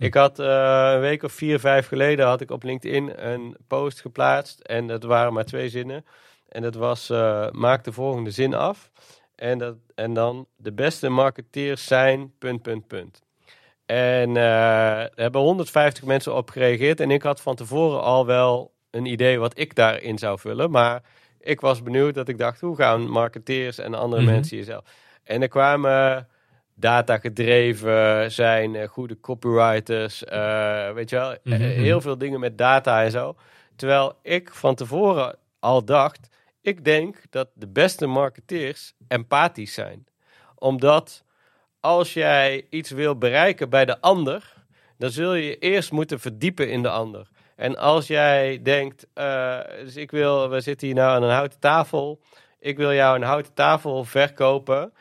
Ik 0.00 0.14
had 0.14 0.38
eh, 0.38 0.90
een 0.94 1.00
week 1.00 1.22
of 1.22 1.32
vier, 1.32 1.60
vijf 1.60 1.86
geleden 1.86 2.26
had 2.26 2.40
ik 2.40 2.50
op 2.50 2.62
LinkedIn 2.62 3.28
een 3.28 3.56
post 3.66 4.00
geplaatst 4.00 4.60
en 4.60 4.86
dat 4.86 5.02
waren 5.02 5.32
maar 5.32 5.44
twee 5.44 5.68
zinnen. 5.68 6.04
En 6.48 6.62
dat 6.62 6.74
was, 6.74 7.10
eh, 7.10 7.50
maak 7.50 7.84
de 7.84 7.92
volgende 7.92 8.30
zin 8.30 8.54
af. 8.54 8.90
En, 9.34 9.58
dat, 9.58 9.76
en 9.94 10.14
dan, 10.14 10.46
de 10.56 10.72
beste 10.72 11.08
marketeers 11.08 11.86
zijn, 11.86 12.32
punt, 12.38 12.62
punt, 12.62 12.86
punt. 12.86 13.22
En 13.86 14.36
eh, 14.36 15.00
er 15.00 15.10
hebben 15.14 15.40
150 15.40 16.04
mensen 16.04 16.34
op 16.34 16.50
gereageerd. 16.50 17.00
En 17.00 17.10
ik 17.10 17.22
had 17.22 17.40
van 17.40 17.54
tevoren 17.56 18.02
al 18.02 18.26
wel 18.26 18.72
een 18.90 19.06
idee 19.06 19.38
wat 19.38 19.58
ik 19.58 19.74
daarin 19.74 20.18
zou 20.18 20.38
vullen. 20.38 20.70
Maar 20.70 21.02
ik 21.40 21.60
was 21.60 21.82
benieuwd 21.82 22.14
dat 22.14 22.28
ik 22.28 22.38
dacht, 22.38 22.60
hoe 22.60 22.76
gaan 22.76 23.08
marketeers 23.10 23.78
en 23.78 23.94
andere 23.94 24.22
Mhm. 24.22 24.30
mensen 24.30 24.56
jezelf? 24.56 24.84
En 25.24 25.42
er 25.42 25.48
kwamen 25.48 26.28
data 26.80 27.18
gedreven 27.18 28.32
zijn, 28.32 28.74
eh, 28.74 28.88
goede 28.88 29.20
copywriters, 29.20 30.24
eh, 30.24 30.92
weet 30.92 31.10
je 31.10 31.16
wel, 31.16 31.32
eh, 31.32 31.38
Mhm. 31.44 31.62
heel 31.62 32.00
veel 32.00 32.18
dingen 32.18 32.40
met 32.40 32.58
data 32.58 33.02
en 33.02 33.10
zo. 33.10 33.36
Terwijl 33.76 34.18
ik 34.22 34.54
van 34.54 34.74
tevoren 34.74 35.36
al 35.58 35.84
dacht, 35.84 36.28
ik 36.62 36.84
denk 36.84 37.16
dat 37.30 37.48
de 37.54 37.68
beste 37.68 38.06
marketeers 38.06 38.92
empathisch 39.08 39.74
zijn. 39.74 40.06
Omdat 40.54 41.24
als 41.80 42.12
jij 42.14 42.66
iets 42.70 42.90
wil 42.90 43.18
bereiken 43.18 43.70
bij 43.70 43.84
de 43.84 44.00
ander, 44.00 44.52
dan 44.98 45.10
zul 45.10 45.34
je 45.34 45.44
je 45.44 45.58
eerst 45.58 45.92
moeten 45.92 46.20
verdiepen 46.20 46.70
in 46.70 46.82
de 46.82 46.88
ander. 46.90 47.28
En 47.56 47.76
als 47.76 48.06
jij 48.06 48.60
denkt, 48.62 49.06
dus 49.84 49.96
ik 49.96 50.10
wil, 50.10 50.48
we 50.50 50.60
zitten 50.60 50.86
hier 50.86 50.96
nou 50.96 51.10
aan 51.16 51.22
een 51.22 51.34
houten 51.34 51.58
tafel, 51.58 52.20
ik 52.58 52.76
wil 52.76 52.92
jou 52.92 53.16
een 53.16 53.22
houten 53.22 53.54
tafel 53.54 54.04
verkopen, 54.04 54.92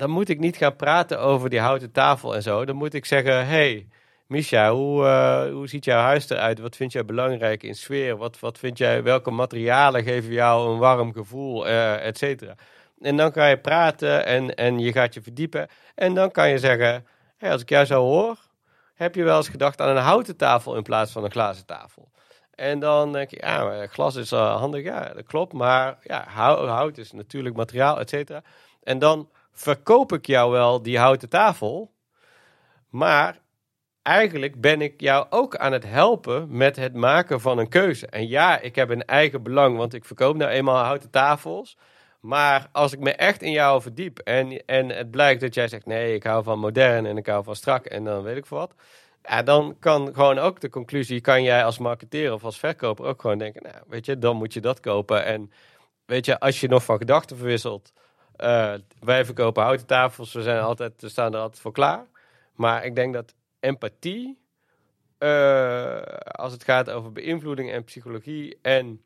dan 0.00 0.10
moet 0.10 0.28
ik 0.28 0.38
niet 0.38 0.56
gaan 0.56 0.76
praten 0.76 1.20
over 1.20 1.50
die 1.50 1.60
houten 1.60 1.92
tafel 1.92 2.34
en 2.34 2.42
zo. 2.42 2.64
Dan 2.64 2.76
moet 2.76 2.94
ik 2.94 3.04
zeggen, 3.04 3.46
hey, 3.46 3.88
Misha, 4.26 4.72
hoe, 4.72 5.06
eh, 5.06 5.52
hoe 5.52 5.68
ziet 5.68 5.84
jouw 5.84 6.00
huis 6.00 6.30
eruit? 6.30 6.58
Wat 6.58 6.76
vind 6.76 6.92
jij 6.92 7.04
belangrijk 7.04 7.62
in 7.62 7.74
sfeer? 7.74 8.16
Wat, 8.16 8.40
wat 8.40 8.58
vind 8.58 8.78
jij, 8.78 9.02
welke 9.02 9.30
materialen 9.30 10.02
geven 10.02 10.32
jou 10.32 10.72
een 10.72 10.78
warm 10.78 11.12
gevoel, 11.12 11.66
eh 11.66 12.06
et 12.06 12.18
cetera? 12.18 12.54
En 13.00 13.16
dan 13.16 13.32
kan 13.32 13.48
je 13.48 13.58
praten 13.58 14.26
en, 14.26 14.54
en 14.54 14.78
je 14.78 14.92
gaat 14.92 15.14
je 15.14 15.22
verdiepen. 15.22 15.68
En 15.94 16.14
dan 16.14 16.30
kan 16.30 16.48
je 16.48 16.58
zeggen, 16.58 17.06
als 17.40 17.62
ik 17.62 17.68
jou 17.68 17.84
zo 17.84 18.02
hoor, 18.02 18.36
heb 18.94 19.14
je 19.14 19.22
wel 19.22 19.36
eens 19.36 19.48
gedacht 19.48 19.80
aan 19.80 19.96
een 19.96 20.02
houten 20.02 20.36
tafel 20.36 20.76
in 20.76 20.82
plaats 20.82 21.12
van 21.12 21.24
een 21.24 21.30
glazen 21.30 21.66
tafel? 21.66 22.10
En 22.54 22.78
dan 22.78 23.12
denk 23.12 23.30
je, 23.30 23.36
ja, 23.40 23.86
glas 23.86 24.16
is 24.16 24.32
eh, 24.32 24.56
handig, 24.56 24.82
ja, 24.82 25.12
dat 25.14 25.26
klopt. 25.26 25.52
Maar 25.52 25.98
ja, 26.02 26.24
hou- 26.28 26.66
hout 26.66 26.98
is 26.98 27.12
natuurlijk 27.12 27.56
materiaal, 27.56 28.00
et 28.00 28.08
cetera. 28.08 28.42
En 28.82 28.98
dan 28.98 29.28
verkoop 29.52 30.12
ik 30.12 30.26
jou 30.26 30.50
wel 30.50 30.82
die 30.82 30.98
houten 30.98 31.28
tafel. 31.28 31.92
Maar 32.88 33.38
eigenlijk 34.02 34.60
ben 34.60 34.80
ik 34.80 35.00
jou 35.00 35.26
ook 35.30 35.56
aan 35.56 35.72
het 35.72 35.84
helpen 35.84 36.56
met 36.56 36.76
het 36.76 36.94
maken 36.94 37.40
van 37.40 37.58
een 37.58 37.68
keuze. 37.68 38.06
En 38.06 38.28
ja, 38.28 38.60
ik 38.60 38.74
heb 38.74 38.90
een 38.90 39.04
eigen 39.04 39.42
belang, 39.42 39.76
want 39.76 39.94
ik 39.94 40.04
verkoop 40.04 40.36
nou 40.36 40.50
eenmaal 40.50 40.84
houten 40.84 41.10
tafels. 41.10 41.76
Maar 42.20 42.68
als 42.72 42.92
ik 42.92 42.98
me 42.98 43.12
echt 43.12 43.42
in 43.42 43.52
jou 43.52 43.82
verdiep 43.82 44.18
en, 44.18 44.66
en 44.66 44.88
het 44.88 45.10
blijkt 45.10 45.40
dat 45.40 45.54
jij 45.54 45.68
zegt: 45.68 45.86
nee, 45.86 46.14
ik 46.14 46.22
hou 46.22 46.42
van 46.42 46.58
modern 46.58 47.06
en 47.06 47.16
ik 47.16 47.26
hou 47.26 47.44
van 47.44 47.56
strak 47.56 47.86
en 47.86 48.04
dan 48.04 48.22
weet 48.22 48.36
ik 48.36 48.46
wat. 48.46 48.74
Ja, 49.22 49.42
dan 49.42 49.76
kan 49.78 50.14
gewoon 50.14 50.38
ook 50.38 50.60
de 50.60 50.68
conclusie, 50.68 51.20
kan 51.20 51.42
jij 51.42 51.64
als 51.64 51.78
marketeer 51.78 52.32
of 52.32 52.44
als 52.44 52.58
verkoper 52.58 53.04
ook 53.04 53.20
gewoon 53.20 53.38
denken, 53.38 53.62
nou, 53.62 53.74
weet 53.88 54.06
je, 54.06 54.18
dan 54.18 54.36
moet 54.36 54.52
je 54.52 54.60
dat 54.60 54.80
kopen. 54.80 55.24
En 55.24 55.52
weet 56.06 56.26
je, 56.26 56.40
als 56.40 56.60
je 56.60 56.68
nog 56.68 56.84
van 56.84 56.98
gedachten 56.98 57.36
verwisselt, 57.36 57.92
eh, 58.40 58.74
wij 59.00 59.24
verkopen 59.24 59.62
houten 59.62 59.86
tafels, 59.86 60.32
we, 60.32 60.42
zijn 60.42 60.60
altijd, 60.60 60.92
we 61.00 61.08
staan 61.08 61.34
er 61.34 61.40
altijd 61.40 61.60
voor 61.60 61.72
klaar. 61.72 62.06
Maar 62.54 62.84
ik 62.84 62.94
denk 62.94 63.14
dat 63.14 63.34
empathie, 63.60 64.38
eh, 65.18 66.02
als 66.22 66.52
het 66.52 66.64
gaat 66.64 66.90
over 66.90 67.12
beïnvloeding 67.12 67.70
en 67.70 67.84
psychologie 67.84 68.58
en 68.62 69.02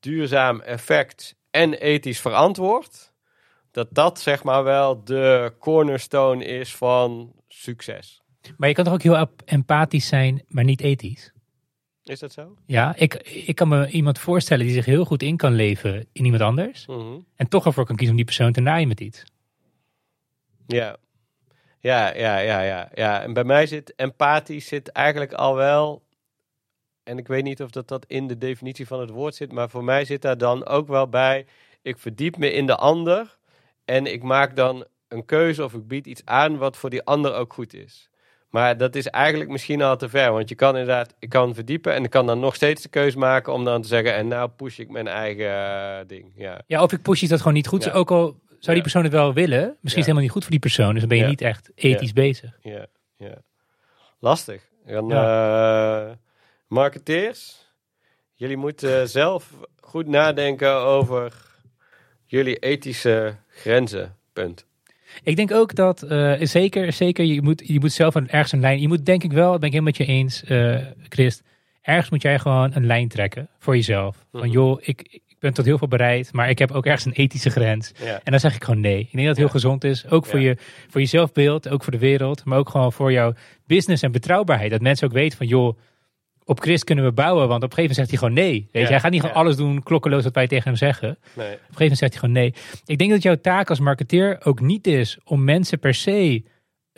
duurzaam 0.00 0.60
effect 0.60 1.36
en 1.50 1.74
ethisch 1.74 2.20
verantwoord, 2.20 3.12
dat 3.70 3.88
dat 3.90 4.20
zeg 4.20 4.42
maar 4.42 4.64
wel 4.64 5.04
de 5.04 5.52
cornerstone 5.58 6.44
is 6.44 6.76
van 6.76 7.32
succes. 7.48 8.22
Maar 8.56 8.68
je 8.68 8.74
kan 8.74 8.84
toch 8.84 8.92
ook 8.92 9.02
heel 9.02 9.26
empathisch 9.44 10.08
zijn, 10.08 10.44
maar 10.48 10.64
niet 10.64 10.80
ethisch? 10.80 11.32
Is 12.10 12.18
dat 12.18 12.32
zo? 12.32 12.56
Ja, 12.66 12.96
ik, 12.96 13.14
ik 13.24 13.54
kan 13.54 13.68
me 13.68 13.90
iemand 13.90 14.18
voorstellen 14.18 14.64
die 14.64 14.74
zich 14.74 14.84
heel 14.84 15.04
goed 15.04 15.22
in 15.22 15.36
kan 15.36 15.52
leven 15.52 16.06
in 16.12 16.24
iemand 16.24 16.42
anders. 16.42 16.86
Mhm. 16.86 17.18
En 17.36 17.48
toch 17.48 17.66
ervoor 17.66 17.84
kan 17.84 17.96
kiezen 17.96 18.10
om 18.10 18.16
die 18.16 18.34
persoon 18.34 18.52
te 18.52 18.60
naaien 18.60 18.88
met 18.88 19.00
iets. 19.00 19.24
Ja. 20.66 20.96
Ja, 21.80 22.14
ja, 22.16 22.38
ja, 22.38 22.60
ja, 22.60 22.90
ja. 22.94 23.22
En 23.22 23.32
bij 23.32 23.44
mij 23.44 23.66
zit 23.66 23.94
empathisch 23.94 24.66
zit 24.66 24.88
eigenlijk 24.88 25.32
al 25.32 25.54
wel. 25.54 26.02
En 27.02 27.18
ik 27.18 27.28
weet 27.28 27.44
niet 27.44 27.62
of 27.62 27.70
dat, 27.70 27.88
dat 27.88 28.06
in 28.06 28.26
de 28.26 28.38
definitie 28.38 28.86
van 28.86 29.00
het 29.00 29.10
woord 29.10 29.34
zit, 29.34 29.52
maar 29.52 29.70
voor 29.70 29.84
mij 29.84 30.04
zit 30.04 30.22
daar 30.22 30.38
dan 30.38 30.66
ook 30.66 30.88
wel 30.88 31.08
bij. 31.08 31.46
Ik 31.82 31.98
verdiep 31.98 32.36
me 32.36 32.52
in 32.52 32.66
de 32.66 32.76
ander 32.76 33.38
en 33.84 34.06
ik 34.06 34.22
maak 34.22 34.56
dan 34.56 34.86
een 35.08 35.24
keuze 35.24 35.64
of 35.64 35.74
ik 35.74 35.88
bied 35.88 36.06
iets 36.06 36.24
aan 36.24 36.56
wat 36.56 36.76
voor 36.76 36.90
die 36.90 37.02
ander 37.02 37.34
ook 37.34 37.52
goed 37.52 37.74
is. 37.74 38.09
Maar 38.50 38.76
dat 38.76 38.94
is 38.94 39.06
eigenlijk 39.06 39.50
misschien 39.50 39.82
al 39.82 39.96
te 39.96 40.08
ver, 40.08 40.32
want 40.32 40.48
je 40.48 40.54
kan 40.54 40.68
inderdaad, 40.76 41.14
ik 41.18 41.28
kan 41.28 41.54
verdiepen 41.54 41.94
en 41.94 42.04
ik 42.04 42.10
kan 42.10 42.26
dan 42.26 42.40
nog 42.40 42.54
steeds 42.54 42.82
de 42.82 42.88
keuze 42.88 43.18
maken 43.18 43.52
om 43.52 43.64
dan 43.64 43.82
te 43.82 43.88
zeggen, 43.88 44.14
en 44.14 44.28
nou 44.28 44.48
push 44.56 44.78
ik 44.78 44.90
mijn 44.90 45.08
eigen 45.08 45.46
eh, 45.46 45.98
ding. 46.06 46.32
Ja. 46.36 46.60
Ja, 46.66 46.82
of 46.82 46.92
ik 46.92 47.02
push 47.02 47.20
iets 47.20 47.30
dat 47.30 47.38
gewoon 47.38 47.54
niet 47.54 47.66
goed 47.66 47.80
is. 47.80 47.86
Ja. 47.86 47.92
Ook 47.92 48.10
al 48.10 48.24
zou 48.48 48.60
die 48.60 48.74
Ja. 48.74 48.80
persoon 48.82 49.02
het 49.02 49.12
wel 49.12 49.32
willen. 49.32 49.58
Misschien 49.58 49.82
is 49.82 49.92
het 49.92 49.96
helemaal 49.96 50.22
niet 50.22 50.30
goed 50.30 50.42
voor 50.42 50.50
die 50.50 50.60
persoon. 50.60 50.90
Dus 50.90 51.00
dan 51.00 51.08
ben 51.08 51.18
je 51.18 51.24
niet 51.26 51.40
echt 51.40 51.70
ethisch 51.74 52.12
bezig. 52.12 52.58
Ja, 52.62 52.86
ja. 53.16 53.34
Lastig. 54.18 54.62
Dan 54.86 55.12
eh, 55.12 56.10
marketeers, 56.66 57.68
jullie 58.34 58.56
moeten 58.56 59.08
zelf 59.08 59.50
goed 59.80 60.06
nadenken 60.06 60.74
over 60.76 61.32
jullie 62.26 62.56
ethische 62.56 63.34
grenzen. 63.48 64.16
Punt. 64.32 64.66
Ik 65.22 65.36
denk 65.36 65.52
ook 65.52 65.74
dat, 65.74 66.04
uh, 66.08 66.32
zeker, 66.40 66.92
zeker 66.92 67.24
je, 67.24 67.42
moet, 67.42 67.62
je 67.66 67.80
moet 67.80 67.92
zelf 67.92 68.14
een, 68.14 68.28
ergens 68.28 68.52
een 68.52 68.60
lijn, 68.60 68.80
je 68.80 68.88
moet 68.88 69.06
denk 69.06 69.24
ik 69.24 69.32
wel, 69.32 69.50
dat 69.50 69.60
ben 69.60 69.68
ik 69.68 69.74
helemaal 69.74 69.92
met 69.98 70.06
je 70.06 70.12
eens, 70.12 70.42
uh, 70.48 70.76
Christ, 71.08 71.42
ergens 71.82 72.10
moet 72.10 72.22
jij 72.22 72.38
gewoon 72.38 72.70
een 72.74 72.86
lijn 72.86 73.08
trekken 73.08 73.48
voor 73.58 73.76
jezelf. 73.76 74.24
Van 74.32 74.40
mhm. 74.40 74.50
joh, 74.50 74.78
ik, 74.80 75.02
ik 75.10 75.36
ben 75.38 75.54
tot 75.54 75.64
heel 75.64 75.78
veel 75.78 75.88
bereid, 75.88 76.32
maar 76.32 76.50
ik 76.50 76.58
heb 76.58 76.70
ook 76.70 76.86
ergens 76.86 77.04
een 77.04 77.12
ethische 77.12 77.50
grens. 77.50 77.92
En 78.24 78.30
dan 78.30 78.40
zeg 78.40 78.54
ik 78.54 78.64
gewoon 78.64 78.80
nee. 78.80 78.98
Ik 78.98 79.12
denk 79.12 79.26
dat 79.26 79.26
het 79.26 79.36
heel 79.36 79.48
gezond 79.48 79.84
is, 79.84 80.10
ook 80.10 80.26
voor, 80.26 80.40
je, 80.40 80.56
voor 80.88 81.00
je 81.00 81.06
zelfbeeld, 81.06 81.68
ook 81.68 81.82
voor 81.82 81.92
de 81.92 81.98
wereld, 81.98 82.44
maar 82.44 82.58
ook 82.58 82.68
gewoon 82.68 82.92
voor 82.92 83.12
jouw 83.12 83.34
business 83.66 84.02
en 84.02 84.12
betrouwbaarheid. 84.12 84.70
Dat 84.70 84.80
mensen 84.80 85.06
ook 85.06 85.12
weten 85.12 85.38
van 85.38 85.46
joh, 85.46 85.78
op 86.50 86.60
Chris 86.60 86.84
kunnen 86.84 87.04
we 87.04 87.12
bouwen. 87.12 87.48
Want 87.48 87.62
op 87.62 87.70
een 87.70 87.76
gegeven 87.76 87.96
moment 87.96 88.08
zegt 88.08 88.10
hij 88.10 88.18
gewoon 88.18 88.34
nee. 88.34 88.68
Weet 88.72 88.82
je? 88.82 88.88
Hij 88.88 89.00
gaat 89.00 89.10
niet 89.10 89.20
gewoon 89.20 89.36
alles 89.36 89.56
doen 89.56 89.82
klokkeloos 89.82 90.24
wat 90.24 90.34
wij 90.34 90.46
tegen 90.46 90.64
hem 90.64 90.76
zeggen. 90.76 91.08
Nee. 91.08 91.46
Op 91.46 91.52
een 91.52 91.58
gegeven 91.58 91.74
moment 91.78 91.98
zegt 91.98 92.12
hij 92.12 92.20
gewoon 92.20 92.34
nee. 92.34 92.54
Ik 92.84 92.98
denk 92.98 93.10
dat 93.10 93.22
jouw 93.22 93.40
taak 93.40 93.68
als 93.68 93.80
marketeer 93.80 94.40
ook 94.44 94.60
niet 94.60 94.86
is 94.86 95.18
om 95.24 95.44
mensen 95.44 95.78
per 95.78 95.94
se 95.94 96.44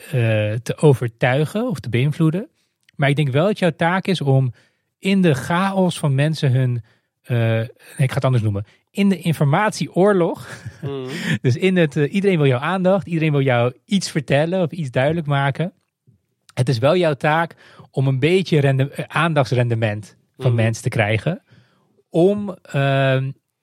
uh, 0.05 0.11
te 0.51 0.77
overtuigen 0.77 1.69
of 1.69 1.79
te 1.79 1.89
beïnvloeden. 1.89 2.49
Maar 2.95 3.09
ik 3.09 3.15
denk 3.15 3.29
wel 3.29 3.45
dat 3.45 3.59
jouw 3.59 3.71
taak 3.75 4.05
is 4.07 4.21
om 4.21 4.53
in 4.99 5.21
de 5.21 5.33
chaos 5.33 5.99
van 5.99 6.15
mensen 6.15 6.51
hun. 6.51 6.83
Uh, 7.23 7.37
nee, 7.37 7.67
ik 7.97 8.09
ga 8.09 8.15
het 8.15 8.25
anders 8.25 8.43
noemen. 8.43 8.65
In 8.91 9.09
de 9.09 9.17
informatieoorlog. 9.17 10.47
Mm. 10.81 11.07
dus 11.41 11.55
in 11.55 11.77
het. 11.77 11.95
Uh, 11.95 12.13
iedereen 12.13 12.37
wil 12.37 12.47
jouw 12.47 12.59
aandacht. 12.59 13.07
Iedereen 13.07 13.31
wil 13.31 13.41
jou 13.41 13.73
iets 13.85 14.11
vertellen 14.11 14.61
of 14.61 14.71
iets 14.71 14.91
duidelijk 14.91 15.27
maken. 15.27 15.73
Het 16.53 16.69
is 16.69 16.77
wel 16.77 16.95
jouw 16.95 17.13
taak 17.13 17.55
om 17.95 18.07
een 18.07 18.19
beetje 18.19 18.59
rende, 18.59 18.89
eh, 18.89 19.05
aandachtsrendement 19.07 20.17
van 20.37 20.51
mhm. 20.51 20.61
mensen 20.61 20.83
te 20.83 20.89
krijgen. 20.89 21.43
Om 22.09 22.49
uh, 22.49 22.53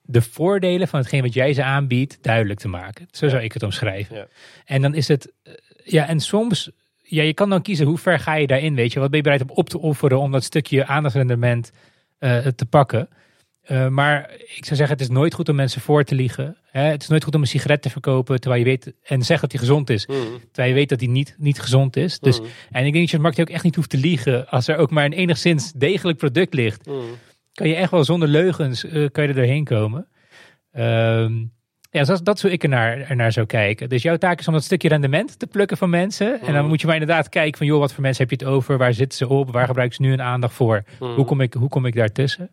de 0.02 0.22
voordelen 0.22 0.88
van 0.88 1.00
hetgeen 1.00 1.22
wat 1.22 1.34
jij 1.34 1.52
ze 1.52 1.62
aanbiedt 1.62 2.18
duidelijk 2.22 2.60
te 2.60 2.68
maken. 2.68 3.06
Zo 3.10 3.28
zou 3.28 3.42
ik 3.42 3.52
het 3.52 3.62
omschrijven. 3.62 4.16
Ja. 4.16 4.26
En 4.64 4.82
dan 4.82 4.94
is 4.94 5.08
het, 5.08 5.32
uh, 5.44 5.54
ja, 5.84 6.08
en 6.08 6.20
soms, 6.20 6.70
ja, 7.02 7.22
je 7.22 7.34
kan 7.34 7.50
dan 7.50 7.62
kiezen 7.62 7.86
hoe 7.86 7.98
ver 7.98 8.18
ga 8.18 8.34
je 8.34 8.46
daarin, 8.46 8.74
weet 8.74 8.92
je. 8.92 9.00
Wat 9.00 9.08
ben 9.08 9.18
je 9.18 9.24
bereid 9.24 9.42
om 9.42 9.56
op 9.56 9.68
te 9.68 9.80
offeren 9.80 10.18
om 10.18 10.32
dat 10.32 10.44
stukje 10.44 10.86
aandachtsrendement 10.86 11.72
uh, 12.18 12.38
te 12.38 12.66
pakken. 12.66 13.08
Uh, 13.70 13.88
maar 13.88 14.30
ik 14.30 14.64
zou 14.64 14.76
zeggen, 14.76 14.96
het 14.96 15.00
is 15.00 15.08
nooit 15.08 15.34
goed 15.34 15.48
om 15.48 15.54
mensen 15.54 15.80
voor 15.80 16.04
te 16.04 16.14
liegen. 16.14 16.56
Hè? 16.70 16.82
Het 16.82 17.02
is 17.02 17.08
nooit 17.08 17.24
goed 17.24 17.34
om 17.34 17.40
een 17.40 17.46
sigaret 17.46 17.82
te 17.82 17.90
verkopen 17.90 18.40
terwijl 18.40 18.62
je 18.62 18.68
weet 18.68 18.92
en 19.02 19.22
zegt 19.22 19.40
dat 19.40 19.52
hij 19.52 19.60
gezond 19.60 19.90
is. 19.90 20.06
Mm. 20.06 20.16
Terwijl 20.52 20.68
je 20.68 20.78
weet 20.78 20.88
dat 20.88 21.00
hij 21.00 21.08
niet, 21.08 21.34
niet 21.38 21.60
gezond 21.60 21.96
is. 21.96 22.18
Dus, 22.18 22.40
mm. 22.40 22.46
En 22.70 22.86
ik 22.86 22.92
denk 22.92 23.04
dat 23.04 23.10
je 23.10 23.18
markt 23.18 23.40
ook 23.40 23.50
echt 23.50 23.64
niet 23.64 23.74
hoeft 23.74 23.90
te 23.90 23.96
liegen. 23.96 24.48
Als 24.48 24.68
er 24.68 24.76
ook 24.76 24.90
maar 24.90 25.04
een 25.04 25.12
enigszins 25.12 25.72
degelijk 25.72 26.18
product 26.18 26.54
ligt, 26.54 26.86
mm. 26.86 27.00
kan 27.52 27.68
je 27.68 27.74
echt 27.74 27.90
wel 27.90 28.04
zonder 28.04 28.28
leugens 28.28 28.84
uh, 28.84 29.08
kan 29.10 29.22
je 29.22 29.28
er 29.28 29.34
doorheen 29.34 29.64
komen. 29.64 30.06
Um, 30.72 31.52
ja, 31.90 32.04
dat, 32.04 32.24
dat 32.24 32.38
zou 32.38 32.52
ik 32.52 32.62
ernaar, 32.62 32.98
ernaar 32.98 33.32
zou 33.32 33.46
kijken. 33.46 33.88
Dus 33.88 34.02
jouw 34.02 34.16
taak 34.16 34.40
is 34.40 34.46
om 34.46 34.52
dat 34.52 34.64
stukje 34.64 34.88
rendement 34.88 35.38
te 35.38 35.46
plukken 35.46 35.76
van 35.76 35.90
mensen. 35.90 36.40
En 36.40 36.52
dan 36.52 36.66
moet 36.66 36.80
je 36.80 36.86
maar 36.86 36.96
inderdaad 36.96 37.28
kijken 37.28 37.58
van, 37.58 37.66
joh, 37.66 37.78
wat 37.78 37.92
voor 37.92 38.02
mensen 38.02 38.26
heb 38.28 38.38
je 38.38 38.44
het 38.44 38.54
over? 38.54 38.78
Waar 38.78 38.94
zitten 38.94 39.18
ze 39.18 39.28
op? 39.28 39.52
Waar 39.52 39.66
gebruiken 39.66 39.96
ze 39.96 40.02
nu 40.02 40.08
hun 40.08 40.22
aandacht 40.22 40.54
voor? 40.54 40.82
Hoe, 40.98 41.24
kom 41.24 41.40
ik, 41.40 41.54
hoe 41.54 41.68
kom 41.68 41.86
ik 41.86 41.94
daartussen? 41.94 42.50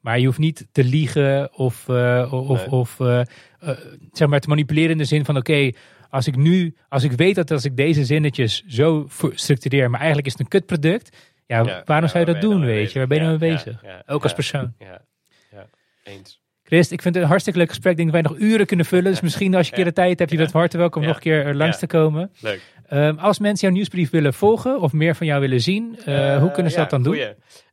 Maar 0.00 0.18
je 0.18 0.26
hoeft 0.26 0.38
niet 0.38 0.66
te 0.72 0.84
liegen 0.84 1.54
of, 1.54 1.88
uh, 1.88 2.32
of, 2.32 2.66
of 2.66 2.98
uh, 2.98 3.20
uh, 3.64 3.70
zeg 4.12 4.28
maar 4.28 4.40
te 4.40 4.48
manipuleren 4.48 4.90
in 4.90 4.98
de 4.98 5.04
zin 5.04 5.24
van 5.24 5.36
oké, 5.36 5.70
als 6.08 6.26
ik 6.26 6.36
nu, 6.36 6.76
als 6.88 7.02
ik 7.02 7.12
weet 7.12 7.34
dat 7.34 7.50
als 7.50 7.64
ik 7.64 7.76
deze 7.76 8.04
zinnetjes 8.04 8.64
zo 8.66 9.08
structureer, 9.34 9.90
maar 9.90 9.98
eigenlijk 9.98 10.26
is 10.26 10.32
het 10.32 10.42
een 10.42 10.48
kutproduct, 10.48 11.16
ja, 11.46 11.62
ja 11.62 11.82
waarom 11.84 12.08
zou 12.08 12.26
je 12.26 12.32
dat 12.32 12.40
doen, 12.40 12.64
weet 12.64 12.92
je? 12.92 12.98
Waar 12.98 13.08
ben 13.08 13.16
je 13.16 13.24
nou 13.24 13.38
mee 13.38 13.50
bezig? 13.50 13.84
Ook 14.06 14.22
als 14.22 14.34
persoon. 14.34 14.74
Ja, 14.78 15.02
ja. 15.50 15.66
eens. 16.04 16.40
Christ, 16.62 16.90
ik 16.90 17.02
vind 17.02 17.14
het 17.14 17.22
een 17.22 17.30
hartstikke 17.30 17.58
leuk 17.58 17.68
gesprek. 17.68 17.92
Ik 17.92 17.98
denk 17.98 18.12
dat 18.12 18.22
wij 18.22 18.30
nog 18.30 18.50
uren 18.50 18.66
kunnen 18.66 18.86
vullen. 18.86 19.10
Dus 19.10 19.20
misschien 19.28 19.54
als 19.54 19.66
je 19.66 19.72
een 19.72 19.76
keer 19.76 19.86
de 19.86 19.92
tijd 19.92 20.18
hebt, 20.18 20.30
je 20.30 20.36
bent 20.36 20.52
harte 20.52 20.78
welkom 20.78 21.02
nog 21.02 21.14
een 21.14 21.20
keer 21.20 21.54
langs 21.54 21.78
te 21.78 21.86
komen. 21.86 22.30
Leuk. 22.40 22.60
Um, 22.92 23.18
als 23.18 23.38
mensen 23.38 23.66
jouw 23.66 23.76
nieuwsbrief 23.76 24.10
willen 24.10 24.34
volgen 24.34 24.80
of 24.80 24.92
meer 24.92 25.14
van 25.14 25.26
jou 25.26 25.40
willen 25.40 25.60
zien, 25.60 25.98
hoe 26.40 26.50
kunnen 26.52 26.72
ze 26.72 26.78
dat 26.78 26.90
dan 26.90 27.02
doen? 27.02 27.18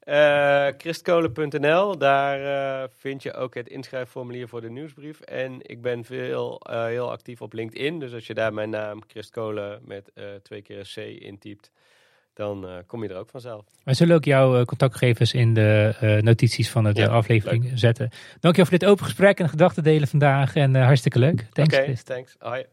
Eh, 0.08 0.68
Christkolen.nl, 0.78 1.98
daar 1.98 2.40
eh, 2.84 2.90
vind 2.98 3.24
je 3.24 3.34
ook 3.34 3.56
het 3.56 3.68
inschrijfformulier 3.68 4.48
voor 4.48 4.62
de 4.62 4.70
nieuwsbrief. 4.70 5.20
En 5.20 5.60
ik 5.62 5.82
ben 5.82 6.04
veel, 6.04 6.60
eh, 6.60 6.86
heel 6.86 7.12
actief 7.12 7.42
op 7.42 7.54
LinkedIn. 7.54 8.00
Dus 8.00 8.14
als 8.14 8.28
je 8.28 8.34
daar 8.34 8.54
mijn 8.54 8.70
naam, 8.70 9.02
Christkolen 9.08 9.82
met 9.86 10.12
twee 10.44 10.62
keer 10.62 10.78
een 10.78 10.86
C 10.94 11.22
intypt, 11.22 11.72
dan 12.34 12.84
kom 12.86 13.04
je 13.04 13.10
er 13.10 13.18
ook 13.18 13.30
vanzelf. 13.30 13.66
Wij 13.84 13.94
zullen 13.94 14.16
ook 14.16 14.26
jouw 14.26 14.66
contactgegevens 14.66 15.34
in 15.34 15.54
de 15.54 16.20
notities 16.22 16.70
van 16.70 16.94
de 16.94 17.10
aflevering 17.10 17.64
leuk. 17.64 17.78
zetten. 17.78 18.10
Dankjewel 18.40 18.70
voor 18.70 18.80
dit 18.80 18.90
open 18.90 19.06
gesprek 19.06 19.40
en 19.40 19.50
gedachten 19.50 19.84
delen 19.84 20.08
vandaag. 20.08 20.56
En 20.56 20.76
hartstikke 20.76 21.20
leuk. 21.20 21.46
Thanks, 21.52 21.78
Oké, 21.78 21.94
thanks. 22.04 22.36
Hoi. 22.40 22.66